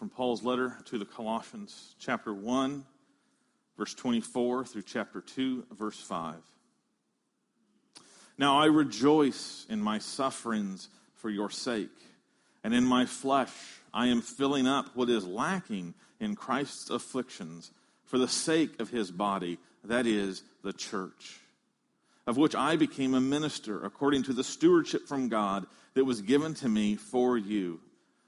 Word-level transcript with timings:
from 0.00 0.08
Paul's 0.08 0.42
letter 0.42 0.78
to 0.86 0.96
the 0.96 1.04
Colossians, 1.04 1.94
chapter 1.98 2.32
1, 2.32 2.86
verse 3.76 3.92
24 3.92 4.64
through 4.64 4.80
chapter 4.80 5.20
2, 5.20 5.66
verse 5.72 6.00
5. 6.00 6.36
Now 8.38 8.58
I 8.58 8.64
rejoice 8.64 9.66
in 9.68 9.82
my 9.82 9.98
sufferings 9.98 10.88
for 11.16 11.28
your 11.28 11.50
sake, 11.50 11.90
and 12.64 12.72
in 12.72 12.82
my 12.82 13.04
flesh 13.04 13.52
I 13.92 14.06
am 14.06 14.22
filling 14.22 14.66
up 14.66 14.96
what 14.96 15.10
is 15.10 15.26
lacking 15.26 15.92
in 16.18 16.34
Christ's 16.34 16.88
afflictions 16.88 17.70
for 18.06 18.16
the 18.16 18.26
sake 18.26 18.80
of 18.80 18.88
his 18.88 19.10
body, 19.10 19.58
that 19.84 20.06
is, 20.06 20.42
the 20.62 20.72
church, 20.72 21.40
of 22.26 22.38
which 22.38 22.54
I 22.54 22.76
became 22.76 23.12
a 23.12 23.20
minister 23.20 23.84
according 23.84 24.22
to 24.22 24.32
the 24.32 24.44
stewardship 24.44 25.06
from 25.06 25.28
God 25.28 25.66
that 25.92 26.06
was 26.06 26.22
given 26.22 26.54
to 26.54 26.70
me 26.70 26.96
for 26.96 27.36
you, 27.36 27.80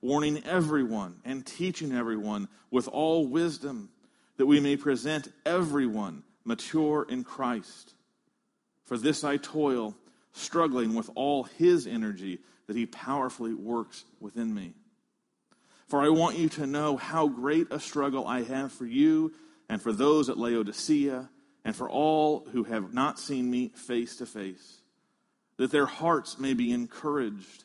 warning 0.00 0.42
everyone 0.44 1.16
and 1.24 1.44
teaching 1.44 1.92
everyone 1.92 2.48
with 2.70 2.88
all 2.88 3.26
wisdom, 3.26 3.90
that 4.36 4.46
we 4.46 4.60
may 4.60 4.76
present 4.76 5.32
everyone 5.44 6.22
mature 6.44 7.06
in 7.08 7.24
Christ. 7.24 7.94
For 8.84 8.96
this 8.96 9.24
I 9.24 9.36
toil, 9.36 9.96
struggling 10.32 10.94
with 10.94 11.10
all 11.14 11.44
his 11.44 11.86
energy 11.86 12.38
that 12.66 12.76
he 12.76 12.86
powerfully 12.86 13.54
works 13.54 14.04
within 14.20 14.54
me. 14.54 14.74
For 15.88 16.02
I 16.02 16.10
want 16.10 16.38
you 16.38 16.48
to 16.50 16.66
know 16.66 16.96
how 16.96 17.28
great 17.28 17.68
a 17.70 17.80
struggle 17.80 18.26
I 18.26 18.42
have 18.44 18.72
for 18.72 18.86
you 18.86 19.32
and 19.68 19.80
for 19.80 19.92
those 19.92 20.28
at 20.28 20.38
Laodicea 20.38 21.28
and 21.64 21.76
for 21.76 21.88
all 21.88 22.46
who 22.52 22.64
have 22.64 22.94
not 22.94 23.18
seen 23.18 23.50
me 23.50 23.68
face 23.68 24.16
to 24.16 24.26
face, 24.26 24.80
that 25.56 25.70
their 25.70 25.86
hearts 25.86 26.38
may 26.38 26.54
be 26.54 26.72
encouraged, 26.72 27.64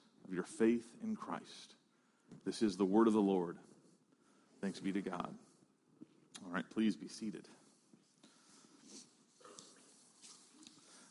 of 0.31 0.35
your 0.35 0.45
faith 0.45 0.87
in 1.03 1.13
Christ. 1.13 1.75
This 2.45 2.61
is 2.61 2.77
the 2.77 2.85
word 2.85 3.07
of 3.07 3.13
the 3.13 3.21
Lord. 3.21 3.57
Thanks 4.61 4.79
be 4.79 4.93
to 4.93 5.01
God. 5.01 5.33
All 6.45 6.53
right, 6.53 6.65
please 6.69 6.95
be 6.95 7.09
seated. 7.09 7.47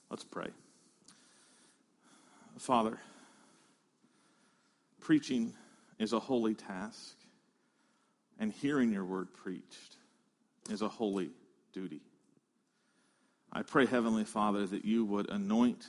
Let's 0.09 0.25
pray. 0.25 0.49
Father, 2.59 2.99
Preaching 5.01 5.53
is 5.99 6.13
a 6.13 6.21
holy 6.21 6.55
task, 6.55 7.17
and 8.39 8.53
hearing 8.53 8.93
your 8.93 9.05
word 9.05 9.33
preached 9.35 9.97
is 10.71 10.83
a 10.83 10.89
holy 10.89 11.31
duty. 11.73 12.01
I 13.53 13.63
pray, 13.63 13.87
Heavenly 13.87 14.25
Father, 14.25 14.67
that 14.67 14.85
you 14.85 15.05
would 15.05 15.29
anoint 15.29 15.85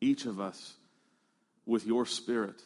each 0.00 0.26
of 0.26 0.40
us 0.40 0.74
with 1.64 1.86
your 1.86 2.04
Spirit, 2.06 2.60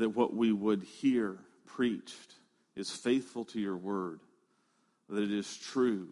that 0.00 0.10
what 0.10 0.34
we 0.34 0.50
would 0.50 0.82
hear 0.82 1.36
preached 1.66 2.34
is 2.74 2.90
faithful 2.90 3.44
to 3.44 3.60
your 3.60 3.76
word, 3.76 4.20
that 5.08 5.22
it 5.22 5.30
is 5.30 5.56
true, 5.58 6.08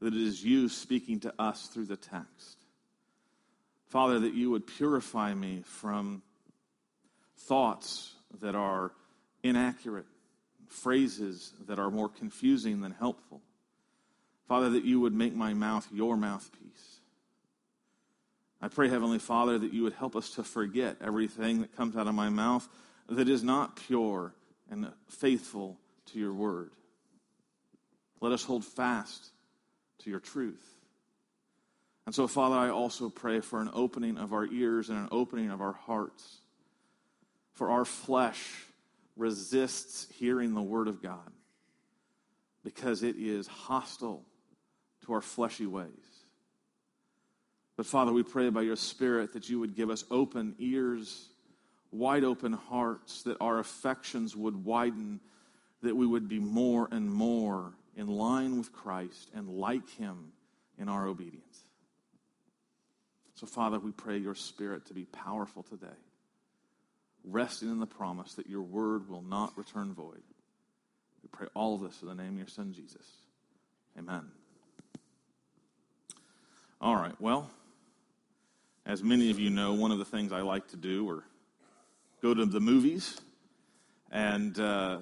that 0.00 0.14
it 0.14 0.20
is 0.20 0.42
you 0.42 0.68
speaking 0.68 1.20
to 1.20 1.32
us 1.38 1.68
through 1.68 1.84
the 1.84 1.96
text. 1.96 2.58
Father, 3.88 4.18
that 4.20 4.34
you 4.34 4.50
would 4.50 4.66
purify 4.66 5.34
me 5.34 5.62
from 5.64 6.22
thoughts 7.36 8.14
that 8.40 8.54
are 8.54 8.90
inaccurate, 9.42 10.06
phrases 10.66 11.52
that 11.66 11.78
are 11.78 11.90
more 11.90 12.08
confusing 12.08 12.80
than 12.80 12.92
helpful. 12.92 13.42
Father, 14.48 14.70
that 14.70 14.84
you 14.84 14.98
would 15.00 15.14
make 15.14 15.34
my 15.34 15.52
mouth 15.52 15.86
your 15.92 16.16
mouthpiece. 16.16 17.00
I 18.62 18.68
pray, 18.68 18.88
Heavenly 18.88 19.18
Father, 19.18 19.58
that 19.58 19.74
you 19.74 19.82
would 19.82 19.92
help 19.92 20.16
us 20.16 20.30
to 20.30 20.42
forget 20.42 20.96
everything 21.02 21.60
that 21.60 21.76
comes 21.76 21.96
out 21.96 22.06
of 22.06 22.14
my 22.14 22.30
mouth 22.30 22.66
that 23.08 23.28
is 23.28 23.42
not 23.42 23.76
pure 23.76 24.34
and 24.70 24.90
faithful 25.08 25.78
to 26.06 26.18
your 26.18 26.32
word. 26.32 26.70
Let 28.20 28.32
us 28.32 28.44
hold 28.44 28.64
fast 28.64 29.30
to 29.98 30.10
your 30.10 30.20
truth. 30.20 30.64
And 32.06 32.14
so, 32.14 32.26
Father, 32.26 32.56
I 32.56 32.68
also 32.70 33.08
pray 33.08 33.40
for 33.40 33.60
an 33.60 33.70
opening 33.72 34.18
of 34.18 34.32
our 34.32 34.46
ears 34.46 34.90
and 34.90 34.98
an 34.98 35.08
opening 35.10 35.50
of 35.50 35.60
our 35.60 35.72
hearts 35.72 36.38
for 37.54 37.70
our 37.70 37.84
flesh 37.84 38.64
resists 39.16 40.08
hearing 40.12 40.54
the 40.54 40.62
word 40.62 40.88
of 40.88 41.02
God 41.02 41.30
because 42.64 43.02
it 43.02 43.16
is 43.16 43.46
hostile 43.46 44.24
to 45.04 45.12
our 45.12 45.20
fleshy 45.20 45.66
ways. 45.66 45.88
But 47.76 47.86
Father, 47.86 48.12
we 48.12 48.22
pray 48.22 48.50
by 48.50 48.62
your 48.62 48.76
Spirit 48.76 49.32
that 49.32 49.48
you 49.48 49.60
would 49.60 49.74
give 49.74 49.90
us 49.90 50.04
open 50.10 50.54
ears, 50.58 51.28
wide 51.94 52.24
open 52.24 52.52
hearts, 52.52 53.22
that 53.22 53.36
our 53.40 53.58
affections 53.58 54.36
would 54.36 54.64
widen, 54.64 55.20
that 55.82 55.96
we 55.96 56.06
would 56.06 56.28
be 56.28 56.38
more 56.38 56.88
and 56.90 57.10
more 57.10 57.72
in 57.96 58.08
line 58.08 58.58
with 58.58 58.72
Christ 58.72 59.30
and 59.34 59.48
like 59.48 59.88
him 59.90 60.32
in 60.78 60.88
our 60.88 61.06
obedience. 61.06 61.64
So, 63.36 63.46
Father, 63.46 63.78
we 63.78 63.92
pray 63.92 64.18
your 64.18 64.34
Spirit 64.34 64.86
to 64.86 64.94
be 64.94 65.04
powerful 65.04 65.62
today 65.62 65.96
resting 67.24 67.70
in 67.70 67.80
the 67.80 67.86
promise 67.86 68.34
that 68.34 68.48
your 68.48 68.62
word 68.62 69.08
will 69.08 69.22
not 69.22 69.56
return 69.56 69.94
void. 69.94 70.22
We 71.22 71.28
pray 71.32 71.48
all 71.54 71.74
of 71.74 71.80
this 71.80 72.02
in 72.02 72.08
the 72.08 72.14
name 72.14 72.32
of 72.32 72.38
your 72.38 72.48
son, 72.48 72.72
Jesus. 72.72 73.06
Amen. 73.98 74.30
All 76.80 76.96
right, 76.96 77.18
well, 77.18 77.50
as 78.84 79.02
many 79.02 79.30
of 79.30 79.38
you 79.38 79.48
know, 79.48 79.72
one 79.72 79.90
of 79.90 79.98
the 79.98 80.04
things 80.04 80.32
I 80.32 80.42
like 80.42 80.68
to 80.68 80.76
do 80.76 81.08
or 81.08 81.24
go 82.24 82.32
to 82.32 82.46
the 82.46 82.58
movies. 82.58 83.20
And 84.10 84.58
uh, 84.58 85.00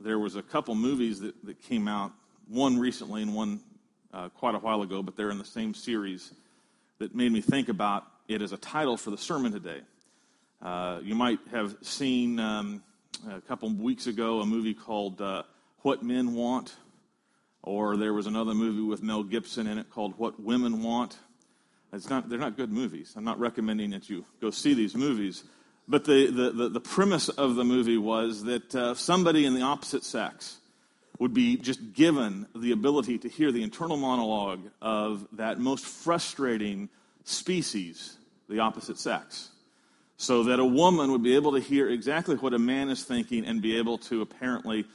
there 0.00 0.18
was 0.18 0.36
a 0.36 0.42
couple 0.42 0.74
movies 0.74 1.20
that, 1.20 1.34
that 1.44 1.60
came 1.60 1.86
out, 1.86 2.12
one 2.48 2.78
recently 2.78 3.20
and 3.20 3.34
one 3.34 3.60
uh, 4.14 4.30
quite 4.30 4.54
a 4.54 4.58
while 4.58 4.80
ago, 4.80 5.02
but 5.02 5.18
they're 5.18 5.30
in 5.30 5.36
the 5.36 5.44
same 5.44 5.74
series 5.74 6.32
that 6.98 7.14
made 7.14 7.30
me 7.30 7.42
think 7.42 7.68
about 7.68 8.04
it 8.26 8.40
as 8.40 8.52
a 8.52 8.56
title 8.56 8.96
for 8.96 9.10
the 9.10 9.18
sermon 9.18 9.52
today. 9.52 9.80
Uh, 10.62 10.98
you 11.02 11.14
might 11.14 11.40
have 11.50 11.76
seen 11.82 12.40
um, 12.40 12.82
a 13.30 13.42
couple 13.42 13.68
weeks 13.68 14.06
ago 14.06 14.40
a 14.40 14.46
movie 14.46 14.72
called 14.72 15.20
uh, 15.20 15.42
What 15.82 16.02
Men 16.02 16.34
Want, 16.34 16.74
or 17.62 17.98
there 17.98 18.14
was 18.14 18.26
another 18.26 18.54
movie 18.54 18.80
with 18.80 19.02
Mel 19.02 19.24
Gibson 19.24 19.66
in 19.66 19.76
it 19.76 19.90
called 19.90 20.14
What 20.16 20.40
Women 20.40 20.82
Want. 20.82 21.18
It's 21.92 22.08
not, 22.08 22.30
they're 22.30 22.38
not 22.38 22.56
good 22.56 22.72
movies. 22.72 23.12
I'm 23.14 23.24
not 23.24 23.38
recommending 23.38 23.90
that 23.90 24.08
you 24.08 24.24
go 24.40 24.50
see 24.50 24.72
these 24.72 24.94
movies. 24.94 25.44
But 25.88 26.04
the, 26.04 26.26
the, 26.26 26.50
the, 26.50 26.68
the 26.68 26.80
premise 26.80 27.28
of 27.28 27.54
the 27.54 27.64
movie 27.64 27.98
was 27.98 28.44
that 28.44 28.74
uh, 28.74 28.94
somebody 28.94 29.46
in 29.46 29.54
the 29.54 29.62
opposite 29.62 30.04
sex 30.04 30.58
would 31.18 31.32
be 31.32 31.56
just 31.56 31.92
given 31.92 32.46
the 32.54 32.72
ability 32.72 33.18
to 33.18 33.28
hear 33.28 33.52
the 33.52 33.62
internal 33.62 33.96
monologue 33.96 34.60
of 34.82 35.26
that 35.32 35.58
most 35.58 35.86
frustrating 35.86 36.88
species, 37.24 38.18
the 38.48 38.58
opposite 38.58 38.98
sex 38.98 39.50
so 40.16 40.44
that 40.44 40.58
a 40.58 40.64
woman 40.64 41.12
would 41.12 41.22
be 41.22 41.34
able 41.34 41.52
to 41.52 41.60
hear 41.60 41.88
exactly 41.88 42.36
what 42.36 42.54
a 42.54 42.58
man 42.58 42.88
is 42.88 43.04
thinking 43.04 43.44
and 43.44 43.60
be 43.60 43.76
able 43.76 43.98
to 43.98 44.22
apparently 44.22 44.86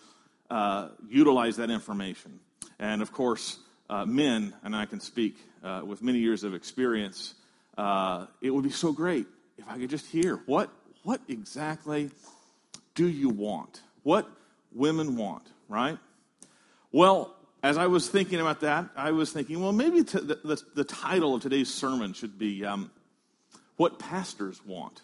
uh, 0.50 0.90
utilize 1.08 1.58
that 1.58 1.70
information. 1.70 2.40
And 2.80 3.02
of 3.02 3.12
course, 3.12 3.60
uh, 3.90 4.06
men, 4.06 4.54
and 4.64 4.76
I 4.76 4.86
can 4.86 5.00
speak 5.00 5.38
uh, 5.64 5.82
with 5.86 6.02
many 6.02 6.20
years 6.20 6.44
of 6.44 6.56
experience, 6.56 7.36
uh, 7.78 8.26
it 8.42 8.50
would 8.50 8.64
be 8.64 8.72
so 8.72 8.92
great 8.92 9.28
if 9.58 9.68
I 9.68 9.78
could 9.78 9.90
just 9.90 10.08
hear 10.08 10.42
what, 10.48 10.72
what 11.04 11.22
exactly 11.28 12.12
do 12.96 13.08
you 13.08 13.30
want? 13.30 13.82
What 14.04 14.30
women 14.74 15.16
want, 15.16 15.44
right? 15.70 15.98
Well, 16.92 17.36
as 17.64 17.78
I 17.78 17.88
was 17.88 18.10
thinking 18.10 18.40
about 18.40 18.62
that, 18.62 18.90
I 18.96 19.12
was 19.12 19.32
thinking, 19.32 19.62
well, 19.62 19.72
maybe 19.72 20.02
the, 20.02 20.40
the, 20.44 20.62
the, 20.76 20.84
title 20.84 21.36
of 21.36 21.42
today's 21.42 21.72
sermon 21.72 22.14
should 22.14 22.38
be 22.38 22.66
um, 22.66 22.92
What 23.78 24.00
Pastors 24.00 24.60
Want. 24.66 25.02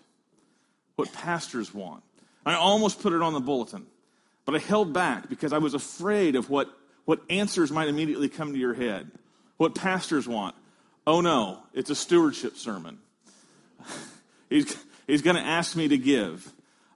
What 0.95 1.13
Pastors 1.13 1.73
Want. 1.73 2.03
I 2.45 2.55
almost 2.55 3.01
put 3.01 3.13
it 3.13 3.21
on 3.21 3.33
the 3.33 3.39
bulletin, 3.39 3.85
but 4.45 4.55
I 4.55 4.59
held 4.59 4.93
back 4.93 5.29
because 5.29 5.53
I 5.53 5.57
was 5.59 5.73
afraid 5.73 6.35
of 6.35 6.49
what, 6.49 6.69
what 7.05 7.21
answers 7.29 7.71
might 7.71 7.89
immediately 7.89 8.29
come 8.29 8.53
to 8.53 8.59
your 8.59 8.73
head. 8.73 9.11
What 9.57 9.75
pastors 9.75 10.27
want. 10.27 10.55
Oh 11.05 11.21
no, 11.21 11.59
it's 11.73 11.89
a 11.89 11.95
stewardship 11.95 12.57
sermon. 12.57 12.99
he's 14.49 14.77
he's 15.07 15.21
going 15.21 15.37
to 15.37 15.41
ask 15.41 15.75
me 15.75 15.87
to 15.87 15.97
give. 15.97 16.51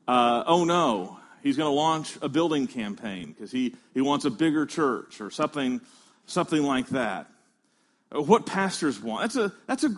Uh, 0.08 0.44
oh 0.46 0.66
no, 0.66 1.18
he's 1.42 1.58
going 1.58 1.70
to 1.70 1.76
launch 1.76 2.18
a 2.22 2.30
building 2.30 2.68
campaign 2.68 3.28
because 3.32 3.52
he, 3.52 3.76
he 3.94 4.02
wants 4.02 4.26
a 4.26 4.30
bigger 4.30 4.66
church 4.66 5.22
or 5.22 5.32
something, 5.32 5.82
something 6.26 6.62
like 6.62 6.88
that. 6.90 7.28
What 8.12 8.46
pastors 8.46 9.00
want? 9.02 9.22
That's 9.22 9.36
a, 9.38 9.54
that's 9.68 9.84
a, 9.86 9.96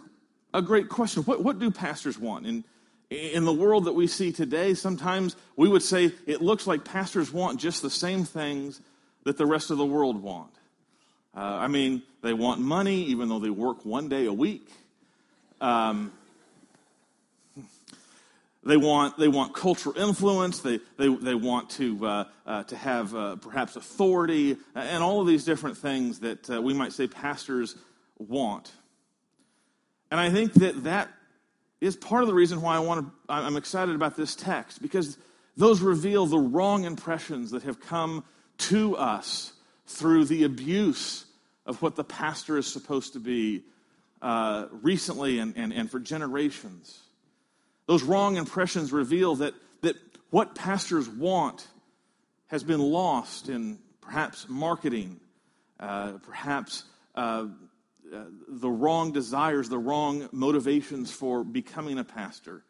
a 0.54 0.62
great 0.62 0.88
question. 0.88 1.24
What, 1.24 1.44
what 1.44 1.60
do 1.60 1.72
pastors 1.72 2.18
want? 2.18 2.46
In, 2.46 2.64
in 3.10 3.44
the 3.44 3.54
world 3.54 3.86
that 3.86 3.94
we 3.94 4.08
see 4.08 4.32
today, 4.32 4.74
sometimes 4.76 5.36
we 5.56 5.68
would 5.68 5.84
say 5.84 6.12
it 6.28 6.42
looks 6.42 6.68
like 6.68 6.86
pastors 6.86 7.32
want 7.32 7.60
just 7.60 7.82
the 7.82 7.90
same 7.90 8.24
things 8.24 8.80
that 9.24 9.38
the 9.38 9.46
rest 9.46 9.72
of 9.72 9.78
the 9.78 9.86
world 9.86 10.22
want. 10.22 10.52
Uh, 11.36 11.40
I 11.40 11.68
mean, 11.68 12.04
they 12.22 12.34
want 12.34 12.62
money 12.62 13.04
even 13.06 13.30
though 13.30 13.40
they 13.40 13.50
work 13.50 13.86
one 13.86 14.10
day 14.10 14.26
a 14.26 14.34
week. 14.34 14.70
Um, 15.60 16.12
they 18.66 18.78
want, 18.78 19.18
they 19.18 19.28
want 19.28 19.54
cultural 19.54 19.98
influence. 19.98 20.60
They, 20.60 20.80
they, 20.98 21.14
they 21.14 21.36
want 21.36 21.70
to, 21.72 22.06
uh, 22.06 22.24
uh, 22.46 22.64
to 22.64 22.76
have 22.76 23.14
uh, 23.14 23.36
perhaps 23.36 23.76
authority 23.76 24.58
and 24.74 25.04
all 25.04 25.22
of 25.22 25.28
these 25.28 25.44
different 25.44 25.78
things 25.78 26.20
that 26.20 26.50
uh, 26.50 26.62
we 26.62 26.74
might 26.74 26.94
say 26.94 27.08
pastors 27.08 27.76
want. 28.18 28.72
And 30.12 30.20
I 30.20 30.30
think 30.30 30.54
that 30.56 30.84
that 30.84 31.10
is 31.82 31.96
part 31.98 32.22
of 32.22 32.28
the 32.28 32.34
reason 32.34 32.62
why 32.62 32.76
I 32.76 32.80
want 32.80 33.06
to, 33.06 33.12
I'm 33.28 33.58
excited 33.58 33.96
about 33.96 34.16
this 34.16 34.36
text 34.36 34.82
because 34.82 35.18
those 35.58 35.82
reveal 35.82 36.26
the 36.26 36.40
wrong 36.40 36.86
impressions 36.86 37.52
that 37.52 37.64
have 37.64 37.80
come 37.82 38.24
to 38.58 38.96
us 38.96 39.54
through 39.88 40.26
the 40.26 40.44
abuse 40.44 41.26
of 41.66 41.82
what 41.82 41.96
the 41.96 42.04
pastor 42.04 42.58
is 42.58 42.68
supposed 42.68 43.14
to 43.14 43.20
be 43.20 43.64
uh, 44.22 44.68
recently 44.82 45.40
and, 45.40 45.58
and, 45.58 45.74
and 45.74 45.92
for 45.92 46.00
generations. 46.00 47.00
Those 47.86 48.04
wrong 48.04 48.38
impressions 48.38 48.92
reveal 48.92 49.36
that, 49.36 49.54
that 49.82 49.96
what 50.30 50.56
pastors 50.56 51.08
want 51.08 51.68
has 52.48 52.64
been 52.64 52.80
lost 52.80 53.50
in 53.50 53.80
perhaps 54.02 54.48
marketing, 54.48 55.20
uh, 55.80 56.14
perhaps 56.24 56.84
uh, 57.16 57.48
uh, 58.14 58.24
the 58.48 58.70
wrong 58.70 59.12
desires, 59.12 59.70
the 59.70 59.78
wrong 59.78 60.30
motivations 60.32 61.12
for 61.12 61.44
becoming 61.44 61.98
a 61.98 62.04
pastor. 62.04 62.64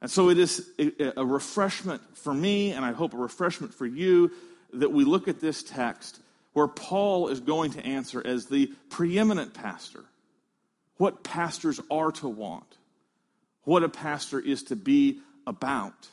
And 0.00 0.10
so 0.10 0.28
it 0.28 0.38
is 0.38 0.68
a, 0.78 1.20
a 1.20 1.24
refreshment 1.24 2.02
for 2.18 2.34
me, 2.34 2.72
and 2.72 2.84
I 2.84 2.92
hope 2.92 3.14
a 3.14 3.18
refreshment 3.18 3.72
for 3.72 3.86
you, 3.86 4.32
that 4.72 4.92
we 4.92 5.04
look 5.04 5.28
at 5.28 5.40
this 5.40 5.62
text 5.62 6.20
where 6.52 6.68
Paul 6.68 7.28
is 7.28 7.40
going 7.40 7.72
to 7.72 7.84
answer 7.84 8.26
as 8.26 8.46
the 8.46 8.66
preeminent 8.90 9.54
pastor 9.54 10.04
what 10.96 11.22
pastors 11.22 11.80
are 11.90 12.12
to 12.12 12.28
want 12.28 12.75
what 13.66 13.82
a 13.82 13.88
pastor 13.88 14.38
is 14.38 14.62
to 14.62 14.76
be 14.76 15.18
about. 15.44 16.08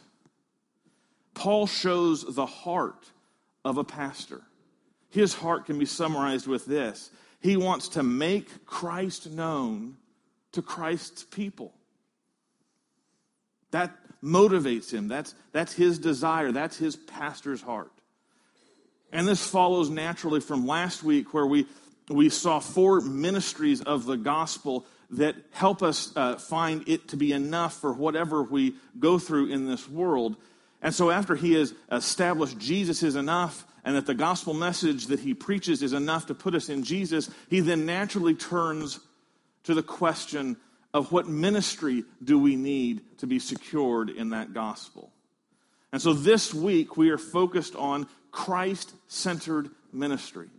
Paul 1.36 1.68
shows 1.68 2.24
the 2.24 2.48
heart 2.48 3.06
of 3.64 3.78
a 3.78 3.84
pastor. 3.84 4.42
His 5.12 5.36
heart 5.36 5.68
can 5.68 5.78
be 5.78 5.86
summarized 5.86 6.48
with 6.48 6.66
this 6.66 7.12
He 7.40 7.56
wants 7.56 7.90
to 7.90 8.04
make 8.04 8.66
Christ 8.66 9.30
known 9.32 9.98
to 10.54 10.64
Christ's 10.64 11.24
people. 11.24 11.74
That 13.70 13.96
motivates 14.24 14.92
him. 14.92 15.08
That's, 15.08 15.36
that's 15.52 15.74
his 15.74 16.00
desire. 16.00 16.52
That's 16.52 16.78
his 16.78 16.96
pastor's 16.96 17.62
heart. 17.62 17.92
And 19.12 19.28
this 19.28 19.46
follows 19.46 19.92
naturally 19.92 20.42
from 20.42 20.66
last 20.66 21.04
week, 21.04 21.36
where 21.36 21.46
we, 21.46 21.68
we 22.10 22.30
saw 22.30 22.60
four 22.60 23.02
ministries 23.02 23.82
of 23.82 24.06
the 24.06 24.18
gospel 24.18 24.88
that 25.14 25.36
help 25.52 25.84
us 25.84 26.12
uh, 26.16 26.36
find 26.36 26.88
it 26.88 27.10
to 27.10 27.18
be 27.18 27.32
enough 27.32 27.80
for 27.80 27.94
whatever 27.94 28.44
we 28.44 28.76
go 29.00 29.20
through 29.20 29.48
in 29.48 29.68
this 29.68 29.88
world. 29.88 30.36
And 30.82 30.94
so, 30.94 31.12
after 31.12 31.36
he 31.36 31.54
has 31.54 31.74
established 31.92 32.58
Jesus 32.60 33.04
is 33.04 33.16
enough 33.16 33.66
and 33.86 33.96
that 33.96 34.06
the 34.06 34.14
gospel 34.14 34.54
message 34.54 35.08
that 35.08 35.20
he 35.20 35.34
preaches 35.34 35.82
is 35.82 35.94
enough 35.94 36.28
to 36.28 36.34
put 36.34 36.56
us 36.56 36.70
in 36.70 36.84
Jesus, 36.84 37.30
he 37.50 37.60
then 37.60 37.86
naturally 37.86 38.34
turns 38.34 39.00
to 39.64 39.74
the 39.74 39.84
question 39.84 40.58
of 40.94 41.12
what 41.12 41.28
ministry 41.28 42.04
do 42.24 42.38
we 42.38 42.56
need 42.56 43.02
to 43.18 43.28
be 43.28 43.40
secured 43.40 44.10
in 44.10 44.30
that 44.30 44.54
gospel. 44.54 45.12
And 45.92 46.02
so, 46.02 46.14
this 46.14 46.54
week 46.54 46.98
we 46.98 47.10
are 47.12 47.18
focused 47.18 47.76
on 47.76 48.08
Christ 48.32 48.94
centered 49.08 49.70
ministry. 49.92 50.50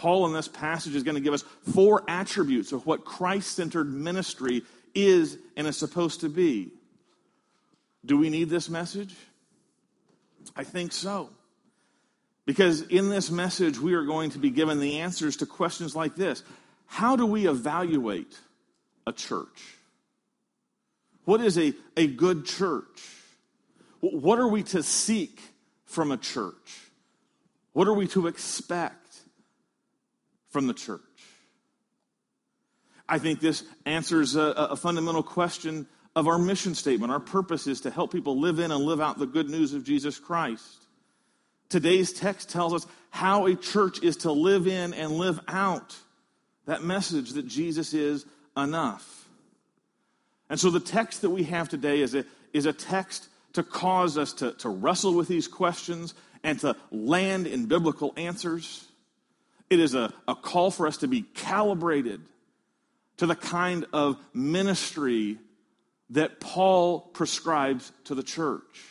Paul 0.00 0.24
in 0.24 0.32
this 0.32 0.48
passage 0.48 0.94
is 0.94 1.02
going 1.02 1.16
to 1.16 1.20
give 1.20 1.34
us 1.34 1.44
four 1.74 2.04
attributes 2.08 2.72
of 2.72 2.86
what 2.86 3.04
Christ 3.04 3.54
centered 3.54 3.92
ministry 3.92 4.62
is 4.94 5.36
and 5.58 5.66
is 5.66 5.76
supposed 5.76 6.22
to 6.22 6.30
be. 6.30 6.70
Do 8.06 8.16
we 8.16 8.30
need 8.30 8.48
this 8.48 8.70
message? 8.70 9.14
I 10.56 10.64
think 10.64 10.92
so. 10.92 11.28
Because 12.46 12.80
in 12.80 13.10
this 13.10 13.30
message, 13.30 13.78
we 13.78 13.92
are 13.92 14.04
going 14.04 14.30
to 14.30 14.38
be 14.38 14.48
given 14.48 14.80
the 14.80 15.00
answers 15.00 15.36
to 15.36 15.46
questions 15.46 15.94
like 15.94 16.16
this 16.16 16.42
How 16.86 17.14
do 17.14 17.26
we 17.26 17.46
evaluate 17.46 18.38
a 19.06 19.12
church? 19.12 19.76
What 21.26 21.42
is 21.42 21.58
a, 21.58 21.74
a 21.98 22.06
good 22.06 22.46
church? 22.46 23.02
What 24.00 24.38
are 24.38 24.48
we 24.48 24.62
to 24.62 24.82
seek 24.82 25.42
from 25.84 26.10
a 26.10 26.16
church? 26.16 26.88
What 27.74 27.86
are 27.86 27.94
we 27.94 28.08
to 28.08 28.28
expect? 28.28 28.99
From 30.50 30.66
the 30.66 30.74
church? 30.74 31.00
I 33.08 33.18
think 33.18 33.40
this 33.40 33.64
answers 33.86 34.36
a, 34.36 34.42
a, 34.42 34.76
fundamental 34.76 35.22
question 35.22 35.88
of 36.14 36.28
our 36.28 36.38
mission 36.38 36.76
statement. 36.76 37.12
Our 37.12 37.18
purpose 37.18 37.66
is 37.66 37.80
to 37.80 37.90
help 37.90 38.12
people 38.12 38.38
live 38.38 38.60
in 38.60 38.70
and 38.70 38.84
live 38.84 39.00
out 39.00 39.18
the 39.18 39.26
good 39.26 39.50
news 39.50 39.74
of 39.74 39.82
Jesus 39.82 40.18
Christ. 40.18 40.86
Today's 41.68 42.12
text 42.12 42.50
tells 42.50 42.72
us 42.72 42.86
how 43.10 43.46
a 43.46 43.56
church 43.56 44.02
is 44.02 44.18
to 44.18 44.32
live 44.32 44.68
in 44.68 44.94
and 44.94 45.12
live 45.12 45.40
out 45.48 45.96
that 46.66 46.84
message 46.84 47.30
that 47.30 47.48
Jesus 47.48 47.94
is 47.94 48.24
enough. 48.56 49.28
And 50.48 50.58
so 50.58 50.70
the 50.70 50.80
text 50.80 51.22
that 51.22 51.30
we 51.30 51.44
have 51.44 51.68
today 51.68 52.00
is 52.00 52.14
a, 52.14 52.24
is 52.52 52.66
a 52.66 52.72
text 52.72 53.28
to 53.54 53.62
cause 53.62 54.16
us 54.16 54.32
to, 54.34 54.52
to 54.52 54.68
wrestle 54.68 55.14
with 55.14 55.28
these 55.28 55.48
questions 55.48 56.14
and 56.44 56.58
to 56.60 56.76
land 56.90 57.46
in 57.46 57.66
biblical 57.66 58.12
answers. 58.16 58.86
It 59.70 59.78
is 59.78 59.94
a, 59.94 60.12
a 60.26 60.34
call 60.34 60.72
for 60.72 60.86
us 60.88 60.98
to 60.98 61.08
be 61.08 61.22
calibrated 61.22 62.20
to 63.18 63.26
the 63.26 63.36
kind 63.36 63.86
of 63.92 64.16
ministry 64.34 65.38
that 66.10 66.40
Paul 66.40 67.00
prescribes 67.00 67.92
to 68.04 68.16
the 68.16 68.22
church. 68.24 68.84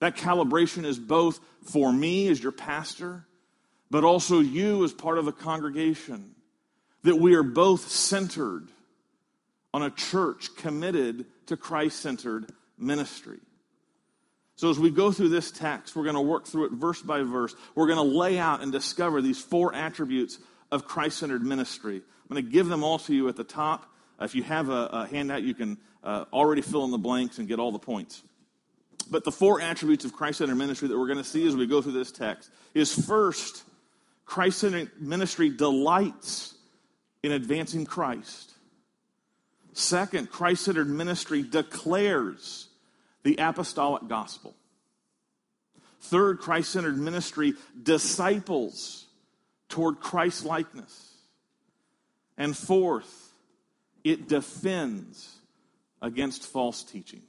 That 0.00 0.16
calibration 0.16 0.86
is 0.86 0.98
both 0.98 1.40
for 1.62 1.92
me 1.92 2.28
as 2.28 2.42
your 2.42 2.52
pastor, 2.52 3.26
but 3.90 4.04
also 4.04 4.40
you 4.40 4.84
as 4.84 4.92
part 4.92 5.18
of 5.18 5.26
the 5.26 5.32
congregation. 5.32 6.34
That 7.02 7.16
we 7.16 7.34
are 7.34 7.42
both 7.42 7.88
centered 7.88 8.68
on 9.74 9.82
a 9.82 9.90
church 9.90 10.56
committed 10.56 11.26
to 11.46 11.56
Christ 11.56 12.00
centered 12.00 12.50
ministry. 12.78 13.38
So, 14.58 14.70
as 14.70 14.78
we 14.78 14.90
go 14.90 15.12
through 15.12 15.28
this 15.28 15.52
text, 15.52 15.94
we're 15.94 16.02
going 16.02 16.16
to 16.16 16.20
work 16.20 16.44
through 16.44 16.64
it 16.64 16.72
verse 16.72 17.00
by 17.00 17.22
verse. 17.22 17.54
We're 17.76 17.86
going 17.86 18.10
to 18.10 18.18
lay 18.18 18.40
out 18.40 18.60
and 18.60 18.72
discover 18.72 19.22
these 19.22 19.40
four 19.40 19.72
attributes 19.72 20.40
of 20.72 20.84
Christ 20.84 21.18
centered 21.18 21.44
ministry. 21.44 21.94
I'm 21.94 22.34
going 22.34 22.44
to 22.44 22.50
give 22.50 22.66
them 22.66 22.82
all 22.82 22.98
to 22.98 23.14
you 23.14 23.28
at 23.28 23.36
the 23.36 23.44
top. 23.44 23.86
If 24.20 24.34
you 24.34 24.42
have 24.42 24.68
a, 24.68 24.86
a 24.86 25.06
handout, 25.06 25.44
you 25.44 25.54
can 25.54 25.78
uh, 26.02 26.24
already 26.32 26.62
fill 26.62 26.84
in 26.84 26.90
the 26.90 26.98
blanks 26.98 27.38
and 27.38 27.46
get 27.46 27.60
all 27.60 27.70
the 27.70 27.78
points. 27.78 28.20
But 29.08 29.22
the 29.22 29.30
four 29.30 29.60
attributes 29.60 30.04
of 30.04 30.12
Christ 30.12 30.38
centered 30.38 30.56
ministry 30.56 30.88
that 30.88 30.98
we're 30.98 31.06
going 31.06 31.18
to 31.18 31.24
see 31.24 31.46
as 31.46 31.54
we 31.54 31.68
go 31.68 31.80
through 31.80 31.92
this 31.92 32.10
text 32.10 32.50
is 32.74 32.92
first, 32.92 33.62
Christ 34.24 34.58
centered 34.58 34.90
ministry 34.98 35.50
delights 35.50 36.56
in 37.22 37.30
advancing 37.30 37.86
Christ. 37.86 38.54
Second, 39.72 40.32
Christ 40.32 40.64
centered 40.64 40.88
ministry 40.88 41.44
declares 41.44 42.67
the 43.28 43.36
apostolic 43.36 44.08
gospel. 44.08 44.54
Third, 46.00 46.38
Christ 46.38 46.70
centered 46.70 46.96
ministry 46.96 47.52
disciples 47.82 49.06
toward 49.68 50.00
Christ 50.00 50.46
likeness. 50.46 51.12
And 52.38 52.56
fourth, 52.56 53.30
it 54.02 54.28
defends 54.28 55.36
against 56.00 56.44
false 56.44 56.82
teaching. 56.82 57.20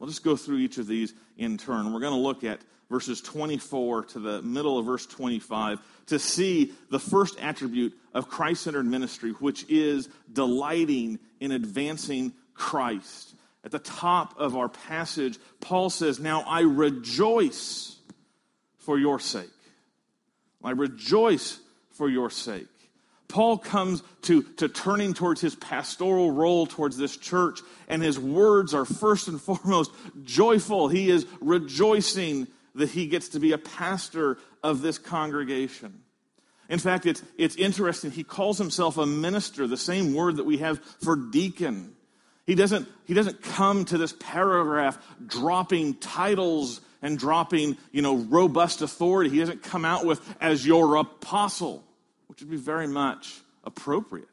We'll 0.00 0.08
just 0.08 0.24
go 0.24 0.34
through 0.34 0.58
each 0.58 0.78
of 0.78 0.88
these 0.88 1.14
in 1.36 1.56
turn. 1.56 1.92
We're 1.92 2.00
going 2.00 2.14
to 2.14 2.18
look 2.18 2.42
at 2.42 2.58
verses 2.90 3.20
24 3.20 4.06
to 4.06 4.18
the 4.18 4.42
middle 4.42 4.76
of 4.76 4.86
verse 4.86 5.06
25 5.06 5.78
to 6.06 6.18
see 6.18 6.72
the 6.90 6.98
first 6.98 7.38
attribute 7.40 7.96
of 8.12 8.28
Christ 8.28 8.64
centered 8.64 8.86
ministry, 8.86 9.30
which 9.38 9.64
is 9.68 10.08
delighting 10.32 11.20
in 11.38 11.52
advancing 11.52 12.32
Christ. 12.54 13.36
At 13.64 13.72
the 13.72 13.78
top 13.78 14.34
of 14.38 14.56
our 14.56 14.68
passage, 14.68 15.38
Paul 15.60 15.90
says, 15.90 16.20
Now 16.20 16.42
I 16.42 16.60
rejoice 16.60 17.96
for 18.78 18.98
your 18.98 19.20
sake. 19.20 19.50
I 20.62 20.70
rejoice 20.70 21.58
for 21.90 22.08
your 22.08 22.30
sake. 22.30 22.66
Paul 23.28 23.58
comes 23.58 24.02
to, 24.22 24.42
to 24.54 24.68
turning 24.68 25.12
towards 25.12 25.40
his 25.42 25.54
pastoral 25.54 26.30
role 26.30 26.66
towards 26.66 26.96
this 26.96 27.16
church, 27.16 27.60
and 27.86 28.02
his 28.02 28.18
words 28.18 28.72
are 28.72 28.86
first 28.86 29.28
and 29.28 29.40
foremost 29.40 29.92
joyful. 30.24 30.88
He 30.88 31.10
is 31.10 31.26
rejoicing 31.40 32.48
that 32.74 32.90
he 32.90 33.06
gets 33.06 33.30
to 33.30 33.40
be 33.40 33.52
a 33.52 33.58
pastor 33.58 34.38
of 34.62 34.80
this 34.80 34.98
congregation. 34.98 36.02
In 36.70 36.78
fact, 36.78 37.06
it's, 37.06 37.22
it's 37.36 37.56
interesting. 37.56 38.10
He 38.10 38.24
calls 38.24 38.58
himself 38.58 38.98
a 38.98 39.06
minister, 39.06 39.66
the 39.66 39.76
same 39.76 40.14
word 40.14 40.36
that 40.36 40.44
we 40.44 40.58
have 40.58 40.78
for 41.02 41.16
deacon. 41.16 41.94
He 42.48 42.54
doesn't, 42.54 42.88
he 43.04 43.12
doesn't 43.12 43.42
come 43.42 43.84
to 43.84 43.98
this 43.98 44.14
paragraph 44.18 44.98
dropping 45.26 45.96
titles 45.96 46.80
and 47.02 47.18
dropping, 47.18 47.76
you 47.92 48.00
know, 48.00 48.16
robust 48.16 48.80
authority. 48.80 49.28
He 49.28 49.38
doesn't 49.38 49.62
come 49.62 49.84
out 49.84 50.06
with 50.06 50.18
as 50.40 50.66
your 50.66 50.96
apostle, 50.96 51.84
which 52.26 52.40
would 52.40 52.50
be 52.50 52.56
very 52.56 52.86
much 52.86 53.38
appropriate. 53.64 54.30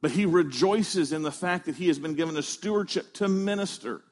But 0.00 0.12
he 0.12 0.26
rejoices 0.26 1.12
in 1.12 1.22
the 1.22 1.32
fact 1.32 1.66
that 1.66 1.74
he 1.74 1.88
has 1.88 1.98
been 1.98 2.14
given 2.14 2.36
a 2.36 2.42
stewardship 2.42 3.12
to 3.14 3.26
minister. 3.26 4.02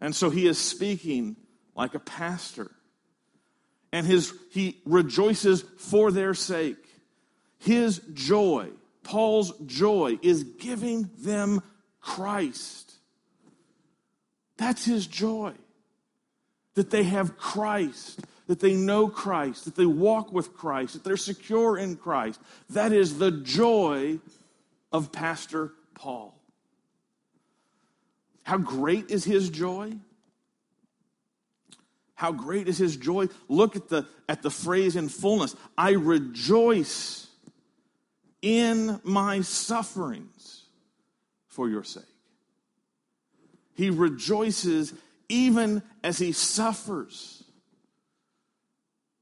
And 0.00 0.16
so 0.16 0.30
he 0.30 0.48
is 0.48 0.58
speaking 0.58 1.36
like 1.76 1.94
a 1.94 2.00
pastor. 2.00 2.72
And 3.92 4.04
his, 4.04 4.34
he 4.50 4.80
rejoices 4.84 5.62
for 5.78 6.10
their 6.10 6.34
sake. 6.34 6.84
His 7.60 8.00
joy, 8.14 8.70
Paul's 9.04 9.52
joy, 9.64 10.18
is 10.22 10.42
giving 10.42 11.08
them 11.18 11.62
Christ. 12.04 12.92
That's 14.58 14.84
his 14.84 15.06
joy. 15.06 15.52
That 16.74 16.90
they 16.90 17.04
have 17.04 17.38
Christ, 17.38 18.20
that 18.46 18.60
they 18.60 18.74
know 18.74 19.08
Christ, 19.08 19.64
that 19.64 19.74
they 19.74 19.86
walk 19.86 20.32
with 20.32 20.54
Christ, 20.54 20.92
that 20.92 21.04
they're 21.04 21.16
secure 21.16 21.78
in 21.78 21.96
Christ. 21.96 22.38
That 22.70 22.92
is 22.92 23.18
the 23.18 23.30
joy 23.30 24.18
of 24.92 25.12
Pastor 25.12 25.72
Paul. 25.94 26.38
How 28.42 28.58
great 28.58 29.10
is 29.10 29.24
his 29.24 29.48
joy? 29.48 29.94
How 32.16 32.32
great 32.32 32.68
is 32.68 32.76
his 32.76 32.96
joy? 32.96 33.28
Look 33.48 33.76
at 33.76 33.88
the, 33.88 34.06
at 34.28 34.42
the 34.42 34.50
phrase 34.50 34.94
in 34.94 35.08
fullness. 35.08 35.56
I 35.78 35.92
rejoice 35.92 37.28
in 38.42 39.00
my 39.04 39.40
sufferings 39.40 40.33
for 41.54 41.68
your 41.68 41.84
sake. 41.84 42.02
He 43.74 43.90
rejoices 43.90 44.92
even 45.28 45.82
as 46.02 46.18
he 46.18 46.32
suffers. 46.32 47.44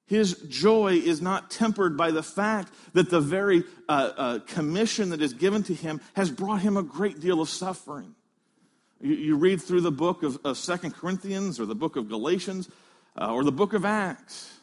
His 0.06 0.34
joy 0.48 0.94
is 0.94 1.22
not 1.22 1.50
tempered 1.50 1.96
by 1.96 2.10
the 2.10 2.22
fact 2.22 2.72
that 2.92 3.10
the 3.10 3.20
very 3.20 3.64
uh, 3.88 4.10
uh, 4.16 4.38
commission 4.40 5.10
that 5.10 5.22
is 5.22 5.32
given 5.32 5.62
to 5.64 5.74
him 5.74 6.00
has 6.14 6.30
brought 6.30 6.60
him 6.62 6.76
a 6.76 6.82
great 6.82 7.20
deal 7.20 7.40
of 7.40 7.48
suffering. 7.48 8.14
You, 9.00 9.14
you 9.14 9.36
read 9.36 9.60
through 9.60 9.82
the 9.82 9.92
book 9.92 10.22
of, 10.22 10.38
of 10.44 10.58
Second 10.58 10.94
Corinthians 10.94 11.60
or 11.60 11.66
the 11.66 11.74
book 11.74 11.96
of 11.96 12.08
Galatians 12.08 12.68
uh, 13.18 13.32
or 13.32 13.44
the 13.44 13.52
book 13.52 13.72
of 13.72 13.84
Acts, 13.84 14.58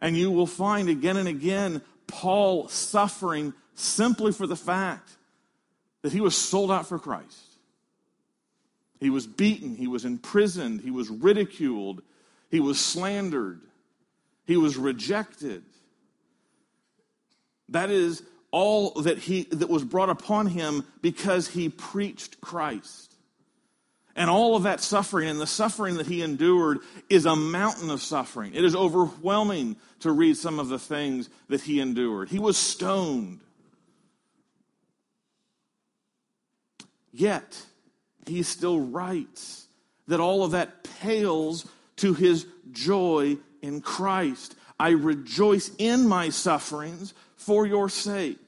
and 0.00 0.16
you 0.16 0.30
will 0.30 0.46
find 0.46 0.88
again 0.88 1.16
and 1.16 1.28
again 1.28 1.82
Paul 2.06 2.68
suffering 2.68 3.54
simply 3.74 4.32
for 4.32 4.46
the 4.46 4.56
fact 4.56 5.15
that 6.02 6.12
he 6.12 6.20
was 6.20 6.36
sold 6.36 6.70
out 6.70 6.86
for 6.86 6.98
Christ. 6.98 7.42
He 9.00 9.10
was 9.10 9.26
beaten, 9.26 9.76
he 9.76 9.86
was 9.86 10.04
imprisoned, 10.04 10.80
he 10.80 10.90
was 10.90 11.10
ridiculed, 11.10 12.02
he 12.50 12.60
was 12.60 12.80
slandered, 12.80 13.60
he 14.46 14.56
was 14.56 14.76
rejected. 14.76 15.62
That 17.68 17.90
is 17.90 18.22
all 18.50 18.90
that 19.02 19.18
he 19.18 19.42
that 19.50 19.68
was 19.68 19.84
brought 19.84 20.08
upon 20.08 20.46
him 20.46 20.84
because 21.02 21.48
he 21.48 21.68
preached 21.68 22.40
Christ. 22.40 23.12
And 24.14 24.30
all 24.30 24.56
of 24.56 24.62
that 24.62 24.80
suffering 24.80 25.28
and 25.28 25.38
the 25.38 25.46
suffering 25.46 25.96
that 25.96 26.06
he 26.06 26.22
endured 26.22 26.78
is 27.10 27.26
a 27.26 27.36
mountain 27.36 27.90
of 27.90 28.00
suffering. 28.00 28.54
It 28.54 28.64
is 28.64 28.74
overwhelming 28.74 29.76
to 30.00 30.10
read 30.10 30.38
some 30.38 30.58
of 30.58 30.68
the 30.68 30.78
things 30.78 31.28
that 31.48 31.60
he 31.60 31.80
endured. 31.80 32.30
He 32.30 32.38
was 32.38 32.56
stoned. 32.56 33.40
Yet, 37.16 37.64
he 38.26 38.42
still 38.42 38.78
writes 38.78 39.66
that 40.06 40.20
all 40.20 40.44
of 40.44 40.50
that 40.50 40.84
pales 41.00 41.66
to 41.96 42.12
his 42.12 42.46
joy 42.72 43.38
in 43.62 43.80
Christ. 43.80 44.54
I 44.78 44.90
rejoice 44.90 45.70
in 45.78 46.06
my 46.06 46.28
sufferings 46.28 47.14
for 47.36 47.66
your 47.66 47.88
sake. 47.88 48.38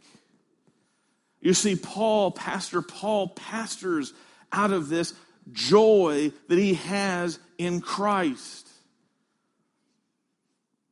You 1.40 1.54
see, 1.54 1.76
Paul, 1.76 2.30
Pastor 2.30 2.82
Paul, 2.82 3.28
pastors 3.28 4.12
out 4.52 4.70
of 4.70 4.90
this 4.90 5.14
joy 5.50 6.32
that 6.48 6.58
he 6.58 6.74
has 6.74 7.38
in 7.56 7.80
Christ. 7.80 8.68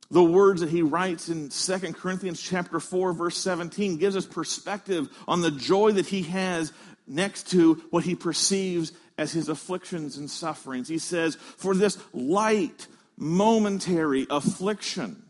The 0.09 0.23
words 0.23 0.61
that 0.61 0.69
he 0.69 0.81
writes 0.81 1.29
in 1.29 1.49
2 1.49 1.79
Corinthians 1.93 2.41
chapter 2.41 2.79
4 2.79 3.13
verse 3.13 3.37
17 3.37 3.97
gives 3.97 4.15
us 4.15 4.25
perspective 4.25 5.09
on 5.27 5.41
the 5.41 5.51
joy 5.51 5.91
that 5.91 6.07
he 6.07 6.23
has 6.23 6.71
next 7.07 7.49
to 7.51 7.75
what 7.89 8.03
he 8.03 8.15
perceives 8.15 8.91
as 9.17 9.31
his 9.31 9.49
afflictions 9.49 10.17
and 10.17 10.29
sufferings. 10.29 10.87
He 10.87 10.99
says, 10.99 11.35
"For 11.35 11.73
this 11.73 11.97
light 12.13 12.87
momentary 13.17 14.27
affliction 14.29 15.23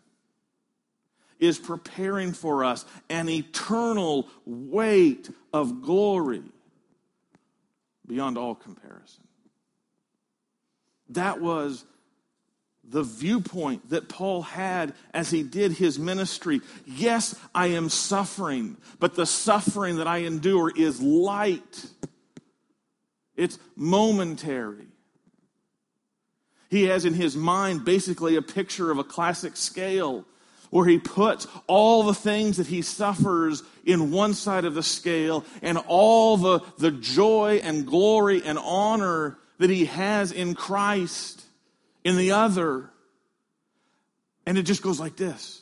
is 1.39 1.59
preparing 1.59 2.33
for 2.33 2.63
us 2.63 2.85
an 3.09 3.29
eternal 3.29 4.27
weight 4.45 5.29
of 5.53 5.81
glory 5.81 6.43
beyond 8.07 8.37
all 8.37 8.55
comparison. 8.55 9.27
That 11.09 11.41
was 11.41 11.85
the 12.89 13.03
viewpoint 13.03 13.89
that 13.89 14.07
Paul 14.07 14.41
had 14.41 14.93
as 15.13 15.29
he 15.29 15.43
did 15.43 15.73
his 15.73 15.99
ministry. 15.99 16.61
Yes, 16.85 17.35
I 17.53 17.67
am 17.67 17.89
suffering, 17.89 18.77
but 18.99 19.15
the 19.15 19.25
suffering 19.25 19.97
that 19.97 20.07
I 20.07 20.19
endure 20.19 20.71
is 20.75 21.01
light, 21.01 21.85
it's 23.35 23.59
momentary. 23.75 24.87
He 26.69 26.83
has 26.85 27.05
in 27.05 27.13
his 27.13 27.35
mind 27.35 27.85
basically 27.85 28.35
a 28.35 28.41
picture 28.41 28.91
of 28.91 28.97
a 28.97 29.03
classic 29.03 29.55
scale 29.55 30.25
where 30.69 30.85
he 30.85 30.99
puts 30.99 31.47
all 31.67 32.03
the 32.03 32.13
things 32.13 32.57
that 32.57 32.67
he 32.67 32.81
suffers 32.81 33.63
in 33.85 34.11
one 34.11 34.33
side 34.33 34.65
of 34.65 34.73
the 34.73 34.83
scale 34.83 35.45
and 35.61 35.77
all 35.87 36.35
the, 36.35 36.59
the 36.77 36.91
joy 36.91 37.61
and 37.63 37.85
glory 37.85 38.43
and 38.43 38.57
honor 38.57 39.37
that 39.59 39.69
he 39.69 39.85
has 39.85 40.33
in 40.33 40.55
Christ 40.55 41.36
in 42.07 42.15
the 42.15 42.31
other. 42.31 42.89
And 44.45 44.57
it 44.57 44.63
just 44.63 44.81
goes 44.81 44.97
like 44.97 45.17
this. 45.17 45.61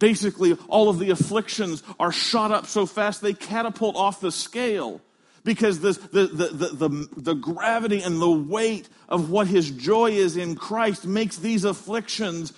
Basically, 0.00 0.54
all 0.66 0.88
of 0.88 0.98
the 0.98 1.10
afflictions 1.10 1.84
are 2.00 2.10
shot 2.10 2.50
up 2.50 2.66
so 2.66 2.84
fast 2.84 3.20
they 3.20 3.32
catapult 3.32 3.94
off 3.94 4.20
the 4.20 4.32
scale 4.32 5.00
because 5.44 5.78
the, 5.78 5.92
the, 5.92 6.26
the, 6.26 6.88
the, 6.88 7.08
the, 7.16 7.34
gravity 7.34 8.02
and 8.02 8.20
the 8.20 8.30
weight 8.30 8.88
of 9.08 9.30
what 9.30 9.46
his 9.46 9.70
joy 9.70 10.10
is 10.10 10.36
in 10.36 10.56
Christ 10.56 11.06
makes 11.06 11.36
these 11.36 11.64
afflictions 11.64 12.52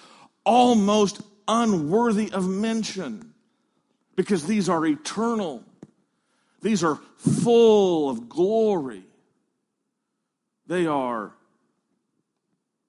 almost 0.47 1.21
unworthy 1.47 2.33
of 2.33 2.49
mention 2.49 3.35
because 4.17 4.47
these 4.47 4.71
are 4.71 4.85
eternal. 4.87 5.63
These 6.63 6.83
are 6.85 6.99
full 7.19 8.09
of 8.09 8.31
glory. 8.31 9.05
They 10.67 10.87
are 10.87 11.35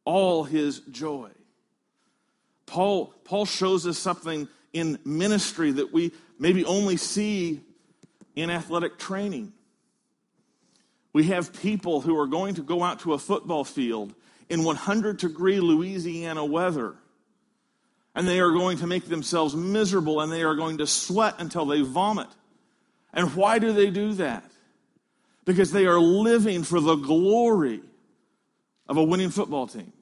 all 0.06 0.44
his 0.44 0.80
joy. 0.92 1.30
Paul, 2.66 3.14
Paul 3.24 3.46
shows 3.46 3.86
us 3.86 3.98
something 3.98 4.48
in 4.74 5.00
ministry 5.04 5.72
that 5.72 5.92
we 5.92 6.12
maybe 6.40 6.64
only 6.66 6.98
see 6.98 7.62
in 8.36 8.50
athletic 8.50 8.98
training. 8.98 9.52
We 11.14 11.26
have 11.26 11.52
people 11.62 12.02
who 12.02 12.18
are 12.18 12.28
going 12.28 12.56
to 12.56 12.64
go 12.64 12.84
out 12.84 13.02
to 13.02 13.14
a 13.14 13.20
football 13.20 13.66
field 13.66 14.14
in 14.50 14.64
100 14.64 15.18
degree 15.18 15.60
Louisiana 15.60 16.46
weather 16.46 16.96
and 18.16 18.28
they 18.28 18.40
are 18.40 18.52
going 18.52 18.78
to 18.78 18.88
make 18.88 19.06
themselves 19.06 19.56
miserable 19.56 20.22
and 20.22 20.32
they 20.32 20.44
are 20.44 20.56
going 20.56 20.78
to 20.80 20.88
sweat 20.88 21.36
until 21.40 21.66
they 21.66 21.82
vomit. 21.82 22.28
And 23.14 23.34
why 23.36 23.60
do 23.60 23.74
they 23.74 23.90
do 23.90 24.14
that? 24.14 24.44
Because 25.46 25.72
they 25.72 25.86
are 25.86 26.00
living 26.00 26.64
for 26.64 26.80
the 26.80 26.96
glory 26.96 27.82
of 28.92 28.98
a 28.98 29.04
winning 29.04 29.30
football 29.30 29.68
team. 29.68 29.94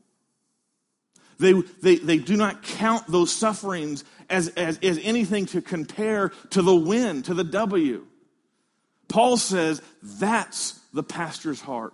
They, 1.37 1.53
they, 1.53 1.97
they 1.97 2.17
do 2.17 2.35
not 2.35 2.63
count 2.63 3.05
those 3.07 3.31
sufferings 3.31 4.03
as, 4.31 4.47
as, 4.49 4.79
as 4.79 4.99
anything 5.03 5.45
to 5.47 5.61
compare 5.61 6.29
to 6.49 6.63
the 6.63 6.75
win, 6.75 7.21
to 7.23 7.35
the 7.35 7.43
W. 7.43 8.07
Paul 9.07 9.37
says 9.37 9.79
that's 10.01 10.79
the 10.91 11.03
pastor's 11.03 11.61
heart. 11.61 11.93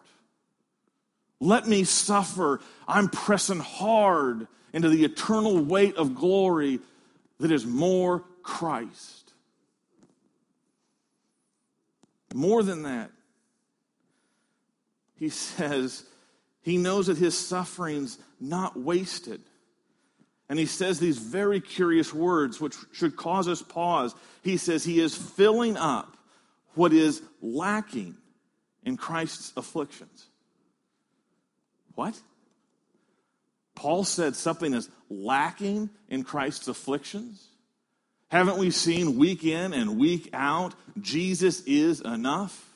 Let 1.41 1.67
me 1.67 1.83
suffer. 1.83 2.61
I'm 2.87 3.09
pressing 3.09 3.59
hard 3.59 4.47
into 4.71 4.87
the 4.87 5.03
eternal 5.03 5.57
weight 5.59 5.97
of 5.97 6.15
glory 6.15 6.79
that 7.41 7.51
is 7.51 7.65
more 7.65 8.23
Christ. 8.41 9.33
More 12.33 12.63
than 12.63 12.83
that, 12.83 13.11
he 15.17 15.27
says 15.27 16.05
he 16.65 16.77
knows 16.77 17.05
that 17.07 17.17
his 17.19 17.37
suffering's 17.37 18.17
not 18.41 18.75
wasted. 18.75 19.39
And 20.49 20.57
he 20.57 20.65
says 20.65 20.99
these 20.99 21.19
very 21.19 21.61
curious 21.61 22.11
words, 22.11 22.59
which 22.59 22.75
should 22.91 23.15
cause 23.15 23.47
us 23.47 23.61
pause. 23.61 24.15
He 24.41 24.57
says 24.57 24.83
he 24.83 24.99
is 24.99 25.15
filling 25.15 25.77
up 25.77 26.17
what 26.73 26.91
is 26.91 27.21
lacking 27.39 28.15
in 28.83 28.97
Christ's 28.97 29.53
afflictions. 29.55 30.25
What? 31.93 32.19
Paul 33.75 34.03
said 34.03 34.35
something 34.35 34.73
is 34.73 34.89
lacking 35.07 35.91
in 36.09 36.23
Christ's 36.23 36.67
afflictions? 36.67 37.47
Haven't 38.29 38.57
we 38.57 38.71
seen 38.71 39.19
week 39.19 39.43
in 39.43 39.71
and 39.71 39.99
week 39.99 40.31
out 40.33 40.73
Jesus 40.99 41.61
is 41.61 42.01
enough? 42.01 42.74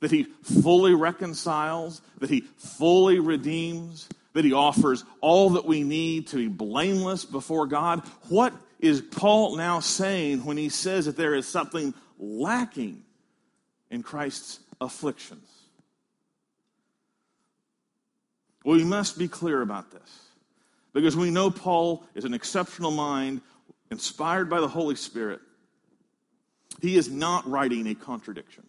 That 0.00 0.10
he 0.10 0.24
fully 0.24 0.94
reconciles, 0.94 2.00
that 2.18 2.30
he 2.30 2.40
fully 2.40 3.18
redeems, 3.18 4.08
that 4.32 4.44
he 4.44 4.52
offers 4.52 5.04
all 5.20 5.50
that 5.50 5.64
we 5.64 5.82
need 5.82 6.28
to 6.28 6.36
be 6.36 6.48
blameless 6.48 7.24
before 7.24 7.66
God. 7.66 8.00
What 8.28 8.54
is 8.78 9.00
Paul 9.00 9.56
now 9.56 9.80
saying 9.80 10.44
when 10.44 10.56
he 10.56 10.68
says 10.68 11.06
that 11.06 11.16
there 11.16 11.34
is 11.34 11.46
something 11.46 11.92
lacking 12.18 13.02
in 13.90 14.02
Christ's 14.02 14.60
afflictions? 14.80 15.48
Well, 18.64 18.76
we 18.76 18.84
must 18.84 19.18
be 19.18 19.28
clear 19.28 19.62
about 19.62 19.90
this 19.90 20.26
because 20.92 21.16
we 21.16 21.30
know 21.30 21.50
Paul 21.50 22.04
is 22.14 22.24
an 22.24 22.34
exceptional 22.34 22.90
mind, 22.90 23.40
inspired 23.90 24.48
by 24.48 24.60
the 24.60 24.68
Holy 24.68 24.96
Spirit. 24.96 25.40
He 26.80 26.96
is 26.96 27.10
not 27.10 27.48
writing 27.48 27.86
a 27.86 27.94
contradiction. 27.94 28.64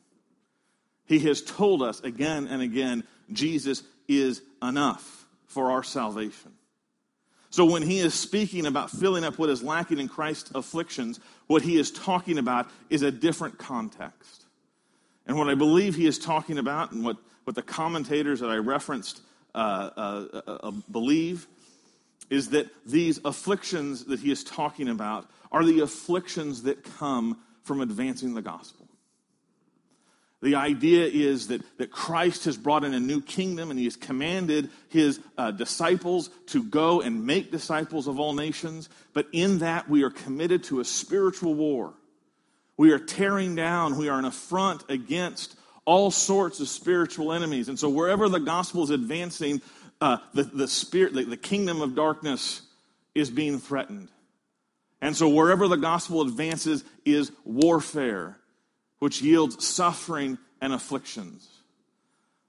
He 1.12 1.20
has 1.28 1.42
told 1.42 1.84
us 1.84 2.00
again 2.00 2.48
and 2.48 2.62
again 2.62 3.04
Jesus 3.34 3.84
is 4.08 4.42
enough 4.64 5.26
for 5.46 5.70
our 5.70 5.84
salvation. 5.84 6.54
So 7.50 7.66
when 7.66 7.82
he 7.82 8.00
is 8.00 8.14
speaking 8.14 8.66
about 8.66 8.90
filling 8.90 9.26
up 9.26 9.38
what 9.38 9.50
is 9.50 9.62
lacking 9.62 10.00
in 10.00 10.08
Christ's 10.08 10.52
afflictions, 10.52 11.20
what 11.48 11.64
he 11.64 11.78
is 11.78 11.92
talking 11.92 12.38
about 12.38 12.70
is 12.90 13.02
a 13.02 13.12
different 13.12 13.58
context. 13.58 14.46
And 15.28 15.38
what 15.38 15.50
I 15.50 15.56
believe 15.56 15.96
he 15.96 16.06
is 16.06 16.18
talking 16.18 16.58
about, 16.58 16.94
and 16.94 17.04
what, 17.04 17.18
what 17.44 17.58
the 17.58 17.62
commentators 17.62 18.40
that 18.40 18.50
I 18.50 18.56
referenced 18.56 19.20
uh, 19.54 19.90
uh, 19.98 20.42
uh, 20.48 20.72
believe 20.90 21.46
is 22.30 22.52
that 22.52 22.68
these 22.86 23.20
afflictions 23.26 24.06
that 24.06 24.22
he 24.22 24.32
is 24.32 24.46
talking 24.46 24.88
about 24.88 25.30
are 25.52 25.66
the 25.66 25.82
afflictions 25.82 26.64
that 26.64 26.86
come 26.98 27.38
from 27.64 27.82
advancing 27.82 28.34
the 28.34 28.42
gospel. 28.42 28.81
The 30.42 30.56
idea 30.56 31.06
is 31.06 31.48
that, 31.50 31.62
that 31.78 31.92
Christ 31.92 32.46
has 32.46 32.58
brought 32.58 32.84
in 32.84 32.96
a 32.96 33.00
new 33.00 33.22
kingdom 33.22 33.70
and 33.70 33.78
he 33.78 33.86
has 33.86 33.96
commanded 33.96 34.70
his 34.90 35.20
uh, 35.38 35.52
disciples 35.52 36.30
to 36.48 36.64
go 36.64 37.02
and 37.02 37.26
make 37.28 37.52
disciples 37.52 38.08
of 38.08 38.20
all 38.20 38.34
nations. 38.34 38.90
But 39.14 39.28
in 39.32 39.60
that, 39.60 39.88
we 39.88 40.02
are 40.04 40.10
committed 40.10 40.64
to 40.66 40.80
a 40.80 40.86
spiritual 40.86 41.54
war. 41.54 41.94
We 42.76 42.92
are 42.92 43.00
tearing 43.00 43.54
down, 43.54 43.98
we 43.98 44.10
are 44.10 44.18
an 44.18 44.26
affront 44.26 44.84
against 44.90 45.56
all 45.86 46.10
sorts 46.10 46.60
of 46.60 46.68
spiritual 46.68 47.32
enemies. 47.32 47.70
And 47.70 47.78
so 47.78 47.90
wherever 47.90 48.28
the 48.28 48.40
gospel 48.40 48.84
is 48.84 48.90
advancing, 48.90 49.62
uh, 50.00 50.18
the, 50.34 50.44
the 50.44 50.68
spirit, 50.68 51.14
the, 51.14 51.26
the 51.26 51.38
kingdom 51.38 51.82
of 51.82 51.94
darkness 51.94 52.64
is 53.14 53.30
being 53.30 53.60
threatened. 53.60 54.10
And 55.02 55.16
so 55.16 55.30
wherever 55.30 55.68
the 55.68 55.78
gospel 55.78 56.22
advances 56.22 56.84
is 57.06 57.32
warfare, 57.44 58.38
which 59.02 59.24
yields 59.24 59.66
suffering 59.66 60.38
and 60.62 60.72
afflictions. 60.74 61.50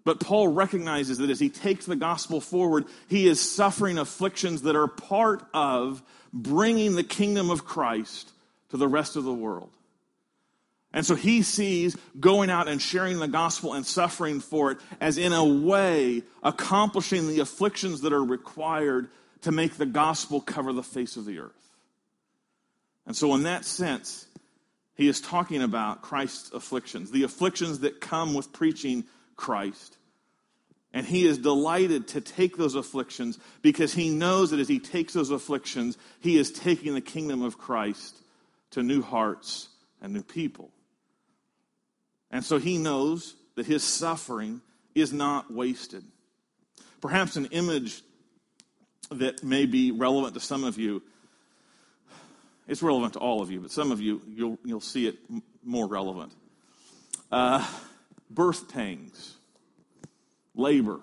But 0.05 0.21
Paul 0.21 0.49
recognizes 0.49 1.17
that 1.17 1.31
as 1.31 1.41
he 1.41 1.49
takes 1.49 1.87
the 1.87 1.97
gospel 1.97 2.43
forward, 2.43 2.85
he 3.09 3.27
is 3.27 3.41
suffering 3.41 3.97
afflictions 3.97 4.63
that 4.63 4.77
are 4.77 4.87
part 4.87 5.47
of 5.55 6.03
bringing 6.31 6.95
the 6.95 7.05
kingdom 7.05 7.49
of 7.49 7.65
Christ 7.65 8.31
to 8.69 8.77
the 8.77 8.87
rest 8.87 9.17
of 9.17 9.25
the 9.25 9.33
world. 9.33 9.71
And 10.93 11.07
so 11.07 11.15
he 11.15 11.41
sees 11.41 11.97
going 12.21 12.51
out 12.51 12.69
and 12.69 12.83
sharing 12.83 13.19
the 13.19 13.29
gospel 13.29 13.73
and 13.73 13.87
suffering 13.87 14.41
for 14.41 14.73
it 14.73 14.79
as, 15.01 15.17
in 15.17 15.33
a 15.33 15.43
way, 15.43 16.23
accomplishing 16.43 17.29
the 17.29 17.41
afflictions 17.41 18.03
that 18.03 18.13
are 18.13 18.23
required 18.23 19.09
to 19.41 19.53
make 19.53 19.79
the 19.79 19.87
gospel 19.87 20.43
cover 20.43 20.75
the 20.75 20.83
face 20.83 21.17
of 21.17 21.25
the 21.25 21.39
earth. 21.39 21.71
And 23.07 23.17
so, 23.17 23.35
in 23.35 23.45
that 23.45 23.65
sense, 23.65 24.27
he 25.03 25.09
is 25.09 25.21
talking 25.21 25.63
about 25.63 26.03
Christ's 26.03 26.53
afflictions, 26.53 27.11
the 27.11 27.25
afflictions 27.25 27.81
that 27.81 28.01
come 28.01 28.35
with 28.35 28.53
preaching 28.53 29.05
Christ. 29.37 29.99
And 30.93 31.07
he 31.07 31.27
is 31.27 31.39
delighted 31.39 32.09
to 32.09 32.21
take 32.21 32.57
those 32.57 32.75
afflictions 32.75 33.39
because 33.63 33.95
he 33.95 34.11
knows 34.11 34.51
that 34.51 34.61
as 34.61 34.69
he 34.69 34.79
takes 34.79 35.15
those 35.15 35.31
afflictions, 35.31 35.97
he 36.21 36.37
is 36.37 36.53
taking 36.53 36.95
the 36.95 37.01
kingdom 37.01 37.43
of 37.43 37.59
Christ 37.59 38.17
to 38.73 38.83
new 38.83 39.03
hearts 39.03 39.69
and 40.01 40.13
new 40.13 40.23
people. 40.23 40.71
And 42.31 42.45
so 42.45 42.59
he 42.59 42.79
knows 42.79 43.35
that 43.57 43.67
his 43.67 43.83
suffering 43.83 44.61
is 44.95 45.13
not 45.13 45.53
wasted. 45.53 46.05
Perhaps 47.01 47.37
an 47.37 47.47
image 47.47 48.03
that 49.11 49.43
may 49.43 49.67
be 49.67 49.91
relevant 49.91 50.35
to 50.35 50.41
some 50.41 50.65
of 50.65 50.79
you. 50.79 51.03
It's 52.69 52.83
relevant 52.83 53.15
to 53.15 53.19
all 53.19 53.43
of 53.43 53.51
you, 53.51 53.61
but 53.61 53.71
some 53.71 53.91
of 53.93 54.01
you, 54.01 54.23
you'll, 54.29 54.59
you'll 54.65 54.81
see 54.81 55.07
it 55.07 55.19
more 55.65 55.87
relevant. 55.89 56.33
Uh, 57.31 57.67
birth 58.31 58.73
pangs, 58.73 59.37
labor, 60.55 61.01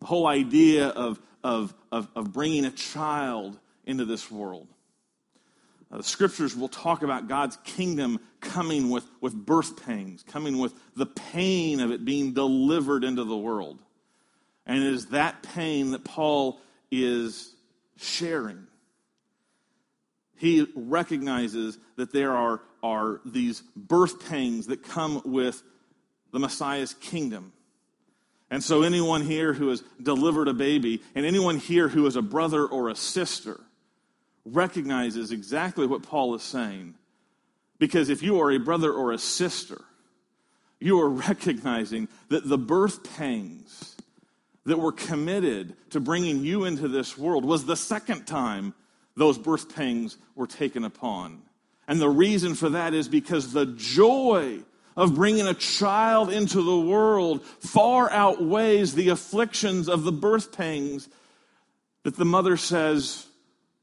the 0.00 0.06
whole 0.06 0.26
idea 0.26 0.88
of, 0.88 1.20
of, 1.42 1.74
of, 1.90 2.08
of 2.14 2.32
bringing 2.32 2.64
a 2.64 2.70
child 2.70 3.58
into 3.84 4.04
this 4.04 4.30
world. 4.30 4.68
Uh, 5.90 5.98
the 5.98 6.02
scriptures 6.02 6.56
will 6.56 6.68
talk 6.68 7.02
about 7.02 7.28
God's 7.28 7.56
kingdom 7.64 8.18
coming 8.40 8.90
with, 8.90 9.06
with 9.20 9.34
birth 9.34 9.84
pangs, 9.84 10.22
coming 10.22 10.58
with 10.58 10.74
the 10.96 11.06
pain 11.06 11.80
of 11.80 11.90
it 11.90 12.04
being 12.04 12.32
delivered 12.34 13.04
into 13.04 13.24
the 13.24 13.36
world. 13.36 13.80
And 14.66 14.82
it 14.82 14.92
is 14.92 15.06
that 15.06 15.42
pain 15.42 15.90
that 15.90 16.04
Paul 16.04 16.60
is 16.90 17.54
sharing. 17.96 18.66
He 20.36 20.66
recognizes 20.74 21.78
that 21.96 22.12
there 22.12 22.32
are, 22.32 22.60
are 22.82 23.20
these 23.24 23.62
birth 23.76 24.28
pangs 24.28 24.66
that 24.66 24.82
come 24.82 25.22
with 25.24 25.62
the 26.32 26.38
Messiah's 26.38 26.94
kingdom. 26.94 27.52
And 28.50 28.62
so, 28.62 28.82
anyone 28.82 29.22
here 29.22 29.52
who 29.52 29.68
has 29.68 29.82
delivered 30.02 30.48
a 30.48 30.54
baby, 30.54 31.02
and 31.14 31.24
anyone 31.24 31.58
here 31.58 31.88
who 31.88 32.06
is 32.06 32.16
a 32.16 32.22
brother 32.22 32.66
or 32.66 32.88
a 32.88 32.94
sister, 32.94 33.60
recognizes 34.44 35.32
exactly 35.32 35.86
what 35.86 36.02
Paul 36.02 36.34
is 36.34 36.42
saying. 36.42 36.94
Because 37.78 38.08
if 38.08 38.22
you 38.22 38.40
are 38.40 38.50
a 38.50 38.58
brother 38.58 38.92
or 38.92 39.12
a 39.12 39.18
sister, 39.18 39.80
you 40.78 41.00
are 41.00 41.08
recognizing 41.28 42.08
that 42.28 42.48
the 42.48 42.58
birth 42.58 43.16
pangs 43.16 43.96
that 44.66 44.78
were 44.78 44.92
committed 44.92 45.74
to 45.90 46.00
bringing 46.00 46.44
you 46.44 46.64
into 46.64 46.88
this 46.88 47.18
world 47.18 47.44
was 47.44 47.64
the 47.64 47.76
second 47.76 48.26
time 48.26 48.74
those 49.16 49.38
birth 49.38 49.74
pangs 49.74 50.16
were 50.34 50.46
taken 50.46 50.84
upon. 50.84 51.42
And 51.86 52.00
the 52.00 52.10
reason 52.10 52.54
for 52.54 52.70
that 52.70 52.94
is 52.94 53.08
because 53.08 53.52
the 53.52 53.66
joy 53.66 54.60
of 54.96 55.14
bringing 55.14 55.46
a 55.46 55.54
child 55.54 56.32
into 56.32 56.62
the 56.62 56.78
world 56.78 57.44
far 57.44 58.10
outweighs 58.10 58.94
the 58.94 59.08
afflictions 59.08 59.88
of 59.88 60.04
the 60.04 60.12
birth 60.12 60.52
pangs 60.52 61.08
that 62.04 62.16
the 62.16 62.24
mother 62.24 62.56
says, 62.56 63.26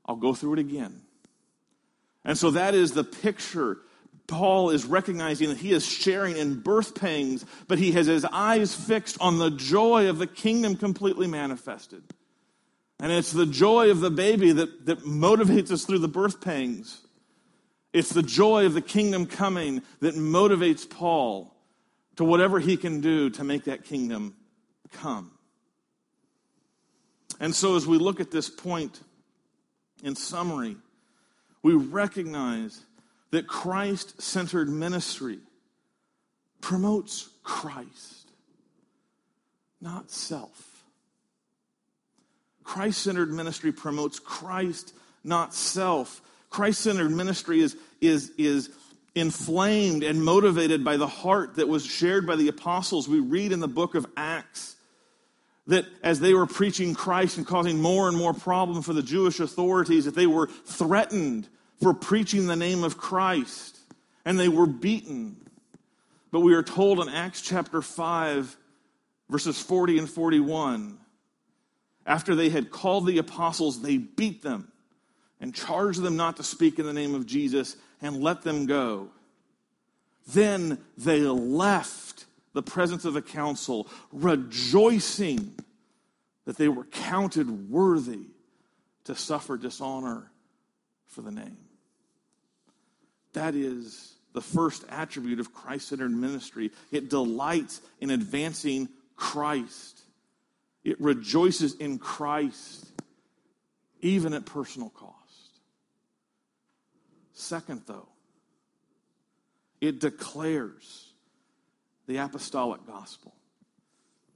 I'll 0.05 0.15
go 0.15 0.33
through 0.33 0.53
it 0.53 0.59
again. 0.59 1.01
And 2.23 2.37
so 2.37 2.51
that 2.51 2.75
is 2.75 2.91
the 2.91 3.03
picture. 3.03 3.77
Paul 4.27 4.69
is 4.69 4.85
recognizing 4.85 5.49
that 5.49 5.57
he 5.57 5.73
is 5.73 5.85
sharing 5.85 6.37
in 6.37 6.59
birth 6.59 6.95
pangs, 6.95 7.45
but 7.67 7.79
he 7.79 7.91
has 7.93 8.07
his 8.07 8.25
eyes 8.25 8.73
fixed 8.73 9.17
on 9.19 9.39
the 9.39 9.51
joy 9.51 10.07
of 10.07 10.17
the 10.17 10.27
kingdom 10.27 10.75
completely 10.75 11.27
manifested. 11.27 12.03
And 13.01 13.11
it's 13.11 13.31
the 13.31 13.47
joy 13.47 13.89
of 13.89 13.99
the 13.99 14.11
baby 14.11 14.51
that, 14.51 14.85
that 14.85 14.99
motivates 14.99 15.71
us 15.71 15.85
through 15.85 15.99
the 15.99 16.07
birth 16.07 16.39
pangs. 16.39 17.01
It's 17.93 18.11
the 18.11 18.21
joy 18.21 18.67
of 18.67 18.75
the 18.75 18.81
kingdom 18.81 19.25
coming 19.25 19.81
that 20.01 20.13
motivates 20.15 20.87
Paul 20.87 21.51
to 22.17 22.23
whatever 22.23 22.59
he 22.59 22.77
can 22.77 23.01
do 23.01 23.31
to 23.31 23.43
make 23.43 23.63
that 23.63 23.83
kingdom 23.83 24.35
come. 24.91 25.31
And 27.39 27.55
so, 27.55 27.75
as 27.75 27.87
we 27.87 27.97
look 27.97 28.19
at 28.19 28.29
this 28.29 28.51
point 28.51 29.01
in 30.03 30.15
summary, 30.15 30.77
we 31.63 31.73
recognize 31.73 32.81
that 33.31 33.47
Christ 33.47 34.21
centered 34.21 34.69
ministry 34.69 35.39
promotes 36.61 37.29
Christ, 37.41 38.31
not 39.81 40.11
self. 40.11 40.70
Christ 42.71 43.01
centered 43.01 43.33
ministry 43.33 43.73
promotes 43.73 44.17
Christ, 44.17 44.93
not 45.25 45.53
self. 45.53 46.21
Christ 46.49 46.79
centered 46.79 47.11
ministry 47.11 47.59
is, 47.59 47.75
is, 47.99 48.31
is 48.37 48.69
inflamed 49.13 50.03
and 50.03 50.23
motivated 50.23 50.85
by 50.85 50.95
the 50.95 51.05
heart 51.05 51.55
that 51.55 51.67
was 51.67 51.85
shared 51.85 52.25
by 52.25 52.37
the 52.37 52.47
apostles. 52.47 53.09
We 53.09 53.19
read 53.19 53.51
in 53.51 53.59
the 53.59 53.67
book 53.67 53.93
of 53.93 54.07
Acts 54.15 54.77
that 55.67 55.83
as 56.01 56.21
they 56.21 56.33
were 56.33 56.45
preaching 56.45 56.95
Christ 56.95 57.35
and 57.35 57.45
causing 57.45 57.81
more 57.81 58.07
and 58.07 58.17
more 58.17 58.33
problem 58.33 58.83
for 58.83 58.93
the 58.93 59.03
Jewish 59.03 59.41
authorities, 59.41 60.05
that 60.05 60.15
they 60.15 60.25
were 60.25 60.47
threatened 60.47 61.49
for 61.81 61.93
preaching 61.93 62.47
the 62.47 62.55
name 62.55 62.85
of 62.85 62.97
Christ 62.97 63.79
and 64.23 64.39
they 64.39 64.47
were 64.47 64.65
beaten. 64.65 65.35
But 66.31 66.39
we 66.39 66.53
are 66.53 66.63
told 66.63 67.01
in 67.01 67.09
Acts 67.09 67.41
chapter 67.41 67.81
5, 67.81 68.55
verses 69.29 69.61
40 69.61 69.97
and 69.97 70.09
41, 70.09 70.99
after 72.05 72.35
they 72.35 72.49
had 72.49 72.71
called 72.71 73.05
the 73.05 73.17
apostles, 73.17 73.81
they 73.81 73.97
beat 73.97 74.41
them 74.41 74.71
and 75.39 75.53
charged 75.53 76.01
them 76.01 76.15
not 76.15 76.37
to 76.37 76.43
speak 76.43 76.79
in 76.79 76.85
the 76.85 76.93
name 76.93 77.15
of 77.15 77.25
Jesus 77.25 77.75
and 78.01 78.21
let 78.21 78.41
them 78.41 78.65
go. 78.65 79.09
Then 80.27 80.77
they 80.97 81.19
left 81.21 82.25
the 82.53 82.63
presence 82.63 83.05
of 83.05 83.13
the 83.13 83.21
council, 83.21 83.87
rejoicing 84.11 85.53
that 86.45 86.57
they 86.57 86.67
were 86.67 86.85
counted 86.85 87.69
worthy 87.69 88.25
to 89.05 89.15
suffer 89.15 89.57
dishonor 89.57 90.31
for 91.07 91.21
the 91.21 91.31
name. 91.31 91.57
That 93.33 93.55
is 93.55 94.13
the 94.33 94.41
first 94.41 94.83
attribute 94.89 95.39
of 95.39 95.53
Christ 95.53 95.89
centered 95.89 96.11
ministry. 96.11 96.71
It 96.91 97.09
delights 97.09 97.81
in 97.99 98.11
advancing 98.11 98.89
Christ, 99.15 100.01
it 100.83 100.99
rejoices 100.99 101.75
in 101.75 101.99
Christ, 101.99 102.85
even 104.01 104.33
at 104.33 104.45
personal 104.45 104.89
cost. 104.89 105.15
Second, 107.33 107.81
though, 107.85 108.07
it 109.79 109.99
declares 109.99 111.11
the 112.07 112.17
apostolic 112.17 112.85
gospel. 112.85 113.33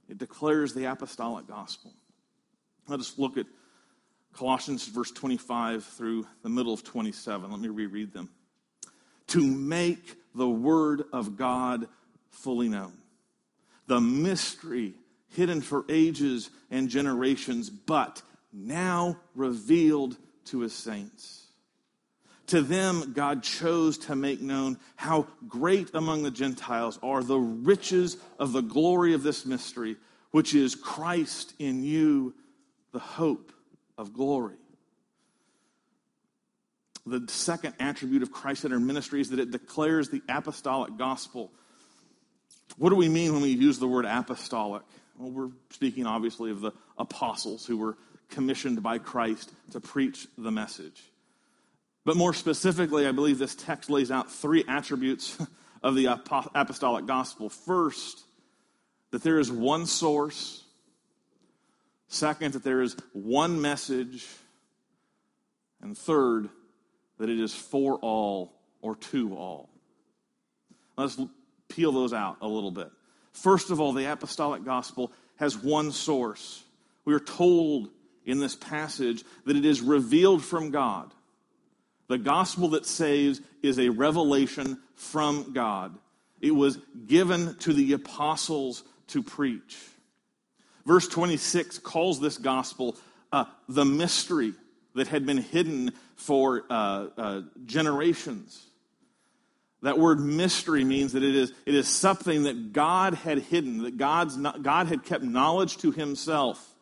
It 0.08 0.18
declares 0.18 0.72
the 0.74 0.84
apostolic 0.84 1.46
gospel. 1.46 1.92
Let 2.88 3.00
us 3.00 3.18
look 3.18 3.36
at 3.36 3.46
Colossians 4.32 4.86
verse 4.86 5.10
25 5.10 5.84
through 5.84 6.26
the 6.42 6.48
middle 6.48 6.72
of 6.72 6.84
27. 6.84 7.50
Let 7.50 7.60
me 7.60 7.68
reread 7.68 8.12
them. 8.12 8.28
To 9.28 9.42
make 9.42 10.16
the 10.34 10.48
word 10.48 11.04
of 11.12 11.36
God 11.36 11.88
fully 12.30 12.68
known, 12.68 12.92
the 13.86 14.00
mystery 14.00 14.94
hidden 15.36 15.60
for 15.60 15.84
ages 15.88 16.50
and 16.70 16.88
generations, 16.88 17.70
but 17.70 18.22
now 18.52 19.18
revealed 19.34 20.16
to 20.46 20.60
his 20.60 20.72
saints. 20.72 21.46
To 22.48 22.62
them, 22.62 23.12
God 23.12 23.42
chose 23.42 23.98
to 23.98 24.16
make 24.16 24.40
known 24.40 24.78
how 24.94 25.26
great 25.48 25.90
among 25.94 26.22
the 26.22 26.30
Gentiles 26.30 26.98
are 27.02 27.22
the 27.22 27.38
riches 27.38 28.16
of 28.38 28.52
the 28.52 28.62
glory 28.62 29.14
of 29.14 29.22
this 29.22 29.44
mystery, 29.44 29.96
which 30.30 30.54
is 30.54 30.74
Christ 30.74 31.54
in 31.58 31.82
you, 31.82 32.34
the 32.92 33.00
hope 33.00 33.52
of 33.98 34.12
glory. 34.12 34.56
The 37.04 37.24
second 37.28 37.74
attribute 37.78 38.22
of 38.22 38.32
Christ 38.32 38.62
centered 38.62 38.80
ministry 38.80 39.20
is 39.20 39.30
that 39.30 39.38
it 39.38 39.50
declares 39.50 40.08
the 40.08 40.22
apostolic 40.28 40.96
gospel. 40.96 41.52
What 42.78 42.90
do 42.90 42.96
we 42.96 43.08
mean 43.08 43.32
when 43.32 43.42
we 43.42 43.50
use 43.50 43.78
the 43.78 43.88
word 43.88 44.04
apostolic? 44.04 44.82
Well, 45.18 45.30
we're 45.30 45.50
speaking 45.70 46.06
obviously 46.06 46.50
of 46.50 46.60
the 46.60 46.72
apostles 46.98 47.66
who 47.66 47.76
were 47.76 47.96
commissioned 48.28 48.82
by 48.82 48.98
Christ 48.98 49.52
to 49.72 49.80
preach 49.80 50.26
the 50.36 50.50
message. 50.50 51.02
But 52.04 52.16
more 52.16 52.34
specifically, 52.34 53.06
I 53.06 53.12
believe 53.12 53.38
this 53.38 53.54
text 53.54 53.90
lays 53.90 54.10
out 54.10 54.30
three 54.30 54.64
attributes 54.68 55.38
of 55.82 55.94
the 55.94 56.06
apostolic 56.06 57.06
gospel. 57.06 57.48
First, 57.48 58.22
that 59.10 59.22
there 59.22 59.38
is 59.38 59.50
one 59.50 59.86
source. 59.86 60.62
Second, 62.08 62.54
that 62.54 62.62
there 62.62 62.82
is 62.82 62.96
one 63.12 63.60
message. 63.60 64.26
And 65.80 65.96
third, 65.96 66.48
that 67.18 67.28
it 67.28 67.40
is 67.40 67.54
for 67.54 67.96
all 67.96 68.52
or 68.82 68.96
to 68.96 69.34
all. 69.36 69.70
Let's 70.96 71.20
peel 71.68 71.92
those 71.92 72.12
out 72.12 72.36
a 72.40 72.48
little 72.48 72.70
bit. 72.70 72.90
First 73.36 73.70
of 73.70 73.80
all, 73.80 73.92
the 73.92 74.10
apostolic 74.10 74.64
gospel 74.64 75.12
has 75.36 75.62
one 75.62 75.92
source. 75.92 76.64
We 77.04 77.12
are 77.12 77.20
told 77.20 77.90
in 78.24 78.40
this 78.40 78.56
passage 78.56 79.24
that 79.44 79.56
it 79.56 79.66
is 79.66 79.82
revealed 79.82 80.42
from 80.42 80.70
God. 80.70 81.12
The 82.08 82.16
gospel 82.16 82.68
that 82.68 82.86
saves 82.86 83.42
is 83.62 83.78
a 83.78 83.90
revelation 83.90 84.78
from 84.94 85.52
God. 85.52 85.96
It 86.40 86.52
was 86.52 86.78
given 87.06 87.56
to 87.56 87.74
the 87.74 87.92
apostles 87.92 88.84
to 89.08 89.22
preach. 89.22 89.76
Verse 90.86 91.06
26 91.06 91.78
calls 91.80 92.20
this 92.20 92.38
gospel 92.38 92.96
uh, 93.32 93.44
the 93.68 93.84
mystery 93.84 94.54
that 94.94 95.08
had 95.08 95.26
been 95.26 95.36
hidden 95.36 95.92
for 96.14 96.64
uh, 96.70 97.06
uh, 97.18 97.42
generations. 97.66 98.66
That 99.82 99.98
word 99.98 100.20
mystery 100.20 100.84
means 100.84 101.12
that 101.12 101.22
it 101.22 101.34
is, 101.34 101.52
it 101.66 101.74
is 101.74 101.86
something 101.86 102.44
that 102.44 102.72
God 102.72 103.14
had 103.14 103.38
hidden, 103.38 103.82
that 103.82 103.96
God's 103.96 104.36
God 104.36 104.86
had 104.86 105.04
kept 105.04 105.22
knowledge 105.22 105.76
to 105.78 105.92
himself. 105.92 106.74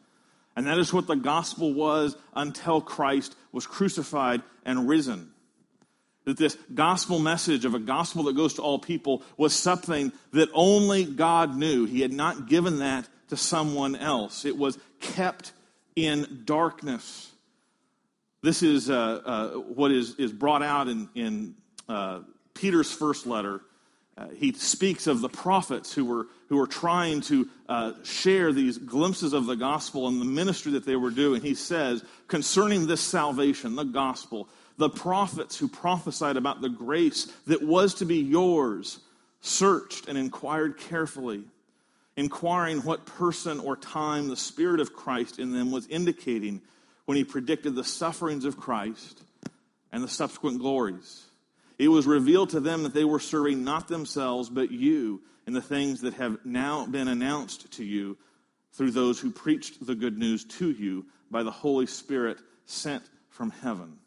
And 0.57 0.67
that 0.69 0.79
is 0.79 0.93
what 0.93 1.07
the 1.07 1.17
gospel 1.17 1.75
was 1.75 2.17
until 2.35 2.81
Christ 2.81 3.35
was 3.51 3.67
crucified 3.67 4.43
and 4.65 4.89
risen. 4.89 5.31
That 6.25 6.39
this 6.39 6.57
gospel 6.73 7.19
message 7.19 7.65
of 7.65 7.75
a 7.75 7.79
gospel 7.79 8.25
that 8.25 8.37
goes 8.37 8.55
to 8.55 8.63
all 8.63 8.79
people 8.79 9.23
was 9.37 9.53
something 9.53 10.13
that 10.33 10.49
only 10.55 11.05
God 11.05 11.57
knew. 11.57 11.85
He 11.85 12.01
had 12.01 12.13
not 12.13 12.49
given 12.49 12.79
that 12.79 13.09
to 13.29 13.37
someone 13.37 13.97
else, 13.97 14.45
it 14.45 14.57
was 14.57 14.79
kept 15.01 15.53
in 15.97 16.43
darkness. 16.45 17.31
This 18.43 18.63
is 18.63 18.91
uh, 18.91 18.95
uh, 19.25 19.49
what 19.53 19.91
is, 19.91 20.15
is 20.17 20.31
brought 20.31 20.63
out 20.63 20.89
in, 20.89 21.09
in 21.15 21.55
uh, 21.89 22.21
Peter's 22.55 22.91
first 22.91 23.27
letter. 23.27 23.61
Uh, 24.17 24.29
he 24.37 24.53
speaks 24.53 25.09
of 25.09 25.21
the 25.21 25.29
prophets 25.29 25.93
who 25.93 26.05
were, 26.05 26.29
who 26.49 26.57
were 26.57 26.69
trying 26.69 27.21
to 27.21 27.49
uh, 27.69 27.93
share 28.05 28.53
these 28.53 28.79
glimpses 28.79 29.33
of 29.33 29.47
the 29.47 29.57
gospel 29.57 30.07
and 30.07 30.21
the 30.21 30.25
ministry 30.25 30.73
that 30.73 30.87
they 30.87 30.95
were 30.95 31.11
doing. 31.11 31.43
He 31.43 31.55
says, 31.55 32.05
concerning 32.29 32.87
this 32.87 33.01
salvation, 33.01 33.75
the 33.75 33.85
gospel, 33.85 34.49
the 34.77 34.89
prophets 34.89 35.57
who 35.59 35.67
prophesied 35.67 36.37
about 36.37 36.61
the 36.61 36.69
grace 36.69 37.25
that 37.47 37.63
was 37.63 37.95
to 37.95 38.05
be 38.05 38.19
yours 38.19 39.01
searched 39.41 40.09
and 40.09 40.17
inquired 40.17 40.79
carefully, 40.79 41.43
inquiring 42.17 42.79
what 42.79 43.07
person 43.07 43.59
or 43.61 43.77
time 43.77 44.29
the 44.29 44.37
Spirit 44.37 44.81
of 44.81 44.95
Christ 44.95 45.39
in 45.39 45.53
them 45.53 45.73
was 45.73 45.87
indicating 45.89 46.63
when 47.05 47.17
he 47.17 47.25
predicted 47.25 47.75
the 47.75 47.85
sufferings 47.85 48.45
of 48.45 48.57
Christ 48.57 49.21
and 49.93 50.03
the 50.03 50.09
subsequent 50.09 50.61
glories. 50.61 51.25
It 51.79 51.89
was 51.89 52.07
revealed 52.07 52.51
to 52.51 52.61
them 52.61 52.85
that 52.85 52.95
they 52.95 53.05
were 53.05 53.21
serving 53.21 53.65
not 53.65 53.89
themselves, 53.89 54.49
but 54.49 54.71
you 54.71 55.23
in 55.47 55.53
the 55.53 55.63
things 55.63 56.03
that 56.03 56.15
have 56.15 56.39
now 56.45 56.87
been 56.87 57.09
announced 57.09 57.73
to 57.73 57.85
you 57.85 58.17
through 58.73 58.93
those 58.93 59.21
who 59.21 59.31
preached 59.31 59.85
the 59.85 59.95
good 59.95 60.19
news 60.19 60.45
to 60.45 60.71
you 60.71 61.07
by 61.31 61.43
the 61.43 61.51
Holy 61.51 61.87
Spirit 61.87 62.39
sent 62.67 63.03
from 63.29 63.51
heaven. 63.51 63.99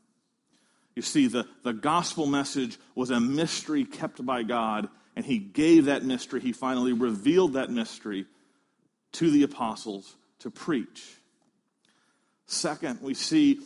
You 0.96 1.02
see, 1.02 1.28
the, 1.28 1.46
the 1.64 1.74
gospel 1.74 2.26
message 2.26 2.80
was 2.96 3.12
a 3.12 3.20
mystery 3.20 3.86
kept 3.86 4.26
by 4.26 4.44
God, 4.44 4.90
and 5.16 5.26
He 5.26 5.38
gave 5.38 5.86
that 5.86 6.04
mystery. 6.04 6.42
He 6.42 6.54
finally 6.54 6.94
revealed 6.94 7.54
that 7.54 7.70
mystery 7.70 8.26
to 9.14 9.30
the 9.30 9.44
apostles 9.44 10.16
to 10.40 10.50
preach. 10.50 11.04
Second, 12.48 13.02
we 13.02 13.14
see 13.14 13.60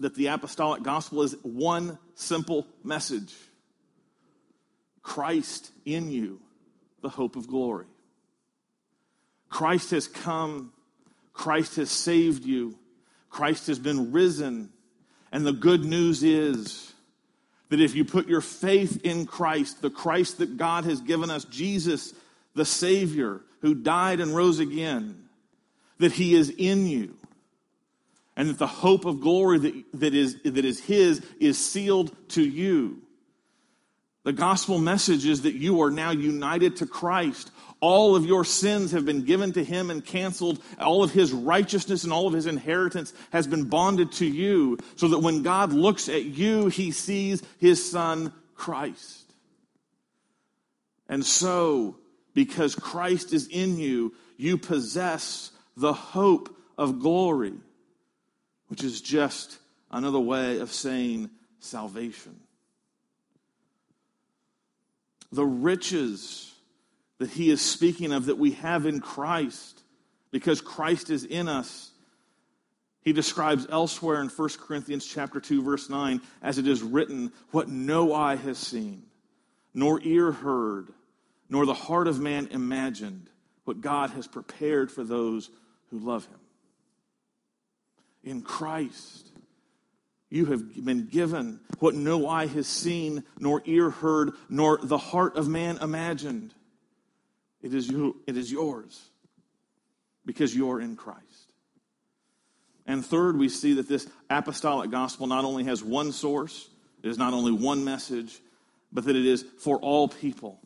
that 0.00 0.14
the 0.14 0.28
apostolic 0.28 0.82
gospel 0.82 1.22
is 1.22 1.36
one 1.42 1.98
simple 2.14 2.66
message 2.82 3.34
Christ 5.02 5.70
in 5.84 6.10
you, 6.10 6.40
the 7.02 7.10
hope 7.10 7.36
of 7.36 7.46
glory. 7.46 7.86
Christ 9.50 9.90
has 9.90 10.08
come, 10.08 10.72
Christ 11.32 11.76
has 11.76 11.90
saved 11.90 12.44
you, 12.44 12.78
Christ 13.28 13.66
has 13.66 13.78
been 13.78 14.12
risen. 14.12 14.70
And 15.30 15.44
the 15.44 15.52
good 15.52 15.84
news 15.84 16.22
is 16.22 16.94
that 17.68 17.80
if 17.80 17.94
you 17.94 18.04
put 18.04 18.28
your 18.28 18.40
faith 18.40 19.00
in 19.04 19.26
Christ, 19.26 19.82
the 19.82 19.90
Christ 19.90 20.38
that 20.38 20.56
God 20.56 20.84
has 20.84 21.00
given 21.00 21.28
us, 21.28 21.44
Jesus, 21.44 22.14
the 22.54 22.64
Savior, 22.64 23.40
who 23.60 23.74
died 23.74 24.20
and 24.20 24.34
rose 24.34 24.60
again, 24.60 25.28
that 25.98 26.12
He 26.12 26.34
is 26.34 26.50
in 26.50 26.86
you 26.86 27.16
and 28.36 28.48
that 28.48 28.58
the 28.58 28.66
hope 28.66 29.04
of 29.04 29.20
glory 29.20 29.58
that, 29.58 29.84
that, 29.94 30.14
is, 30.14 30.40
that 30.42 30.64
is 30.64 30.80
His 30.80 31.24
is 31.40 31.58
sealed 31.58 32.14
to 32.30 32.42
you. 32.42 33.02
The 34.24 34.32
gospel 34.32 34.78
message 34.78 35.26
is 35.26 35.42
that 35.42 35.54
you 35.54 35.82
are 35.82 35.90
now 35.90 36.10
united 36.10 36.76
to 36.76 36.86
Christ. 36.86 37.50
All 37.80 38.16
of 38.16 38.24
your 38.24 38.44
sins 38.44 38.92
have 38.92 39.04
been 39.04 39.24
given 39.24 39.52
to 39.52 39.62
him 39.62 39.90
and 39.90 40.02
canceled. 40.02 40.62
All 40.80 41.04
of 41.04 41.12
his 41.12 41.30
righteousness 41.34 42.04
and 42.04 42.12
all 42.12 42.26
of 42.26 42.32
his 42.32 42.46
inheritance 42.46 43.12
has 43.30 43.46
been 43.46 43.64
bonded 43.64 44.12
to 44.12 44.26
you, 44.26 44.78
so 44.96 45.08
that 45.08 45.18
when 45.18 45.42
God 45.42 45.74
looks 45.74 46.08
at 46.08 46.24
you, 46.24 46.68
he 46.68 46.90
sees 46.90 47.42
his 47.58 47.90
son, 47.90 48.32
Christ. 48.54 49.30
And 51.06 51.24
so, 51.24 51.98
because 52.32 52.74
Christ 52.74 53.34
is 53.34 53.46
in 53.48 53.78
you, 53.78 54.14
you 54.38 54.56
possess 54.56 55.50
the 55.76 55.92
hope 55.92 56.56
of 56.78 57.00
glory, 57.00 57.52
which 58.68 58.82
is 58.82 59.00
just 59.00 59.58
another 59.90 60.20
way 60.20 60.58
of 60.58 60.72
saying 60.72 61.30
salvation 61.58 62.40
the 65.34 65.44
riches 65.44 66.52
that 67.18 67.30
he 67.30 67.50
is 67.50 67.60
speaking 67.60 68.12
of 68.12 68.26
that 68.26 68.38
we 68.38 68.52
have 68.52 68.86
in 68.86 69.00
Christ 69.00 69.82
because 70.30 70.60
Christ 70.60 71.10
is 71.10 71.24
in 71.24 71.48
us. 71.48 71.90
He 73.02 73.12
describes 73.12 73.66
elsewhere 73.70 74.20
in 74.20 74.28
1 74.28 74.48
Corinthians 74.60 75.04
chapter 75.04 75.40
2 75.40 75.62
verse 75.62 75.90
9 75.90 76.20
as 76.42 76.58
it 76.58 76.66
is 76.66 76.82
written 76.82 77.32
what 77.50 77.68
no 77.68 78.14
eye 78.14 78.36
has 78.36 78.58
seen 78.58 79.02
nor 79.74 80.00
ear 80.02 80.32
heard 80.32 80.88
nor 81.50 81.66
the 81.66 81.74
heart 81.74 82.08
of 82.08 82.18
man 82.18 82.48
imagined 82.50 83.28
what 83.64 83.80
God 83.80 84.10
has 84.10 84.26
prepared 84.26 84.90
for 84.90 85.04
those 85.04 85.50
who 85.90 85.98
love 85.98 86.24
him. 86.26 86.38
In 88.24 88.42
Christ 88.42 89.28
you 90.34 90.46
have 90.46 90.84
been 90.84 91.06
given 91.06 91.60
what 91.78 91.94
no 91.94 92.28
eye 92.28 92.48
has 92.48 92.66
seen, 92.66 93.22
nor 93.38 93.62
ear 93.66 93.90
heard, 93.90 94.32
nor 94.48 94.78
the 94.82 94.98
heart 94.98 95.36
of 95.36 95.46
man 95.46 95.78
imagined. 95.80 96.52
It 97.62 97.72
is, 97.72 97.88
you, 97.88 98.16
it 98.26 98.36
is 98.36 98.50
yours 98.50 99.00
because 100.26 100.54
you're 100.54 100.80
in 100.80 100.96
Christ. 100.96 101.52
And 102.84 103.06
third, 103.06 103.38
we 103.38 103.48
see 103.48 103.74
that 103.74 103.88
this 103.88 104.08
apostolic 104.28 104.90
gospel 104.90 105.28
not 105.28 105.44
only 105.44 105.64
has 105.64 105.84
one 105.84 106.10
source, 106.10 106.68
it 107.02 107.08
is 107.08 107.16
not 107.16 107.32
only 107.32 107.52
one 107.52 107.84
message, 107.84 108.40
but 108.92 109.04
that 109.04 109.14
it 109.14 109.26
is 109.26 109.44
for 109.58 109.78
all 109.78 110.08
people. 110.08 110.58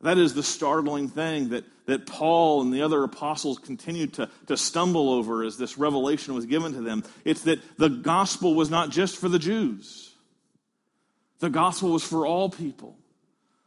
That 0.00 0.18
is 0.18 0.34
the 0.34 0.42
startling 0.42 1.08
thing 1.08 1.50
that, 1.50 1.64
that 1.90 2.06
Paul 2.06 2.62
and 2.62 2.72
the 2.72 2.82
other 2.82 3.02
apostles 3.04 3.58
continued 3.58 4.14
to, 4.14 4.28
to 4.46 4.56
stumble 4.56 5.10
over 5.10 5.44
as 5.44 5.56
this 5.56 5.76
revelation 5.76 6.34
was 6.34 6.46
given 6.46 6.72
to 6.72 6.80
them. 6.80 7.04
It's 7.24 7.42
that 7.42 7.60
the 7.78 7.88
gospel 7.88 8.54
was 8.54 8.70
not 8.70 8.90
just 8.90 9.16
for 9.16 9.28
the 9.28 9.38
Jews, 9.38 10.14
the 11.40 11.50
gospel 11.50 11.90
was 11.90 12.04
for 12.04 12.26
all 12.26 12.48
people. 12.48 12.96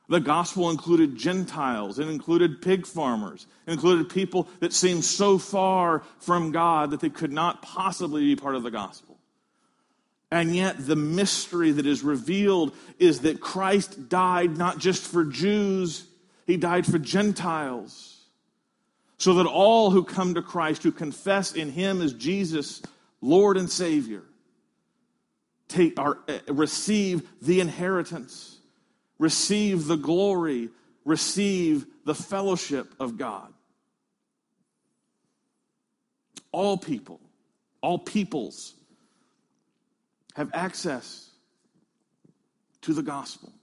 The 0.10 0.20
gospel 0.20 0.70
included 0.70 1.16
Gentiles, 1.16 1.98
it 1.98 2.10
included 2.10 2.62
pig 2.62 2.86
farmers, 2.86 3.48
it 3.66 3.72
included 3.72 4.10
people 4.10 4.50
that 4.60 4.74
seemed 4.74 5.06
so 5.06 5.38
far 5.38 6.04
from 6.20 6.52
God 6.52 6.92
that 6.92 7.00
they 7.00 7.10
could 7.10 7.32
not 7.32 7.62
possibly 7.62 8.22
be 8.22 8.36
part 8.36 8.56
of 8.56 8.64
the 8.64 8.72
gospel. 8.72 9.18
And 10.30 10.56
yet, 10.56 10.86
the 10.86 10.96
mystery 10.96 11.72
that 11.72 11.86
is 11.86 12.04
revealed 12.04 12.76
is 13.00 13.22
that 13.22 13.40
Christ 13.40 14.10
died 14.10 14.58
not 14.58 14.80
just 14.80 15.04
for 15.04 15.24
Jews, 15.24 16.06
he 16.46 16.58
died 16.58 16.86
for 16.86 17.00
Gentiles. 17.00 18.10
So 19.18 19.36
that 19.36 19.46
all 19.46 19.90
who 19.90 20.04
come 20.04 20.34
to 20.34 20.42
Christ, 20.42 20.84
who 20.84 20.92
confess 20.92 21.54
in 21.54 21.72
Him 21.72 22.02
as 22.02 22.14
Jesus, 22.14 22.82
Lord 23.22 23.56
and 23.56 23.70
Savior, 23.70 24.24
take, 25.70 25.98
are, 25.98 26.18
uh, 26.28 26.40
receive 26.54 27.28
the 27.42 27.62
inheritance, 27.62 28.58
receive 29.20 29.86
the 29.86 29.96
glory, 29.96 30.70
receive 31.06 31.86
the 32.06 32.16
fellowship 32.16 32.94
of 33.00 33.18
God. 33.18 33.54
All 36.52 36.78
people, 36.78 37.22
all 37.82 38.00
peoples 38.00 38.74
have 40.36 40.50
access 40.54 41.30
to 42.82 42.94
the 42.94 43.04
gospel. 43.04 43.54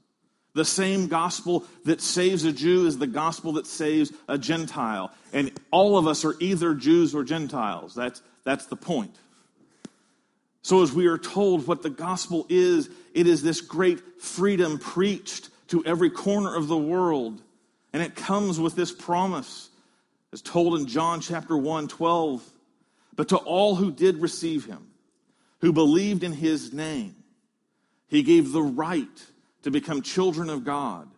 The 0.52 0.64
same 0.64 1.06
gospel 1.06 1.64
that 1.84 2.00
saves 2.00 2.44
a 2.44 2.52
Jew 2.52 2.86
is 2.86 2.98
the 2.98 3.06
gospel 3.06 3.52
that 3.52 3.66
saves 3.66 4.12
a 4.28 4.36
Gentile. 4.36 5.12
And 5.32 5.52
all 5.70 5.96
of 5.96 6.06
us 6.06 6.24
are 6.24 6.34
either 6.40 6.74
Jews 6.74 7.14
or 7.14 7.22
Gentiles. 7.22 7.94
That's, 7.94 8.20
that's 8.44 8.66
the 8.66 8.76
point. 8.76 9.14
So, 10.62 10.82
as 10.82 10.92
we 10.92 11.06
are 11.06 11.18
told 11.18 11.66
what 11.66 11.82
the 11.82 11.90
gospel 11.90 12.46
is, 12.48 12.90
it 13.14 13.26
is 13.26 13.42
this 13.42 13.60
great 13.60 14.20
freedom 14.20 14.78
preached 14.78 15.48
to 15.68 15.84
every 15.86 16.10
corner 16.10 16.54
of 16.54 16.68
the 16.68 16.76
world. 16.76 17.40
And 17.92 18.02
it 18.02 18.14
comes 18.14 18.60
with 18.60 18.76
this 18.76 18.92
promise, 18.92 19.70
as 20.32 20.42
told 20.42 20.78
in 20.78 20.86
John 20.86 21.20
chapter 21.20 21.56
1 21.56 21.88
12. 21.88 22.44
But 23.16 23.28
to 23.30 23.36
all 23.36 23.74
who 23.74 23.90
did 23.90 24.18
receive 24.18 24.66
him, 24.66 24.86
who 25.60 25.72
believed 25.72 26.24
in 26.24 26.32
his 26.32 26.72
name, 26.72 27.16
he 28.08 28.22
gave 28.22 28.52
the 28.52 28.62
right 28.62 29.08
to 29.62 29.70
become 29.70 30.02
children 30.02 30.50
of 30.50 30.64
God, 30.64 31.08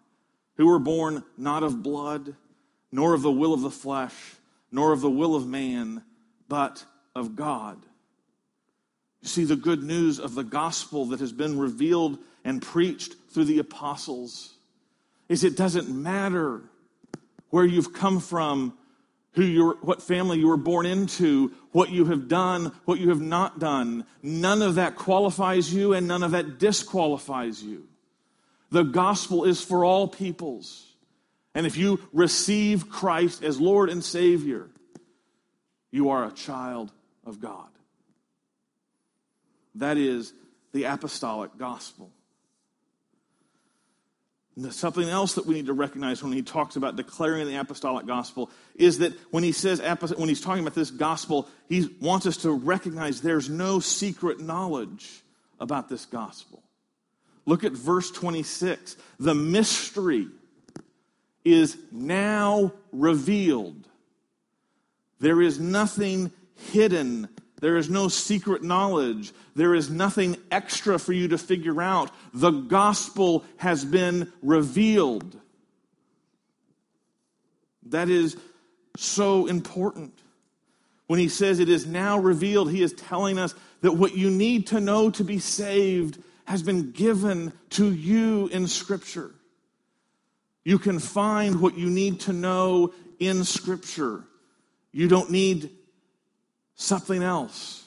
who 0.57 0.67
were 0.67 0.79
born 0.79 1.25
not 1.37 1.63
of 1.63 1.83
blood, 1.83 2.35
nor 2.91 3.15
of 3.15 3.23
the 3.23 3.31
will 3.31 3.55
of 3.55 3.63
the 3.63 3.71
flesh, 3.71 4.15
nor 4.71 4.93
of 4.93 5.01
the 5.01 5.11
will 5.11 5.35
of 5.35 5.47
man, 5.47 6.03
but 6.49 6.85
of 7.15 7.37
God. 7.37 7.79
You 9.23 9.29
see, 9.29 9.45
the 9.45 9.57
good 9.57 9.83
news 9.83 10.19
of 10.19 10.35
the 10.35 10.43
gospel 10.43 11.07
that 11.07 11.21
has 11.21 11.33
been 11.33 11.59
revealed 11.59 12.19
and 12.45 12.61
preached 12.61 13.15
through 13.31 13.45
the 13.45 13.61
apostles 13.61 14.55
is 15.29 15.45
it 15.45 15.57
doesn't 15.57 15.89
matter 15.89 16.63
where 17.51 17.65
you've 17.65 17.93
come 17.93 18.19
from, 18.19 18.77
who 19.33 19.45
you're, 19.45 19.75
what 19.77 20.03
family 20.03 20.39
you 20.39 20.49
were 20.49 20.57
born 20.57 20.87
into, 20.87 21.53
what 21.71 21.91
you 21.91 22.07
have 22.07 22.29
done, 22.29 22.73
what 22.85 22.99
you 22.99 23.11
have 23.11 23.21
not 23.21 23.59
done. 23.59 24.05
None 24.23 24.61
of 24.61 24.75
that 24.75 24.97
qualifies 24.97 25.73
you 25.73 25.95
and 25.95 26.09
none 26.09 26.23
of 26.23 26.33
that 26.33 26.59
disqualifies 26.59 27.63
you. 27.63 27.87
The 28.73 28.85
gospel 28.85 29.45
is 29.45 29.63
for 29.63 29.85
all 29.85 30.09
peoples. 30.09 30.87
And 31.55 31.67
if 31.67 31.77
you 31.77 32.01
receive 32.15 32.89
Christ 32.89 33.45
as 33.45 33.61
Lord 33.61 33.91
and 33.91 34.03
Savior, 34.03 34.71
you 35.91 36.09
are 36.09 36.25
a 36.25 36.33
child 36.33 36.91
of 37.27 37.39
God. 37.39 37.69
That 39.75 39.99
is 39.99 40.33
the 40.73 40.85
apostolic 40.85 41.51
gospel. 41.59 42.11
Something 44.71 45.09
else 45.09 45.35
that 45.35 45.45
we 45.45 45.55
need 45.55 45.67
to 45.67 45.75
recognize 45.75 46.23
when 46.23 46.33
he 46.33 46.41
talks 46.41 46.77
about 46.77 46.97
declaring 46.97 47.47
the 47.47 47.61
apostolic 47.61 48.07
gospel 48.07 48.51
is 48.75 48.99
that 48.99 49.13
when 49.31 49.43
he 49.43 49.53
says 49.53 49.83
when 50.17 50.31
he's 50.31 50.41
talking 50.41 50.63
about 50.63 50.75
this 50.75 50.91
gospel, 50.91 51.47
he 51.69 51.95
wants 52.01 52.25
us 52.25 52.39
to 52.39 52.51
recognize 52.51 53.21
there's 53.21 53.51
no 53.51 53.81
secret 53.81 54.41
knowledge 54.41 55.23
about 55.61 55.91
this 55.91 56.07
gospel. 56.07 56.63
Look 57.47 57.65
at 57.65 57.73
verse 57.73 58.11
26. 58.11 58.97
The 59.19 59.35
mystery 59.35 60.29
is 61.45 61.77
now 61.91 62.73
revealed. 62.93 63.89
There 65.19 65.43
is 65.43 65.59
nothing 65.59 66.33
hidden. 66.71 67.29
There 67.61 67.77
is 67.77 67.89
no 67.89 68.09
secret 68.09 68.63
knowledge. 68.63 69.33
There 69.55 69.75
is 69.75 69.91
nothing 69.91 70.37
extra 70.51 70.99
for 70.99 71.13
you 71.13 71.29
to 71.29 71.39
figure 71.39 71.83
out. 71.83 72.11
The 72.33 72.51
gospel 72.51 73.45
has 73.57 73.85
been 73.85 74.33
revealed. 74.43 75.39
That 77.87 78.09
is 78.09 78.37
so 78.97 79.47
important. 79.47 80.19
When 81.07 81.19
he 81.19 81.29
says 81.29 81.59
it 81.59 81.69
is 81.69 81.87
now 81.87 82.19
revealed, 82.19 82.71
he 82.71 82.83
is 82.83 82.93
telling 82.93 83.39
us 83.39 83.55
that 83.81 83.93
what 83.93 84.17
you 84.17 84.31
need 84.31 84.69
to 84.69 84.81
know 84.81 85.11
to 85.11 85.25
be 85.25 85.39
saved 85.39 86.19
has 86.45 86.63
been 86.63 86.93
given 86.93 87.53
to 87.71 87.93
you 87.93 88.49
in 88.49 88.67
Scripture. 88.67 89.31
You 90.65 90.79
can 90.79 90.99
find 90.99 91.61
what 91.61 91.77
you 91.77 91.91
need 91.91 92.21
to 92.21 92.33
know 92.33 92.95
in 93.19 93.45
Scripture. 93.45 94.25
You 94.93 95.09
don't 95.09 95.31
need 95.31 95.71
something 96.75 97.23
else. 97.23 97.85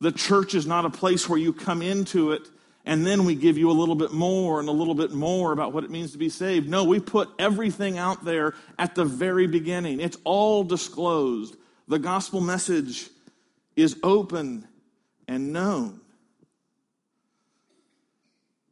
The 0.00 0.12
church 0.12 0.54
is 0.54 0.66
not 0.66 0.84
a 0.84 0.90
place 0.90 1.28
where 1.28 1.38
you 1.38 1.52
come 1.52 1.82
into 1.82 2.32
it 2.32 2.42
and 2.88 3.06
then 3.06 3.26
we 3.26 3.34
give 3.34 3.58
you 3.58 3.70
a 3.70 3.72
little 3.72 3.94
bit 3.94 4.12
more 4.12 4.60
and 4.60 4.68
a 4.68 4.72
little 4.72 4.94
bit 4.94 5.12
more 5.12 5.52
about 5.52 5.74
what 5.74 5.84
it 5.84 5.90
means 5.90 6.12
to 6.12 6.18
be 6.18 6.30
saved. 6.30 6.70
No, 6.70 6.84
we 6.84 7.00
put 7.00 7.28
everything 7.38 7.98
out 7.98 8.24
there 8.24 8.54
at 8.78 8.94
the 8.94 9.04
very 9.04 9.46
beginning. 9.46 10.00
It's 10.00 10.16
all 10.24 10.64
disclosed. 10.64 11.54
The 11.86 11.98
gospel 11.98 12.40
message 12.40 13.10
is 13.76 13.98
open 14.02 14.66
and 15.28 15.52
known. 15.52 16.00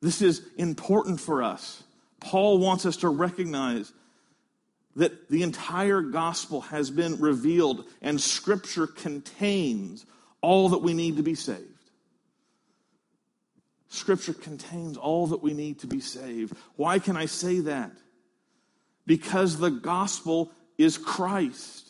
This 0.01 0.23
is 0.23 0.43
important 0.57 1.21
for 1.21 1.43
us. 1.43 1.83
Paul 2.21 2.59
wants 2.59 2.87
us 2.87 2.99
to 2.99 3.09
recognize 3.09 3.93
that 4.97 5.29
the 5.29 5.43
entire 5.43 6.01
gospel 6.01 6.63
has 6.63 6.91
been 6.91 7.21
revealed 7.21 7.85
and 8.01 8.21
scripture 8.21 8.87
contains 8.87 10.07
all 10.41 10.71
that 10.71 10.83
we 10.83 10.95
need 10.95 11.17
to 11.17 11.23
be 11.23 11.35
saved. 11.35 11.61
Scripture 13.89 14.35
contains 14.35 14.97
all 14.97 15.29
that 15.29 15.43
we 15.43 15.55
need 15.55 15.81
to 15.81 15.87
be 15.87 16.01
saved. 16.01 16.57
Why 16.77 16.99
can 16.99 17.17
I 17.17 17.27
say 17.27 17.61
that? 17.61 17.93
Because 19.07 19.59
the 19.59 19.71
gospel 19.71 20.51
is 20.77 20.99
Christ. 20.99 21.89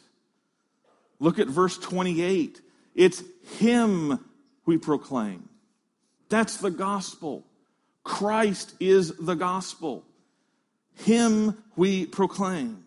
Look 1.19 1.39
at 1.39 1.49
verse 1.49 1.79
28. 1.79 2.61
It's 2.95 3.23
Him 3.59 4.19
we 4.67 4.77
proclaim. 4.79 5.49
That's 6.29 6.59
the 6.59 6.71
gospel. 6.71 7.46
Christ 8.07 8.73
is 8.79 9.13
the 9.17 9.35
gospel. 9.35 10.05
Him 10.95 11.61
we 11.75 12.07
proclaim. 12.07 12.85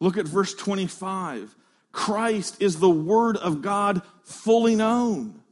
Look 0.00 0.16
at 0.16 0.24
verse 0.24 0.54
25. 0.54 1.54
Christ 1.92 2.56
is 2.62 2.78
the 2.78 2.88
Word 2.88 3.36
of 3.36 3.60
God 3.60 4.00
fully 4.24 4.76
known. 4.76 5.42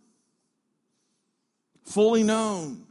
Fully 1.85 2.23
known. 2.23 2.87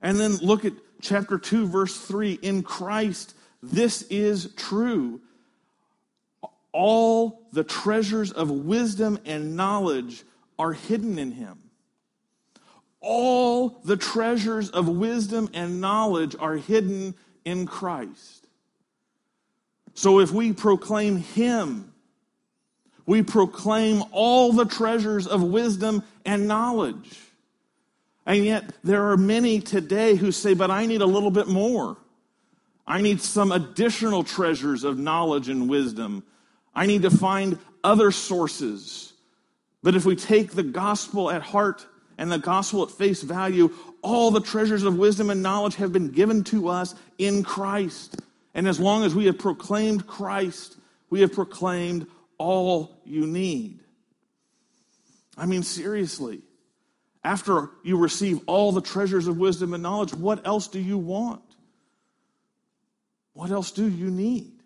And 0.00 0.18
then 0.18 0.36
look 0.36 0.64
at 0.64 0.72
chapter 1.02 1.36
2, 1.36 1.68
verse 1.68 2.00
3. 2.00 2.32
In 2.40 2.62
Christ, 2.62 3.34
this 3.62 4.00
is 4.04 4.54
true. 4.54 5.20
All 6.72 7.42
the 7.52 7.62
treasures 7.62 8.32
of 8.32 8.50
wisdom 8.50 9.18
and 9.26 9.54
knowledge 9.54 10.22
are 10.58 10.72
hidden 10.72 11.18
in 11.18 11.32
him. 11.32 11.58
All 13.00 13.80
the 13.84 13.96
treasures 13.96 14.70
of 14.70 14.88
wisdom 14.88 15.48
and 15.54 15.80
knowledge 15.80 16.36
are 16.38 16.56
hidden 16.56 17.14
in 17.44 17.66
Christ. 17.66 18.46
So 19.94 20.20
if 20.20 20.30
we 20.32 20.52
proclaim 20.52 21.16
him, 21.16 21.92
we 23.06 23.22
proclaim 23.22 24.04
all 24.12 24.52
the 24.52 24.66
treasures 24.66 25.26
of 25.26 25.42
wisdom 25.42 26.02
and 26.24 26.46
knowledge. 26.46 27.18
And 28.26 28.44
yet, 28.44 28.72
there 28.84 29.10
are 29.10 29.16
many 29.16 29.60
today 29.60 30.14
who 30.14 30.30
say, 30.30 30.54
But 30.54 30.70
I 30.70 30.86
need 30.86 31.00
a 31.00 31.06
little 31.06 31.30
bit 31.30 31.48
more. 31.48 31.96
I 32.86 33.00
need 33.00 33.20
some 33.20 33.50
additional 33.50 34.24
treasures 34.24 34.84
of 34.84 34.98
knowledge 34.98 35.48
and 35.48 35.68
wisdom. 35.68 36.22
I 36.74 36.86
need 36.86 37.02
to 37.02 37.10
find 37.10 37.58
other 37.82 38.10
sources. 38.10 39.12
But 39.82 39.94
if 39.94 40.04
we 40.04 40.16
take 40.16 40.52
the 40.52 40.62
gospel 40.62 41.30
at 41.30 41.42
heart 41.42 41.86
and 42.20 42.30
the 42.30 42.38
gospel 42.38 42.82
at 42.82 42.90
face 42.90 43.22
value, 43.22 43.72
all 44.02 44.30
the 44.30 44.42
treasures 44.42 44.84
of 44.84 44.98
wisdom 44.98 45.30
and 45.30 45.42
knowledge 45.42 45.76
have 45.76 45.90
been 45.90 46.10
given 46.10 46.44
to 46.44 46.68
us 46.68 46.94
in 47.16 47.42
Christ. 47.42 48.20
And 48.52 48.68
as 48.68 48.78
long 48.78 49.04
as 49.04 49.14
we 49.14 49.24
have 49.24 49.38
proclaimed 49.38 50.06
Christ, 50.06 50.76
we 51.08 51.22
have 51.22 51.32
proclaimed 51.32 52.06
all 52.36 53.00
you 53.06 53.26
need. 53.26 53.80
I 55.38 55.46
mean, 55.46 55.62
seriously, 55.62 56.42
after 57.24 57.70
you 57.82 57.96
receive 57.96 58.40
all 58.46 58.72
the 58.72 58.82
treasures 58.82 59.26
of 59.26 59.38
wisdom 59.38 59.72
and 59.72 59.82
knowledge, 59.82 60.12
what 60.12 60.46
else 60.46 60.68
do 60.68 60.78
you 60.78 60.98
want? 60.98 61.40
What 63.32 63.50
else 63.50 63.70
do 63.70 63.88
you 63.88 64.10
need? 64.10 64.59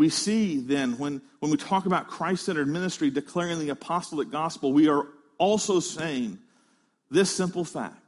We 0.00 0.08
see 0.08 0.56
then, 0.56 0.96
when, 0.96 1.20
when 1.40 1.50
we 1.50 1.58
talk 1.58 1.84
about 1.84 2.08
Christ 2.08 2.46
centered 2.46 2.68
ministry, 2.68 3.10
declaring 3.10 3.58
the 3.58 3.68
apostolic 3.68 4.30
gospel, 4.30 4.72
we 4.72 4.88
are 4.88 5.06
also 5.36 5.78
saying 5.78 6.38
this 7.10 7.30
simple 7.30 7.66
fact 7.66 8.00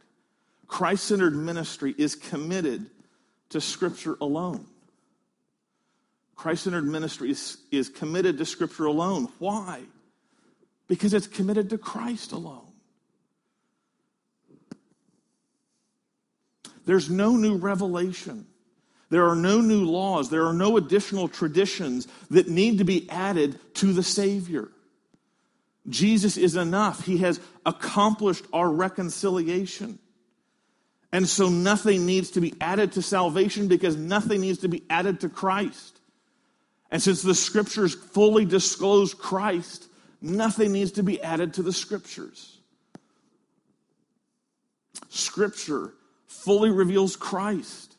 Christ 0.67 1.05
centered 1.05 1.37
ministry 1.37 1.95
is 1.99 2.15
committed 2.15 2.87
to 3.51 3.61
Scripture 3.61 4.17
alone. 4.23 4.65
Christ 6.35 6.65
centered 6.65 6.87
ministry 6.87 7.31
is, 7.31 7.59
is 7.71 7.91
committed 7.91 8.39
to 8.39 8.47
Scripture 8.47 8.87
alone. 8.87 9.29
Why? 9.39 9.83
Because 10.89 11.13
it's 11.13 11.27
committed 11.27 11.69
to 11.69 11.77
Christ 11.77 12.33
alone. 12.33 12.73
There's 16.87 17.11
no 17.11 17.37
new 17.37 17.57
revelation. 17.57 18.47
There 19.13 19.29
are 19.29 19.37
no 19.37 19.61
new 19.61 19.85
laws. 19.85 20.31
There 20.31 20.47
are 20.47 20.55
no 20.55 20.79
additional 20.79 21.29
traditions 21.29 22.09
that 22.31 22.49
need 22.49 22.79
to 22.79 22.85
be 22.85 23.11
added 23.11 23.59
to 23.75 23.93
the 23.93 24.03
Savior. 24.03 24.71
Jesus 25.87 26.39
is 26.39 26.57
enough. 26.57 27.05
He 27.05 27.19
has 27.19 27.39
accomplished 27.67 28.47
our 28.55 28.71
reconciliation. 28.71 29.99
And 31.13 31.29
so 31.29 31.51
nothing 31.51 32.07
needs 32.07 32.31
to 32.31 32.41
be 32.41 32.55
added 32.59 32.93
to 32.93 33.03
salvation 33.03 33.69
because 33.69 33.97
nothing 33.97 34.41
needs 34.41 34.61
to 34.61 34.69
be 34.69 34.83
added 34.89 35.21
to 35.21 35.29
Christ. 35.29 36.01
And 36.91 37.03
since 37.03 37.21
the 37.21 37.35
scriptures 37.35 37.95
fully 37.95 38.47
disclose 38.47 39.13
Christ, 39.13 39.89
nothing 40.23 40.73
needs 40.73 40.93
to 40.93 41.03
be 41.03 41.23
added 41.23 41.53
to 41.55 41.63
the 41.63 41.75
scriptures. 41.75 42.57
Scripture 45.11 45.93
fully 46.29 46.71
reveals 46.71 47.15
Christ 47.15 47.92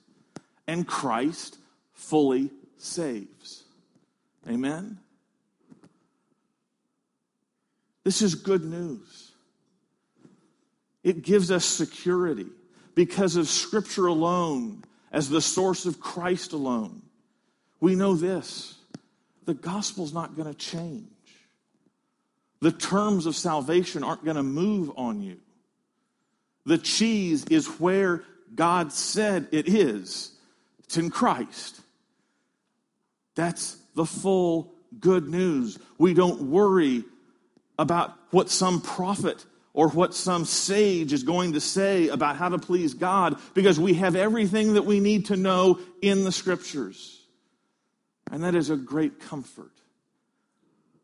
and 0.68 0.88
Christ 0.88 1.58
fully 1.94 2.50
saves. 2.78 3.64
Amen? 4.48 5.00
This 8.04 8.22
is 8.22 8.36
good 8.36 8.64
news. 8.64 9.32
It 11.04 11.22
gives 11.22 11.52
us 11.52 11.66
security 11.66 12.48
because 12.96 13.36
of 13.36 13.48
Scripture 13.48 14.08
alone 14.08 14.84
as 15.12 15.30
the 15.30 15.42
source 15.42 15.86
of 15.86 16.00
Christ 16.00 16.54
alone. 16.54 17.02
We 17.80 17.96
know 17.96 18.16
this 18.16 18.78
the 19.46 19.54
gospel's 19.54 20.14
not 20.14 20.36
going 20.36 20.48
to 20.48 20.58
change. 20.58 21.08
The 22.62 22.72
terms 22.72 23.26
of 23.26 23.36
salvation 23.36 24.04
aren't 24.04 24.24
going 24.24 24.38
to 24.38 24.44
move 24.44 24.92
on 24.96 25.22
you. 25.22 25.40
The 26.66 26.78
cheese 26.78 27.44
is 27.50 27.68
where 27.68 28.24
God 28.56 28.94
said 28.94 29.50
it 29.52 29.68
is. 29.68 30.33
It's 30.94 31.00
in 31.00 31.10
Christ. 31.10 31.82
That's 33.34 33.78
the 33.96 34.06
full 34.06 34.76
good 35.00 35.28
news. 35.28 35.80
We 35.98 36.14
don't 36.14 36.52
worry 36.52 37.04
about 37.80 38.14
what 38.30 38.52
some 38.52 38.80
prophet 38.80 39.44
or 39.74 39.90
what 39.90 40.14
some 40.14 40.46
sage 40.46 41.12
is 41.12 41.24
going 41.24 41.54
to 41.54 41.60
say 41.60 42.10
about 42.10 42.36
how 42.36 42.50
to 42.50 42.60
please 42.60 42.94
God 42.94 43.40
because 43.56 43.80
we 43.80 43.96
have 43.96 44.16
everything 44.16 44.76
that 44.76 44.86
we 44.86 45.00
need 45.00 45.26
to 45.26 45.36
know 45.36 45.80
in 46.04 46.26
the 46.26 46.32
scriptures. 46.32 47.26
And 48.32 48.44
that 48.44 48.54
is 48.54 48.70
a 48.70 48.78
great 48.78 49.20
comfort. 49.20 49.74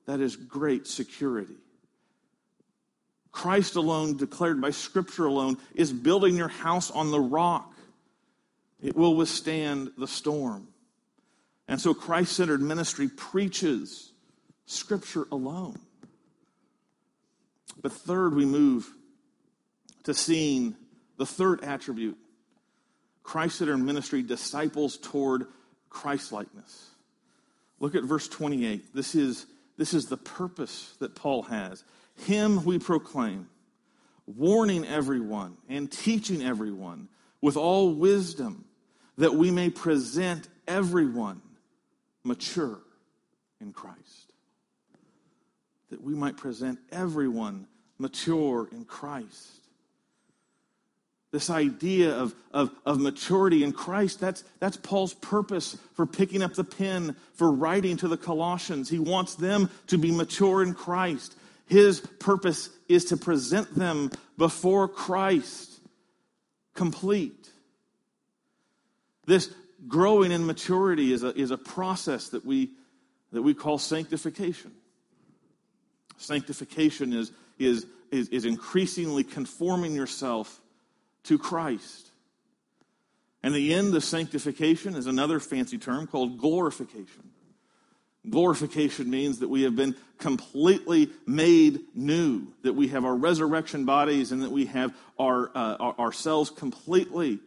That 0.06 0.19
is 0.19 0.36
great 0.36 0.86
security. 0.86 1.58
Christ 3.32 3.75
alone, 3.75 4.17
declared 4.17 4.62
by 4.62 4.69
Scripture 4.69 5.25
alone, 5.25 5.58
is 5.73 5.91
building 5.91 6.36
your 6.36 6.47
house 6.47 6.91
on 6.91 7.10
the 7.10 7.19
rock. 7.19 7.73
It 8.82 8.96
will 8.96 9.15
withstand 9.15 9.92
the 9.98 10.08
storm. 10.08 10.68
And 11.68 11.80
so 11.80 11.94
Christ 11.94 12.34
centered 12.34 12.62
ministry 12.62 13.10
preaches 13.10 14.12
Scripture 14.65 15.28
alone. 15.32 15.80
But 17.82 17.92
third, 17.92 18.36
we 18.36 18.46
move 18.46 18.92
to 20.04 20.13
seeing 20.13 20.76
the 21.18 21.26
third 21.26 21.63
attribute 21.63 22.18
Christ 23.24 23.60
centered 23.60 23.78
ministry 23.78 24.24
disciples 24.24 24.98
toward 24.98 25.46
Christlikeness. 25.89 26.89
Look 27.80 27.94
at 27.94 28.04
verse 28.04 28.28
28. 28.28 28.96
This 28.96 29.13
is, 29.13 29.46
this 29.78 29.94
is 29.94 30.08
the 30.08 30.18
purpose 30.18 30.96
that 31.00 31.13
Paul 31.13 31.44
has. 31.44 31.84
Him 32.26 32.63
we 32.65 32.80
proclaim, 32.80 33.48
warning 34.26 34.84
everyone 34.86 35.58
and 35.68 35.92
teaching 35.92 36.42
everyone 36.42 37.08
with 37.39 37.56
all 37.56 37.94
wisdom 37.94 38.65
that 39.20 39.36
we 39.36 39.52
may 39.52 39.70
present 39.70 40.48
everyone 40.67 41.42
mature 42.24 42.80
in 43.60 43.74
Christ. 43.74 44.34
That 45.92 46.02
we 46.02 46.15
might 46.15 46.38
present 46.38 46.80
everyone 46.92 47.67
mature 47.98 48.70
in 48.72 48.86
Christ. 48.86 49.60
This 51.32 51.50
idea 51.50 52.15
of, 52.15 52.34
of, 52.54 52.72
of 52.86 53.00
maturity 53.00 53.63
in 53.63 53.74
Christ, 53.74 54.22
that's, 54.22 54.44
that's 54.60 54.78
Paul's 54.78 55.13
purpose 55.13 55.78
for 55.96 56.06
picking 56.06 56.42
up 56.42 56.54
the 56.54 56.63
pen, 56.63 57.15
for 57.34 57.52
writing 57.52 57.98
to 57.98 58.08
the 58.08 58.17
Colossians. 58.17 58.90
He 58.90 59.00
wants 59.00 59.36
them 59.36 59.70
to 59.88 59.98
be 59.98 60.12
mature 60.12 60.63
in 60.63 60.74
Christ. 60.74 61.36
His 61.67 62.00
purpose 62.20 62.70
is 62.88 63.06
to 63.06 63.17
present 63.17 63.76
them 63.76 64.12
before 64.38 64.88
Christ 64.88 65.82
complete. 66.74 67.52
This 69.30 69.54
growing 69.88 70.32
in 70.32 70.44
maturity 70.44 71.13
is 71.13 71.21
a, 71.21 71.40
is 71.40 71.52
a 71.52 71.58
process 71.58 72.30
that 72.30 72.44
we, 72.44 72.71
that 73.32 73.44
we 73.44 73.54
call 73.54 73.77
sanctification. 73.77 74.71
Sanctification 76.17 77.13
is, 77.13 77.32
is, 77.60 77.86
is, 78.10 78.30
is 78.30 78.46
increasingly 78.46 79.23
conforming 79.23 79.94
yourself 79.94 80.60
to 81.25 81.38
Christ. 81.38 82.10
And 83.44 83.54
the 83.54 83.71
end 83.71 83.94
of 83.94 84.04
sanctification 84.04 84.96
is 84.96 85.06
another 85.06 85.40
fancy 85.40 85.77
term 85.77 86.08
called 86.08 86.40
glorification. 86.40 87.30
Glorification 88.27 89.12
means 89.12 89.38
that 89.40 89.48
we 89.48 89.62
have 89.62 89.75
been 89.75 89.96
completely 90.17 91.12
made 91.27 91.82
new, 91.94 92.48
that 92.63 92.73
we 92.73 92.88
have 92.88 93.06
our 93.06 93.15
resurrection 93.15 93.86
bodies, 93.86 94.32
and 94.32 94.42
that 94.42 94.52
we 94.52 94.65
have 94.65 94.92
our, 95.19 95.56
uh, 95.56 95.75
our 95.80 96.00
ourselves 96.00 96.50
completely 96.50 97.38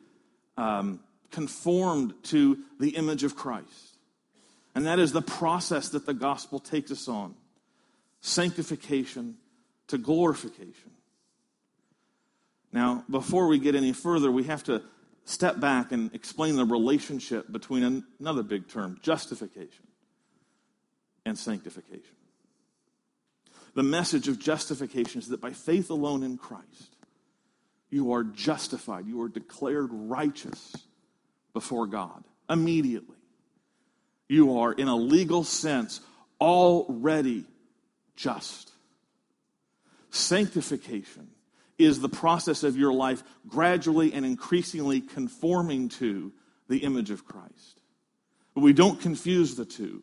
um, 0.57 1.01
conformed 1.33 2.15
to 2.25 2.59
the 2.79 2.91
image 2.91 3.25
of 3.25 3.35
Christ. 3.35 3.97
And 4.75 4.87
that 4.87 4.99
is 4.99 5.13
the 5.13 5.23
process 5.23 5.89
that 5.91 6.07
the 6.07 6.15
gospel 6.15 6.61
takes 6.61 6.91
us 6.91 7.09
on 7.09 7.35
sanctification 8.21 9.37
to 9.89 9.99
glorification. 9.99 10.93
Now, 12.73 13.05
before 13.11 13.49
we 13.49 13.59
get 13.59 13.75
any 13.75 13.93
further, 13.93 14.31
we 14.31 14.45
have 14.45 14.65
to 14.65 14.83
step 15.25 15.61
back 15.61 15.93
and 15.93 16.15
explain 16.15 16.57
the 16.57 16.65
relationship 16.65 17.51
between 17.51 18.05
another 18.19 18.43
big 18.43 18.69
term 18.69 18.99
justification 19.03 19.87
and 21.27 21.39
sanctification. 21.39 22.17
The 23.75 23.83
message 23.83 24.29
of 24.29 24.39
justification 24.39 25.21
is 25.21 25.29
that 25.29 25.41
by 25.41 25.53
faith 25.53 25.91
alone 25.91 26.23
in 26.23 26.39
Christ, 26.39 26.97
you 27.91 28.13
are 28.13 28.25
justified, 28.25 29.07
you 29.07 29.21
are 29.23 29.29
declared 29.29 29.91
righteous 29.93 30.75
before 31.53 31.87
God 31.87 32.25
immediately. 32.49 33.17
You 34.29 34.59
are, 34.59 34.73
in 34.73 34.89
a 34.89 34.97
legal 34.97 35.45
sense, 35.45 36.01
already 36.41 37.45
just. 38.17 38.71
Sanctification 40.11 41.29
is 41.79 42.01
the 42.01 42.09
process 42.09 42.63
of 42.63 42.77
your 42.77 42.93
life 42.93 43.23
gradually 43.49 44.13
and 44.13 44.25
increasingly 44.25 45.01
conforming 45.01 45.89
to 45.89 46.33
the 46.69 46.79
image 46.79 47.11
of 47.11 47.25
Christ. 47.25 47.81
But 48.55 48.61
we 48.61 48.73
don't 48.73 49.01
confuse 49.01 49.55
the 49.55 49.65
two. 49.65 50.03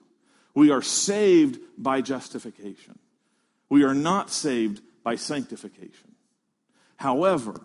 We 0.54 0.72
are 0.72 0.82
saved 0.82 1.60
by 1.78 2.02
justification. 2.02 2.98
We 3.70 3.84
are 3.84 3.94
not 3.94 4.30
saved 4.30 4.82
by 5.04 5.16
sanctification. 5.16 6.16
However, 6.98 7.62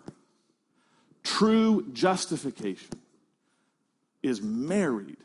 true 1.23 1.89
justification 1.91 3.01
is 4.25 4.41
married 4.41 5.17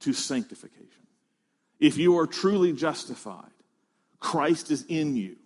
to 0.00 0.12
sanctification. 0.12 1.06
If 1.78 1.96
you 1.96 2.18
are 2.18 2.26
truly 2.26 2.72
justified, 2.72 3.50
Christ 4.18 4.70
is 4.70 4.84
in 4.88 5.16
you, 5.16 5.36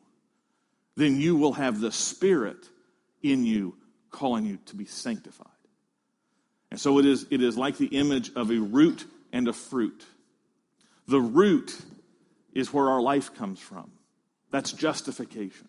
then 0.96 1.20
you 1.20 1.36
will 1.36 1.52
have 1.52 1.80
the 1.80 1.92
Spirit 1.92 2.68
in 3.22 3.44
you 3.44 3.76
calling 4.10 4.46
you 4.46 4.58
to 4.66 4.76
be 4.76 4.86
sanctified. 4.86 5.46
And 6.70 6.80
so 6.80 6.98
it 6.98 7.04
is, 7.04 7.26
it 7.30 7.42
is 7.42 7.58
like 7.58 7.76
the 7.76 7.86
image 7.86 8.30
of 8.34 8.50
a 8.50 8.58
root 8.58 9.04
and 9.32 9.48
a 9.48 9.52
fruit. 9.52 10.04
The 11.06 11.20
root 11.20 11.78
is 12.54 12.72
where 12.72 12.88
our 12.88 13.02
life 13.02 13.34
comes 13.34 13.60
from. 13.60 13.90
That's 14.50 14.72
justification. 14.72 15.68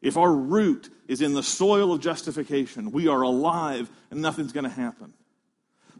If 0.00 0.16
our 0.16 0.32
root 0.32 0.88
is 1.08 1.20
in 1.20 1.34
the 1.34 1.42
soil 1.42 1.92
of 1.92 2.00
justification, 2.00 2.92
we 2.92 3.08
are 3.08 3.22
alive 3.22 3.90
and 4.10 4.22
nothing's 4.22 4.52
going 4.52 4.64
to 4.64 4.70
happen. 4.70 5.12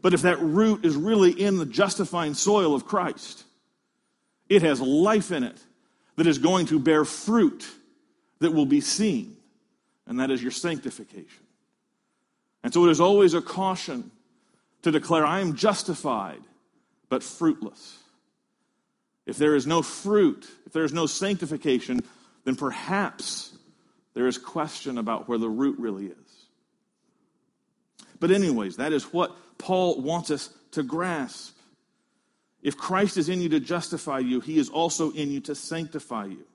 But 0.01 0.13
if 0.13 0.23
that 0.23 0.39
root 0.39 0.83
is 0.85 0.95
really 0.95 1.31
in 1.31 1.57
the 1.57 1.65
justifying 1.65 2.33
soil 2.33 2.73
of 2.73 2.85
Christ, 2.85 3.43
it 4.49 4.63
has 4.63 4.81
life 4.81 5.31
in 5.31 5.43
it 5.43 5.57
that 6.15 6.27
is 6.27 6.37
going 6.37 6.65
to 6.67 6.79
bear 6.79 7.05
fruit 7.05 7.67
that 8.39 8.51
will 8.51 8.65
be 8.65 8.81
seen, 8.81 9.37
and 10.07 10.19
that 10.19 10.31
is 10.31 10.41
your 10.41 10.51
sanctification. 10.51 11.43
And 12.63 12.73
so 12.73 12.85
it 12.85 12.91
is 12.91 12.99
always 12.99 13.33
a 13.33 13.41
caution 13.41 14.11
to 14.81 14.91
declare, 14.91 15.25
I 15.25 15.39
am 15.39 15.55
justified, 15.55 16.41
but 17.09 17.23
fruitless. 17.23 17.97
If 19.25 19.37
there 19.37 19.55
is 19.55 19.67
no 19.67 19.81
fruit, 19.81 20.49
if 20.65 20.73
there 20.73 20.83
is 20.83 20.93
no 20.93 21.05
sanctification, 21.05 22.01
then 22.43 22.55
perhaps 22.55 23.55
there 24.13 24.27
is 24.27 24.37
question 24.37 24.97
about 24.97 25.29
where 25.29 25.37
the 25.37 25.49
root 25.49 25.77
really 25.79 26.07
is. 26.07 26.45
But, 28.19 28.31
anyways, 28.31 28.77
that 28.77 28.93
is 28.93 29.03
what 29.13 29.35
Paul 29.61 30.01
wants 30.01 30.31
us 30.31 30.49
to 30.71 30.83
grasp. 30.83 31.55
If 32.61 32.77
Christ 32.77 33.17
is 33.17 33.29
in 33.29 33.41
you 33.41 33.49
to 33.49 33.59
justify 33.59 34.19
you, 34.19 34.39
he 34.39 34.57
is 34.57 34.69
also 34.69 35.11
in 35.11 35.31
you 35.31 35.39
to 35.41 35.55
sanctify 35.55 36.25
you. 36.25 36.45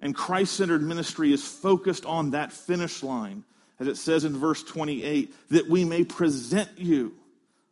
And 0.00 0.14
Christ 0.14 0.54
centered 0.54 0.82
ministry 0.82 1.32
is 1.32 1.46
focused 1.46 2.06
on 2.06 2.30
that 2.30 2.52
finish 2.52 3.02
line, 3.02 3.44
as 3.80 3.88
it 3.88 3.96
says 3.96 4.24
in 4.24 4.36
verse 4.36 4.62
28, 4.62 5.34
that 5.50 5.68
we 5.68 5.84
may 5.84 6.04
present 6.04 6.70
you 6.76 7.14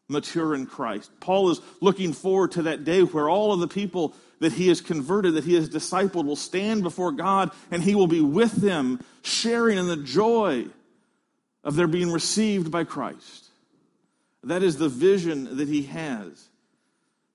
mature 0.09 0.55
in 0.55 0.67
Christ. 0.67 1.11
Paul 1.21 1.51
is 1.51 1.61
looking 1.81 2.13
forward 2.13 2.53
to 2.53 2.63
that 2.63 2.85
day 2.85 3.03
where 3.03 3.29
all 3.29 3.53
of 3.53 3.61
the 3.61 3.69
people 3.69 4.15
that 4.41 4.53
he 4.53 4.69
has 4.69 4.81
converted, 4.81 5.35
that 5.35 5.45
he 5.45 5.55
has 5.55 5.69
discipled, 5.69 6.27
will 6.27 6.37
stand 6.37 6.83
before 6.83 7.13
God 7.13 7.51
and 7.71 7.83
he 7.83 7.95
will 7.95 8.07
be 8.07 8.21
with 8.21 8.53
them, 8.53 9.03
sharing 9.23 9.79
in 9.79 9.89
the 9.89 9.97
joy 9.97 10.67
of 11.65 11.75
their 11.75 11.89
being 11.89 12.13
received 12.13 12.71
by 12.71 12.85
Christ. 12.85 13.46
That 14.47 14.63
is 14.63 14.77
the 14.77 14.89
vision 14.89 15.57
that 15.57 15.69
he 15.69 15.83
has. 15.85 16.49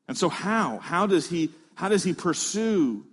And 0.08 0.18
so 0.18 0.30
how? 0.30 0.78
How 0.78 1.08
does 1.08 1.30
he, 1.30 1.52
how 1.76 1.90
does 1.90 2.04
he 2.04 2.14
pursue 2.14 3.06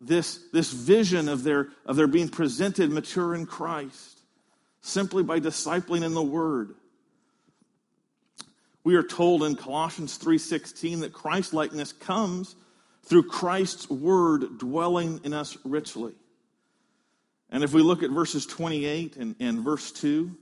this, 0.00 0.38
this 0.52 0.72
vision 0.72 1.28
of 1.28 1.42
their, 1.42 1.68
of 1.84 1.96
their 1.96 2.06
being 2.06 2.28
presented 2.28 2.90
mature 2.90 3.34
in 3.34 3.46
Christ? 3.46 4.20
Simply 4.80 5.24
by 5.24 5.40
discipling 5.40 6.04
in 6.04 6.14
the 6.14 6.22
Word. 6.22 6.74
We 8.84 8.94
are 8.94 9.02
told 9.02 9.42
in 9.42 9.56
Colossians 9.56 10.18
3:16 10.18 11.00
that 11.00 11.12
Christ 11.12 11.54
likeness 11.54 11.92
comes 11.92 12.54
through 13.02 13.24
Christ's 13.24 13.88
word 13.88 14.58
dwelling 14.58 15.20
in 15.24 15.32
us 15.32 15.56
richly. 15.64 16.12
And 17.50 17.64
if 17.64 17.72
we 17.72 17.80
look 17.82 18.02
at 18.02 18.10
verses 18.10 18.44
28 18.46 19.16
and, 19.16 19.36
and 19.40 19.60
verse 19.60 19.90
2, 19.90 20.36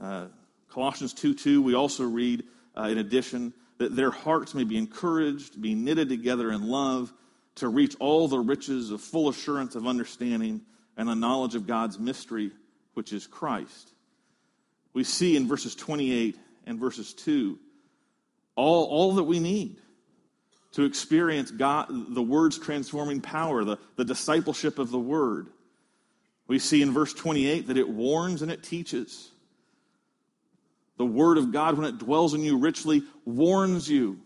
uh, 0.00 0.26
Colossians 0.72 1.12
2 1.12 1.34
2, 1.34 1.62
we 1.62 1.74
also 1.74 2.04
read, 2.04 2.44
uh, 2.76 2.84
in 2.84 2.98
addition, 2.98 3.52
that 3.76 3.94
their 3.94 4.10
hearts 4.10 4.54
may 4.54 4.64
be 4.64 4.78
encouraged, 4.78 5.60
be 5.60 5.74
knitted 5.74 6.08
together 6.08 6.50
in 6.50 6.66
love, 6.66 7.12
to 7.56 7.68
reach 7.68 7.94
all 7.98 8.26
the 8.26 8.38
riches 8.38 8.90
of 8.90 9.02
full 9.02 9.28
assurance 9.28 9.74
of 9.74 9.86
understanding 9.86 10.62
and 10.96 11.08
the 11.08 11.14
knowledge 11.14 11.54
of 11.54 11.66
God's 11.66 11.98
mystery, 11.98 12.52
which 12.94 13.12
is 13.12 13.26
Christ. 13.26 13.92
We 14.94 15.04
see 15.04 15.36
in 15.36 15.46
verses 15.46 15.74
28 15.74 16.38
and 16.66 16.78
verses 16.78 17.12
2 17.14 17.58
all, 18.54 18.84
all 18.84 19.14
that 19.14 19.24
we 19.24 19.40
need 19.40 19.76
to 20.72 20.84
experience 20.84 21.50
God, 21.50 21.86
the 21.90 22.22
Word's 22.22 22.58
transforming 22.58 23.20
power, 23.20 23.64
the, 23.64 23.78
the 23.96 24.04
discipleship 24.04 24.78
of 24.78 24.90
the 24.90 24.98
Word. 24.98 25.48
We 26.46 26.58
see 26.58 26.80
in 26.80 26.92
verse 26.92 27.12
28 27.12 27.66
that 27.66 27.76
it 27.76 27.88
warns 27.88 28.40
and 28.40 28.50
it 28.50 28.62
teaches. 28.62 29.31
The 30.98 31.06
Word 31.06 31.38
of 31.38 31.52
God, 31.52 31.76
when 31.76 31.86
it 31.86 31.98
dwells 31.98 32.34
in 32.34 32.42
you 32.42 32.58
richly, 32.58 33.02
warns 33.24 33.88
you, 33.88 34.20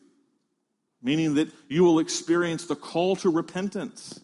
meaning 1.03 1.35
that 1.35 1.49
you 1.69 1.85
will 1.85 1.99
experience 1.99 2.67
the 2.67 2.77
call 2.77 3.17
to 3.17 3.31
repentance 3.31 4.21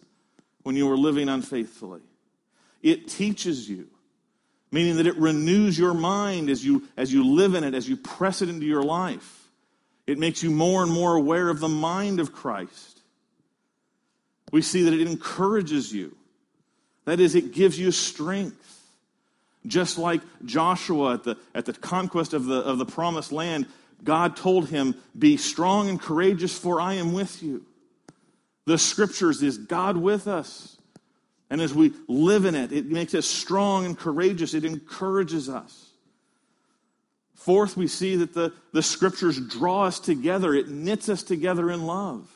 when 0.63 0.75
you 0.75 0.89
are 0.91 0.97
living 0.97 1.29
unfaithfully. 1.29 2.01
It 2.81 3.07
teaches 3.07 3.69
you, 3.69 3.87
meaning 4.71 4.97
that 4.97 5.07
it 5.07 5.17
renews 5.17 5.77
your 5.77 5.93
mind 5.93 6.49
as 6.49 6.65
you, 6.65 6.83
as 6.97 7.13
you 7.13 7.25
live 7.25 7.55
in 7.55 7.63
it, 7.63 7.73
as 7.73 7.87
you 7.87 7.95
press 7.95 8.41
it 8.41 8.49
into 8.49 8.65
your 8.65 8.83
life. 8.83 9.47
It 10.05 10.17
makes 10.17 10.43
you 10.43 10.51
more 10.51 10.83
and 10.83 10.91
more 10.91 11.15
aware 11.15 11.47
of 11.49 11.61
the 11.61 11.69
mind 11.69 12.19
of 12.19 12.33
Christ. 12.33 13.01
We 14.51 14.61
see 14.61 14.83
that 14.83 14.93
it 14.93 15.07
encourages 15.07 15.93
you. 15.93 16.15
That 17.05 17.19
is, 17.19 17.35
it 17.35 17.53
gives 17.53 17.79
you 17.79 17.91
strength. 17.91 18.82
Just 19.65 19.97
like 19.97 20.21
Joshua 20.45 21.13
at 21.13 21.23
the, 21.23 21.37
at 21.55 21.65
the 21.65 21.73
conquest 21.73 22.33
of 22.33 22.45
the, 22.45 22.59
of 22.59 22.77
the 22.77 22.85
promised 22.85 23.31
land, 23.31 23.65
God 24.03 24.35
told 24.35 24.69
him, 24.69 24.95
Be 25.17 25.37
strong 25.37 25.89
and 25.89 25.99
courageous, 25.99 26.57
for 26.57 26.81
I 26.81 26.95
am 26.95 27.13
with 27.13 27.41
you. 27.41 27.65
The 28.65 28.77
scriptures 28.77 29.41
is 29.41 29.57
God 29.57 29.97
with 29.97 30.27
us. 30.27 30.77
And 31.49 31.61
as 31.61 31.73
we 31.73 31.93
live 32.07 32.45
in 32.45 32.55
it, 32.55 32.71
it 32.71 32.87
makes 32.87 33.13
us 33.13 33.25
strong 33.25 33.85
and 33.85 33.97
courageous. 33.97 34.53
It 34.53 34.65
encourages 34.65 35.49
us. 35.49 35.91
Fourth, 37.35 37.75
we 37.75 37.87
see 37.87 38.15
that 38.17 38.33
the, 38.33 38.53
the 38.71 38.81
scriptures 38.81 39.39
draw 39.39 39.83
us 39.83 39.99
together, 39.99 40.53
it 40.53 40.69
knits 40.69 41.09
us 41.09 41.23
together 41.23 41.69
in 41.69 41.85
love. 41.85 42.29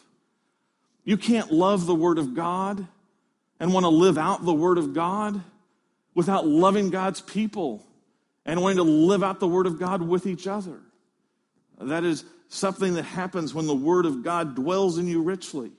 You 1.03 1.15
can't 1.15 1.51
love 1.51 1.85
the 1.85 1.95
Word 1.95 2.17
of 2.17 2.35
God 2.35 2.85
and 3.59 3.73
want 3.73 3.85
to 3.85 3.89
live 3.89 4.17
out 4.17 4.43
the 4.43 4.53
Word 4.53 4.77
of 4.77 4.93
God 4.93 5.41
without 6.17 6.47
loving 6.47 6.89
God's 6.89 7.21
people 7.21 7.85
and 8.43 8.59
wanting 8.59 8.77
to 8.77 8.83
live 8.83 9.23
out 9.23 9.39
the 9.39 9.47
Word 9.47 9.67
of 9.67 9.77
God 9.77 10.01
with 10.01 10.25
each 10.25 10.47
other. 10.47 10.79
That 11.79 12.03
is 12.03 12.25
something 12.49 12.95
that 12.95 13.03
happens 13.03 13.53
when 13.53 13.67
the 13.67 13.75
Word 13.75 14.07
of 14.07 14.23
God 14.23 14.55
dwells 14.55 14.97
in 14.97 15.07
you 15.07 15.21
richly. 15.21 15.71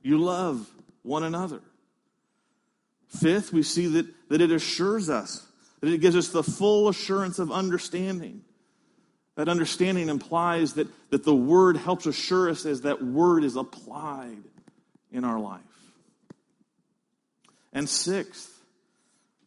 You 0.00 0.18
love 0.18 0.70
one 1.02 1.24
another. 1.24 1.60
Fifth, 3.08 3.52
we 3.52 3.64
see 3.64 3.88
that, 3.88 4.06
that 4.28 4.40
it 4.40 4.52
assures 4.52 5.10
us, 5.10 5.44
that 5.80 5.92
it 5.92 5.98
gives 5.98 6.14
us 6.14 6.28
the 6.28 6.44
full 6.44 6.88
assurance 6.88 7.40
of 7.40 7.50
understanding. 7.50 8.42
That 9.34 9.48
understanding 9.48 10.08
implies 10.08 10.74
that, 10.74 10.86
that 11.10 11.24
the 11.24 11.34
word 11.34 11.76
helps 11.76 12.06
assure 12.06 12.50
us 12.50 12.66
as 12.66 12.82
that 12.82 13.02
word 13.02 13.42
is 13.42 13.56
applied 13.56 14.44
in 15.10 15.24
our 15.24 15.40
life. 15.40 15.60
And 17.72 17.88
sixth, 17.88 18.51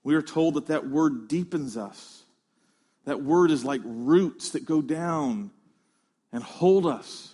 we 0.05 0.13
are 0.13 0.21
told 0.21 0.53
that 0.53 0.67
that 0.67 0.87
word 0.87 1.27
deepens 1.27 1.75
us. 1.75 2.23
That 3.05 3.23
word 3.23 3.49
is 3.49 3.65
like 3.65 3.81
roots 3.83 4.51
that 4.51 4.63
go 4.63 4.81
down 4.81 5.49
and 6.31 6.43
hold 6.43 6.85
us 6.85 7.33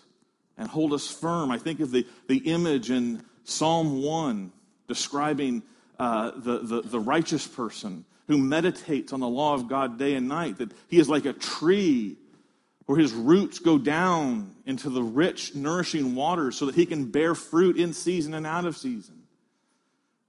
and 0.58 0.70
hold 0.70 0.94
us 0.94 1.08
firm. 1.12 1.52
I 1.52 1.58
think 1.58 1.82
of 1.82 1.92
the, 1.92 2.08
the 2.30 2.38
image 2.38 2.90
in 2.90 3.24
Psalm 3.44 4.02
1 4.02 4.54
describing 4.88 5.64
uh, 6.00 6.32
the, 6.38 6.60
the, 6.60 6.82
the 6.82 7.00
righteous 7.00 7.46
person 7.46 8.06
who 8.28 8.38
meditates 8.38 9.12
on 9.12 9.20
the 9.20 9.28
law 9.28 9.54
of 9.54 9.68
God 9.68 10.00
day 10.00 10.16
and 10.16 10.30
night, 10.30 10.58
that 10.60 10.72
he 10.88 10.98
is 10.98 11.10
like 11.10 11.26
a 11.26 11.34
tree 11.34 12.16
where 12.86 12.98
his 12.98 13.12
roots 13.12 13.60
go 13.60 13.78
down 13.78 14.56
into 14.66 14.90
the 14.90 15.04
rich, 15.04 15.56
nourishing 15.56 16.16
waters 16.16 16.56
so 16.56 16.68
that 16.68 16.76
he 16.76 16.86
can 16.86 17.12
bear 17.12 17.36
fruit 17.36 17.76
in 17.76 17.92
season 17.92 18.34
and 18.34 18.48
out 18.48 18.66
of 18.66 18.78
season. 18.78 19.21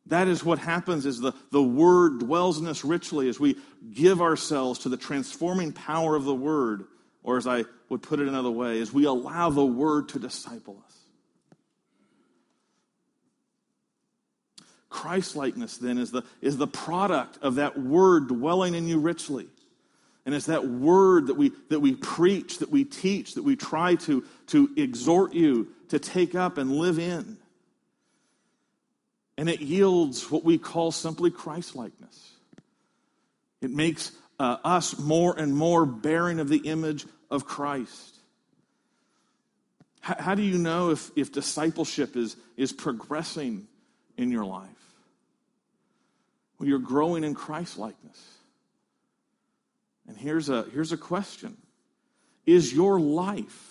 That 0.06 0.28
is 0.28 0.44
what 0.44 0.58
happens 0.58 1.06
as 1.06 1.20
the, 1.20 1.32
the 1.50 1.62
word 1.62 2.18
dwells 2.20 2.58
in 2.58 2.66
us 2.66 2.84
richly 2.84 3.28
as 3.28 3.38
we 3.38 3.56
give 3.92 4.20
ourselves 4.20 4.80
to 4.80 4.88
the 4.88 4.96
transforming 4.96 5.72
power 5.72 6.16
of 6.16 6.24
the 6.24 6.34
word, 6.34 6.84
or 7.22 7.36
as 7.36 7.46
I 7.46 7.64
would 7.88 8.02
put 8.02 8.18
it 8.18 8.28
another 8.28 8.50
way, 8.50 8.80
as 8.80 8.92
we 8.92 9.04
allow 9.04 9.50
the 9.50 9.64
word 9.64 10.08
to 10.10 10.18
disciple 10.18 10.82
us. 10.84 10.92
Christ 14.88 15.36
likeness 15.36 15.78
then 15.78 15.98
is 15.98 16.10
the, 16.10 16.22
is 16.40 16.56
the 16.56 16.66
product 16.66 17.38
of 17.40 17.54
that 17.54 17.78
word 17.80 18.28
dwelling 18.28 18.74
in 18.74 18.86
you 18.86 18.98
richly. 18.98 19.46
And 20.26 20.34
it's 20.34 20.46
that 20.46 20.66
word 20.68 21.28
that 21.28 21.34
we, 21.34 21.52
that 21.70 21.80
we 21.80 21.94
preach, 21.96 22.58
that 22.58 22.70
we 22.70 22.84
teach, 22.84 23.34
that 23.34 23.42
we 23.42 23.56
try 23.56 23.96
to, 23.96 24.22
to 24.48 24.70
exhort 24.76 25.32
you 25.32 25.68
to 25.88 25.98
take 25.98 26.34
up 26.34 26.58
and 26.58 26.72
live 26.72 26.98
in. 26.98 27.38
And 29.38 29.48
it 29.48 29.60
yields 29.60 30.30
what 30.30 30.44
we 30.44 30.58
call 30.58 30.92
simply 30.92 31.30
Christ 31.30 31.74
likeness. 31.74 32.32
It 33.60 33.70
makes 33.70 34.12
uh, 34.38 34.58
us 34.64 34.98
more 34.98 35.38
and 35.38 35.56
more 35.56 35.86
bearing 35.86 36.40
of 36.40 36.48
the 36.48 36.58
image 36.58 37.06
of 37.30 37.46
Christ. 37.46 38.16
How, 40.00 40.16
how 40.18 40.34
do 40.34 40.42
you 40.42 40.58
know 40.58 40.90
if, 40.90 41.10
if 41.16 41.32
discipleship 41.32 42.16
is, 42.16 42.36
is 42.56 42.72
progressing 42.72 43.68
in 44.16 44.30
your 44.30 44.44
life? 44.44 44.68
Well, 46.58 46.68
you're 46.68 46.78
growing 46.78 47.24
in 47.24 47.34
Christ 47.34 47.78
likeness. 47.78 48.20
And 50.08 50.16
here's 50.16 50.48
a, 50.48 50.64
here's 50.72 50.92
a 50.92 50.96
question 50.96 51.56
Is 52.44 52.72
your 52.72 53.00
life 53.00 53.70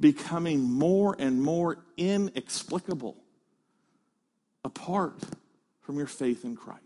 becoming 0.00 0.62
more 0.62 1.16
and 1.18 1.42
more 1.42 1.78
inexplicable 1.96 3.23
apart 4.64 5.18
from 5.82 5.98
your 5.98 6.06
faith 6.06 6.44
in 6.44 6.56
Christ? 6.56 6.82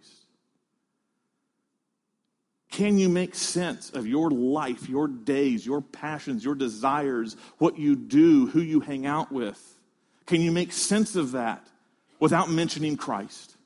Can 2.71 2.99
you 2.99 3.09
make 3.09 3.35
sense 3.35 3.91
of 3.91 4.07
your 4.07 4.31
life, 4.31 4.89
your 4.89 5.09
days, 5.09 5.65
your 5.65 5.81
passions, 5.81 6.45
your 6.45 6.55
desires, 6.55 7.37
what 7.59 7.79
you 7.79 7.97
do, 7.97 8.47
who 8.47 8.61
you 8.61 8.81
hang 8.81 9.07
out 9.07 9.33
with? 9.33 9.61
Can 10.27 10.43
you 10.43 10.53
make 10.53 10.73
sense 10.73 11.17
of 11.17 11.33
that 11.33 11.67
without 12.21 12.51
mentioning 12.51 12.97
Christ? 12.97 13.57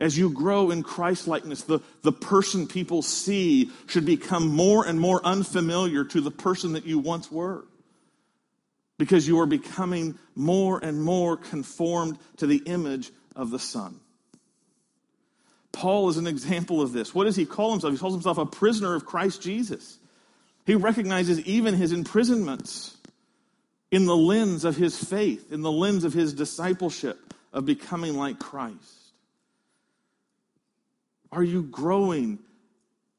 As 0.00 0.16
you 0.16 0.30
grow 0.30 0.70
in 0.70 0.82
Christ 0.82 1.26
likeness, 1.28 1.62
the, 1.62 1.80
the 2.02 2.12
person 2.12 2.66
people 2.66 3.02
see 3.02 3.70
should 3.86 4.04
become 4.04 4.48
more 4.48 4.86
and 4.86 5.00
more 5.00 5.24
unfamiliar 5.24 6.04
to 6.04 6.20
the 6.20 6.30
person 6.30 6.72
that 6.74 6.84
you 6.84 6.98
once 6.98 7.30
were. 7.30 7.64
Because 9.04 9.28
you 9.28 9.38
are 9.40 9.46
becoming 9.46 10.18
more 10.34 10.82
and 10.82 11.04
more 11.04 11.36
conformed 11.36 12.18
to 12.38 12.46
the 12.46 12.62
image 12.64 13.10
of 13.36 13.50
the 13.50 13.58
Son. 13.58 14.00
Paul 15.72 16.08
is 16.08 16.16
an 16.16 16.26
example 16.26 16.80
of 16.80 16.94
this. 16.94 17.14
What 17.14 17.24
does 17.24 17.36
he 17.36 17.44
call 17.44 17.72
himself? 17.72 17.92
He 17.92 17.98
calls 17.98 18.14
himself 18.14 18.38
a 18.38 18.46
prisoner 18.46 18.94
of 18.94 19.04
Christ 19.04 19.42
Jesus. 19.42 19.98
He 20.64 20.74
recognizes 20.74 21.38
even 21.40 21.74
his 21.74 21.92
imprisonments 21.92 22.96
in 23.90 24.06
the 24.06 24.16
lens 24.16 24.64
of 24.64 24.74
his 24.74 24.96
faith, 24.96 25.52
in 25.52 25.60
the 25.60 25.70
lens 25.70 26.04
of 26.04 26.14
his 26.14 26.32
discipleship, 26.32 27.34
of 27.52 27.66
becoming 27.66 28.16
like 28.16 28.38
Christ. 28.38 29.12
Are 31.30 31.42
you 31.42 31.62
growing 31.62 32.38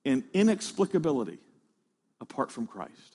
in 0.03 0.23
inexplicability 0.33 1.37
apart 2.19 2.51
from 2.51 2.65
Christ? 2.65 3.14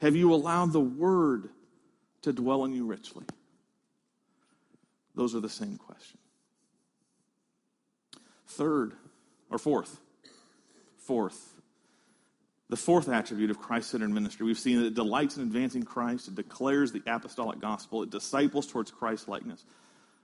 Have 0.00 0.16
you 0.16 0.34
allowed 0.34 0.72
the 0.72 0.80
Word 0.80 1.50
to 2.22 2.32
dwell 2.32 2.64
in 2.64 2.72
you 2.72 2.84
richly? 2.84 3.24
Those 5.14 5.34
are 5.34 5.40
the 5.40 5.48
same 5.48 5.78
question. 5.78 6.18
Third, 8.48 8.92
or 9.50 9.58
fourth, 9.58 9.98
fourth, 10.98 11.54
the 12.68 12.76
fourth 12.76 13.08
attribute 13.08 13.50
of 13.50 13.58
Christ 13.58 13.90
centered 13.90 14.10
ministry, 14.10 14.44
we've 14.44 14.58
seen 14.58 14.80
that 14.80 14.86
it 14.86 14.94
delights 14.94 15.36
in 15.36 15.42
advancing 15.42 15.84
Christ, 15.84 16.28
it 16.28 16.34
declares 16.34 16.92
the 16.92 17.02
apostolic 17.06 17.60
gospel, 17.60 18.02
it 18.02 18.10
disciples 18.10 18.66
towards 18.66 18.90
Christ 18.90 19.28
likeness. 19.28 19.64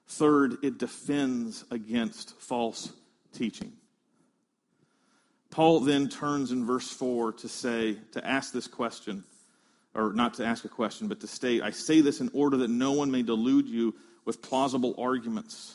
Third, 0.09 0.57
it 0.63 0.79
defends 0.79 1.65
against 1.71 2.39
false 2.41 2.93
teaching. 3.33 3.73
Paul 5.51 5.81
then 5.81 6.09
turns 6.09 6.51
in 6.51 6.65
verse 6.65 6.91
4 6.91 7.33
to 7.35 7.49
say, 7.49 7.97
to 8.13 8.27
ask 8.27 8.53
this 8.53 8.67
question, 8.67 9.25
or 9.95 10.13
not 10.13 10.35
to 10.35 10.45
ask 10.45 10.65
a 10.65 10.69
question, 10.69 11.09
but 11.09 11.21
to 11.21 11.27
state, 11.27 11.63
I 11.63 11.71
say 11.71 12.01
this 12.01 12.21
in 12.21 12.31
order 12.33 12.57
that 12.59 12.71
no 12.71 12.93
one 12.93 13.11
may 13.11 13.23
delude 13.23 13.69
you 13.69 13.95
with 14.25 14.41
plausible 14.41 14.95
arguments. 14.99 15.75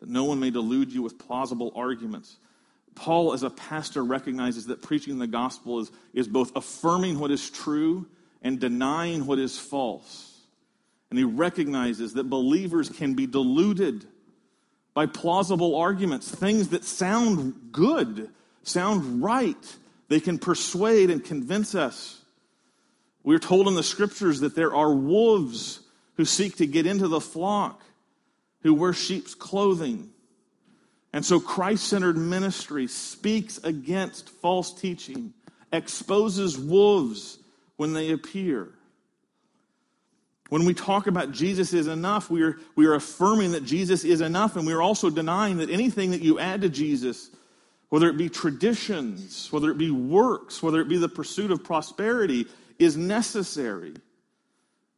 That 0.00 0.08
no 0.08 0.24
one 0.24 0.40
may 0.40 0.50
delude 0.50 0.92
you 0.92 1.02
with 1.02 1.18
plausible 1.18 1.72
arguments. 1.74 2.36
Paul, 2.94 3.32
as 3.32 3.42
a 3.42 3.50
pastor, 3.50 4.04
recognizes 4.04 4.66
that 4.66 4.82
preaching 4.82 5.18
the 5.18 5.26
gospel 5.26 5.80
is, 5.80 5.90
is 6.12 6.28
both 6.28 6.54
affirming 6.54 7.18
what 7.18 7.30
is 7.30 7.50
true 7.50 8.06
and 8.42 8.60
denying 8.60 9.26
what 9.26 9.38
is 9.38 9.58
false. 9.58 10.30
And 11.10 11.18
he 11.18 11.24
recognizes 11.24 12.14
that 12.14 12.24
believers 12.24 12.88
can 12.88 13.14
be 13.14 13.26
deluded 13.26 14.04
by 14.94 15.06
plausible 15.06 15.76
arguments, 15.76 16.30
things 16.30 16.68
that 16.68 16.84
sound 16.84 17.72
good, 17.72 18.30
sound 18.62 19.22
right. 19.22 19.76
They 20.08 20.20
can 20.20 20.38
persuade 20.38 21.10
and 21.10 21.24
convince 21.24 21.74
us. 21.74 22.20
We're 23.24 23.38
told 23.38 23.66
in 23.66 23.74
the 23.74 23.82
scriptures 23.82 24.40
that 24.40 24.54
there 24.54 24.74
are 24.74 24.94
wolves 24.94 25.80
who 26.16 26.26
seek 26.26 26.58
to 26.58 26.66
get 26.66 26.86
into 26.86 27.08
the 27.08 27.20
flock, 27.20 27.82
who 28.62 28.74
wear 28.74 28.92
sheep's 28.92 29.34
clothing. 29.34 30.10
And 31.12 31.24
so 31.24 31.40
Christ 31.40 31.88
centered 31.88 32.16
ministry 32.16 32.86
speaks 32.86 33.58
against 33.58 34.28
false 34.28 34.72
teaching, 34.72 35.32
exposes 35.72 36.58
wolves 36.58 37.38
when 37.76 37.94
they 37.94 38.10
appear. 38.10 38.68
When 40.50 40.66
we 40.66 40.74
talk 40.74 41.06
about 41.06 41.32
Jesus 41.32 41.72
is 41.72 41.86
enough, 41.86 42.30
we 42.30 42.42
are, 42.42 42.58
we 42.76 42.86
are 42.86 42.94
affirming 42.94 43.52
that 43.52 43.64
Jesus 43.64 44.04
is 44.04 44.20
enough, 44.20 44.56
and 44.56 44.66
we 44.66 44.74
are 44.74 44.82
also 44.82 45.08
denying 45.08 45.56
that 45.56 45.70
anything 45.70 46.10
that 46.10 46.20
you 46.20 46.38
add 46.38 46.60
to 46.60 46.68
Jesus, 46.68 47.30
whether 47.88 48.08
it 48.08 48.18
be 48.18 48.28
traditions, 48.28 49.50
whether 49.50 49.70
it 49.70 49.78
be 49.78 49.90
works, 49.90 50.62
whether 50.62 50.80
it 50.80 50.88
be 50.88 50.98
the 50.98 51.08
pursuit 51.08 51.50
of 51.50 51.64
prosperity, 51.64 52.46
is 52.78 52.96
necessary 52.96 53.94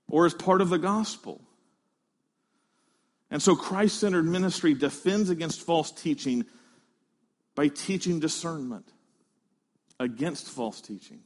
or 0.09 0.27
is 0.27 0.35
part 0.35 0.61
of 0.61 0.68
the 0.68 0.79
gospel. 0.79 1.41
And 3.31 3.43
so 3.43 3.57
Christ 3.57 4.01
centered 4.01 4.24
ministry 4.24 4.74
defends 4.74 5.31
against 5.31 5.62
false 5.62 5.91
teaching 5.91 6.45
by 7.55 7.68
teaching 7.68 8.20
discernment 8.20 8.87
against 9.99 10.49
false 10.49 10.81
teaching. 10.81 11.20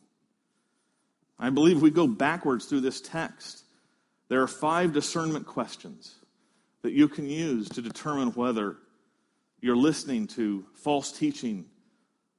I 1.38 1.50
believe 1.50 1.82
we 1.82 1.90
go 1.90 2.06
backwards 2.06 2.66
through 2.66 2.82
this 2.82 3.00
text. 3.00 3.64
There 4.28 4.42
are 4.42 4.48
five 4.48 4.92
discernment 4.92 5.46
questions 5.46 6.14
that 6.82 6.92
you 6.92 7.08
can 7.08 7.28
use 7.28 7.68
to 7.70 7.82
determine 7.82 8.28
whether 8.32 8.76
you're 9.60 9.76
listening 9.76 10.26
to 10.28 10.64
false 10.74 11.12
teaching 11.12 11.66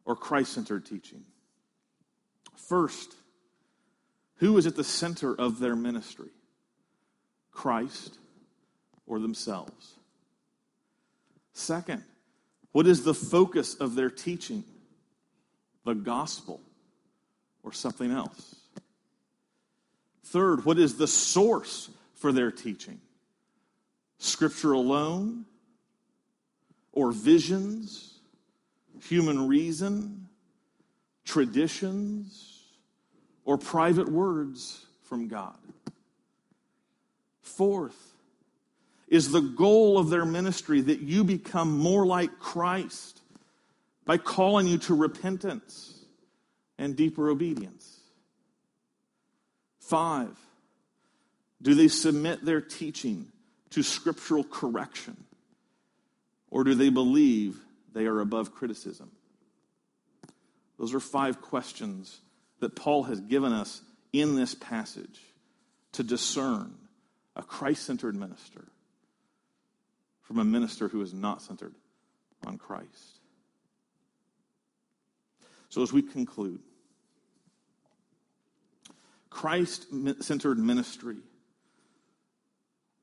or 0.05 0.15
Christ 0.15 0.53
centered 0.53 0.85
teaching. 0.85 1.23
First, 2.55 3.15
who 4.41 4.57
is 4.57 4.65
at 4.65 4.75
the 4.75 4.83
center 4.83 5.33
of 5.35 5.59
their 5.59 5.75
ministry? 5.75 6.31
Christ 7.51 8.17
or 9.05 9.19
themselves? 9.19 9.93
Second, 11.53 12.03
what 12.71 12.87
is 12.87 13.03
the 13.03 13.13
focus 13.13 13.75
of 13.75 13.93
their 13.93 14.09
teaching? 14.09 14.63
The 15.85 15.93
gospel 15.93 16.59
or 17.61 17.71
something 17.71 18.11
else? 18.11 18.55
Third, 20.25 20.65
what 20.65 20.79
is 20.79 20.97
the 20.97 21.07
source 21.07 21.91
for 22.15 22.31
their 22.31 22.51
teaching? 22.51 22.99
Scripture 24.17 24.71
alone, 24.71 25.45
or 26.93 27.11
visions, 27.11 28.19
human 29.03 29.47
reason, 29.47 30.27
traditions, 31.25 32.50
or 33.45 33.57
private 33.57 34.09
words 34.09 34.85
from 35.03 35.27
God. 35.27 35.55
Fourth, 37.41 38.11
is 39.11 39.31
the 39.31 39.41
goal 39.41 39.97
of 39.97 40.09
their 40.09 40.23
ministry 40.23 40.79
that 40.79 41.01
you 41.01 41.25
become 41.25 41.77
more 41.77 42.05
like 42.05 42.39
Christ 42.39 43.19
by 44.05 44.17
calling 44.17 44.65
you 44.65 44.77
to 44.79 44.95
repentance 44.95 45.99
and 46.77 46.95
deeper 46.95 47.29
obedience. 47.29 47.99
Five, 49.79 50.37
do 51.61 51.75
they 51.75 51.89
submit 51.89 52.45
their 52.45 52.61
teaching 52.61 53.27
to 53.71 53.83
scriptural 53.83 54.45
correction? 54.45 55.17
Or 56.49 56.63
do 56.63 56.73
they 56.73 56.89
believe 56.89 57.57
they 57.93 58.05
are 58.05 58.21
above 58.21 58.55
criticism? 58.55 59.11
Those 60.79 60.93
are 60.93 61.01
five 61.01 61.41
questions 61.41 62.17
that 62.61 62.75
Paul 62.75 63.03
has 63.03 63.19
given 63.19 63.51
us 63.51 63.81
in 64.13 64.35
this 64.35 64.55
passage 64.55 65.19
to 65.93 66.03
discern 66.03 66.73
a 67.35 67.43
Christ 67.43 67.85
centered 67.85 68.15
minister 68.15 68.65
from 70.21 70.39
a 70.39 70.45
minister 70.45 70.87
who 70.87 71.01
is 71.01 71.13
not 71.13 71.41
centered 71.41 71.73
on 72.45 72.57
Christ. 72.57 73.19
So, 75.69 75.81
as 75.81 75.91
we 75.91 76.01
conclude, 76.01 76.59
Christ 79.29 79.87
centered 80.19 80.59
ministry 80.59 81.17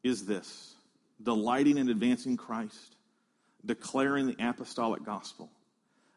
is 0.05 0.27
this 0.27 0.75
delighting 1.23 1.79
in 1.79 1.89
advancing 1.89 2.37
Christ, 2.37 2.95
declaring 3.65 4.27
the 4.27 4.37
apostolic 4.39 5.05
gospel, 5.05 5.51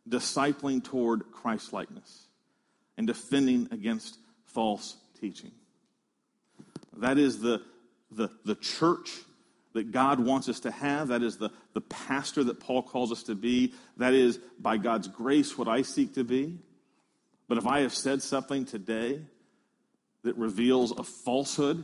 discipling 0.08 0.84
toward 0.84 1.32
Christ 1.32 1.74
likeness, 1.74 2.28
and 3.02 3.08
defending 3.08 3.68
against 3.72 4.20
false 4.46 4.96
teaching. 5.20 5.50
That 6.98 7.18
is 7.18 7.40
the, 7.40 7.64
the, 8.12 8.30
the 8.46 8.54
church 8.54 9.10
that 9.74 9.92
God 9.92 10.20
wants 10.20 10.48
us 10.50 10.60
to 10.60 10.70
have. 10.70 11.08
That 11.08 11.24
is 11.24 11.38
the, 11.38 11.50
the 11.74 11.82
pastor 11.82 12.44
that 12.44 12.60
Paul 12.60 12.84
calls 12.84 13.12
us 13.12 13.24
to 13.24 13.34
be. 13.34 13.74
That 13.98 14.14
is, 14.14 14.38
by 14.60 14.78
God's 14.78 15.08
grace, 15.08 15.58
what 15.58 15.68
I 15.68 15.82
seek 15.82 16.14
to 16.14 16.24
be. 16.24 16.60
But 17.48 17.58
if 17.58 17.66
I 17.66 17.80
have 17.80 17.96
said 17.96 18.22
something 18.22 18.66
today 18.66 19.20
that 20.22 20.38
reveals 20.38 20.92
a 20.92 21.04
falsehood, 21.04 21.84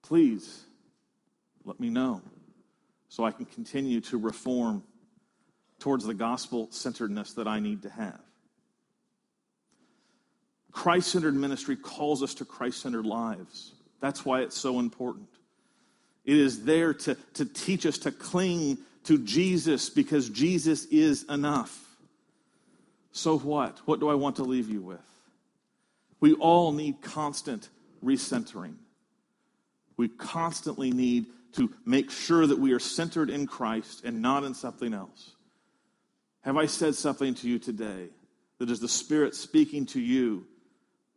please 0.00 0.62
let 1.64 1.80
me 1.80 1.90
know 1.90 2.22
so 3.08 3.24
I 3.24 3.32
can 3.32 3.46
continue 3.46 4.00
to 4.02 4.16
reform 4.16 4.84
towards 5.80 6.04
the 6.04 6.14
gospel 6.14 6.68
centeredness 6.70 7.32
that 7.32 7.48
I 7.48 7.58
need 7.58 7.82
to 7.82 7.90
have. 7.90 8.20
Christ 10.80 11.10
centered 11.10 11.36
ministry 11.36 11.76
calls 11.76 12.22
us 12.22 12.32
to 12.32 12.46
Christ 12.46 12.80
centered 12.80 13.04
lives. 13.04 13.74
That's 14.00 14.24
why 14.24 14.40
it's 14.40 14.56
so 14.56 14.78
important. 14.78 15.28
It 16.24 16.38
is 16.38 16.64
there 16.64 16.94
to, 16.94 17.18
to 17.34 17.44
teach 17.44 17.84
us 17.84 17.98
to 17.98 18.10
cling 18.10 18.78
to 19.04 19.18
Jesus 19.18 19.90
because 19.90 20.30
Jesus 20.30 20.86
is 20.86 21.24
enough. 21.24 21.98
So 23.12 23.38
what? 23.38 23.78
What 23.84 24.00
do 24.00 24.08
I 24.08 24.14
want 24.14 24.36
to 24.36 24.42
leave 24.42 24.70
you 24.70 24.80
with? 24.80 25.04
We 26.18 26.32
all 26.32 26.72
need 26.72 27.02
constant 27.02 27.68
recentering. 28.02 28.76
We 29.98 30.08
constantly 30.08 30.92
need 30.92 31.26
to 31.56 31.70
make 31.84 32.10
sure 32.10 32.46
that 32.46 32.58
we 32.58 32.72
are 32.72 32.78
centered 32.78 33.28
in 33.28 33.46
Christ 33.46 34.02
and 34.02 34.22
not 34.22 34.44
in 34.44 34.54
something 34.54 34.94
else. 34.94 35.32
Have 36.40 36.56
I 36.56 36.64
said 36.64 36.94
something 36.94 37.34
to 37.34 37.48
you 37.48 37.58
today 37.58 38.08
that 38.56 38.70
is 38.70 38.80
the 38.80 38.88
Spirit 38.88 39.34
speaking 39.34 39.84
to 39.84 40.00
you 40.00 40.46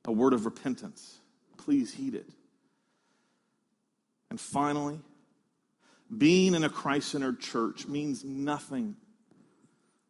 a 0.05 0.11
word 0.11 0.33
of 0.33 0.45
repentance? 0.45 1.19
Please 1.57 1.93
heed 1.93 2.15
it. 2.15 2.29
And 4.29 4.39
finally, 4.39 4.99
being 6.17 6.55
in 6.55 6.63
a 6.63 6.69
Christ 6.69 7.09
centered 7.09 7.39
church 7.39 7.87
means 7.87 8.23
nothing 8.23 8.95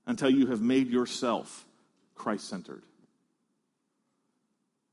until 0.05 0.29
you 0.29 0.47
have 0.47 0.61
made 0.61 0.89
yourself 0.89 1.65
Christ 2.15 2.47
centered. 2.47 2.83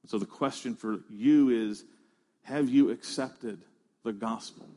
So 0.07 0.19
the 0.19 0.27
question 0.27 0.75
for 0.75 1.01
you 1.09 1.51
is 1.51 1.85
have 2.43 2.69
you 2.69 2.91
accepted 2.91 3.61
the 4.03 4.13
gospel? 4.13 4.69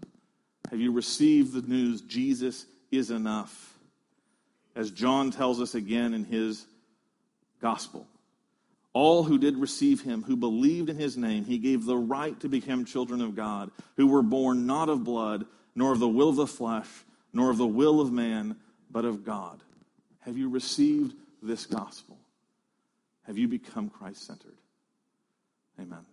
Have 0.69 0.80
you 0.80 0.91
received 0.91 1.53
the 1.53 1.61
news 1.61 2.01
Jesus 2.01 2.65
is 2.91 3.09
enough? 3.09 3.74
As 4.76 4.91
John 4.91 5.32
tells 5.32 5.61
us 5.61 5.76
again 5.76 6.13
in 6.13 6.24
his 6.24 6.65
gospel. 7.61 8.07
All 8.94 9.24
who 9.24 9.39
did 9.39 9.58
receive 9.58 10.02
him, 10.02 10.24
who 10.24 10.36
believed 10.36 10.89
in 10.89 10.98
his 10.98 11.18
name, 11.18 11.46
he 11.46 11.58
gave 11.58 11.86
the 11.86 11.98
right 11.98 12.39
to 12.41 12.48
become 12.48 12.86
children 12.86 13.22
of 13.22 13.36
God, 13.36 13.72
who 13.98 14.08
were 14.08 14.22
born 14.22 14.68
not 14.68 14.88
of 14.88 15.04
blood, 15.04 15.46
nor 15.76 15.94
of 15.94 16.00
the 16.00 16.08
will 16.08 16.30
of 16.30 16.36
the 16.36 16.48
flesh, 16.48 16.88
nor 17.34 17.50
of 17.50 17.58
the 17.58 17.66
will 17.66 18.00
of 18.00 18.12
man, 18.12 18.56
but 18.91 19.06
of 19.06 19.26
God. 19.26 19.60
Have 20.20 20.38
you 20.38 20.48
received 20.48 21.16
this 21.41 21.66
gospel? 21.66 22.18
Have 23.24 23.38
you 23.38 23.48
become 23.48 23.89
Christ 23.89 24.28
centered? 24.28 24.58
Amen. 25.80 26.06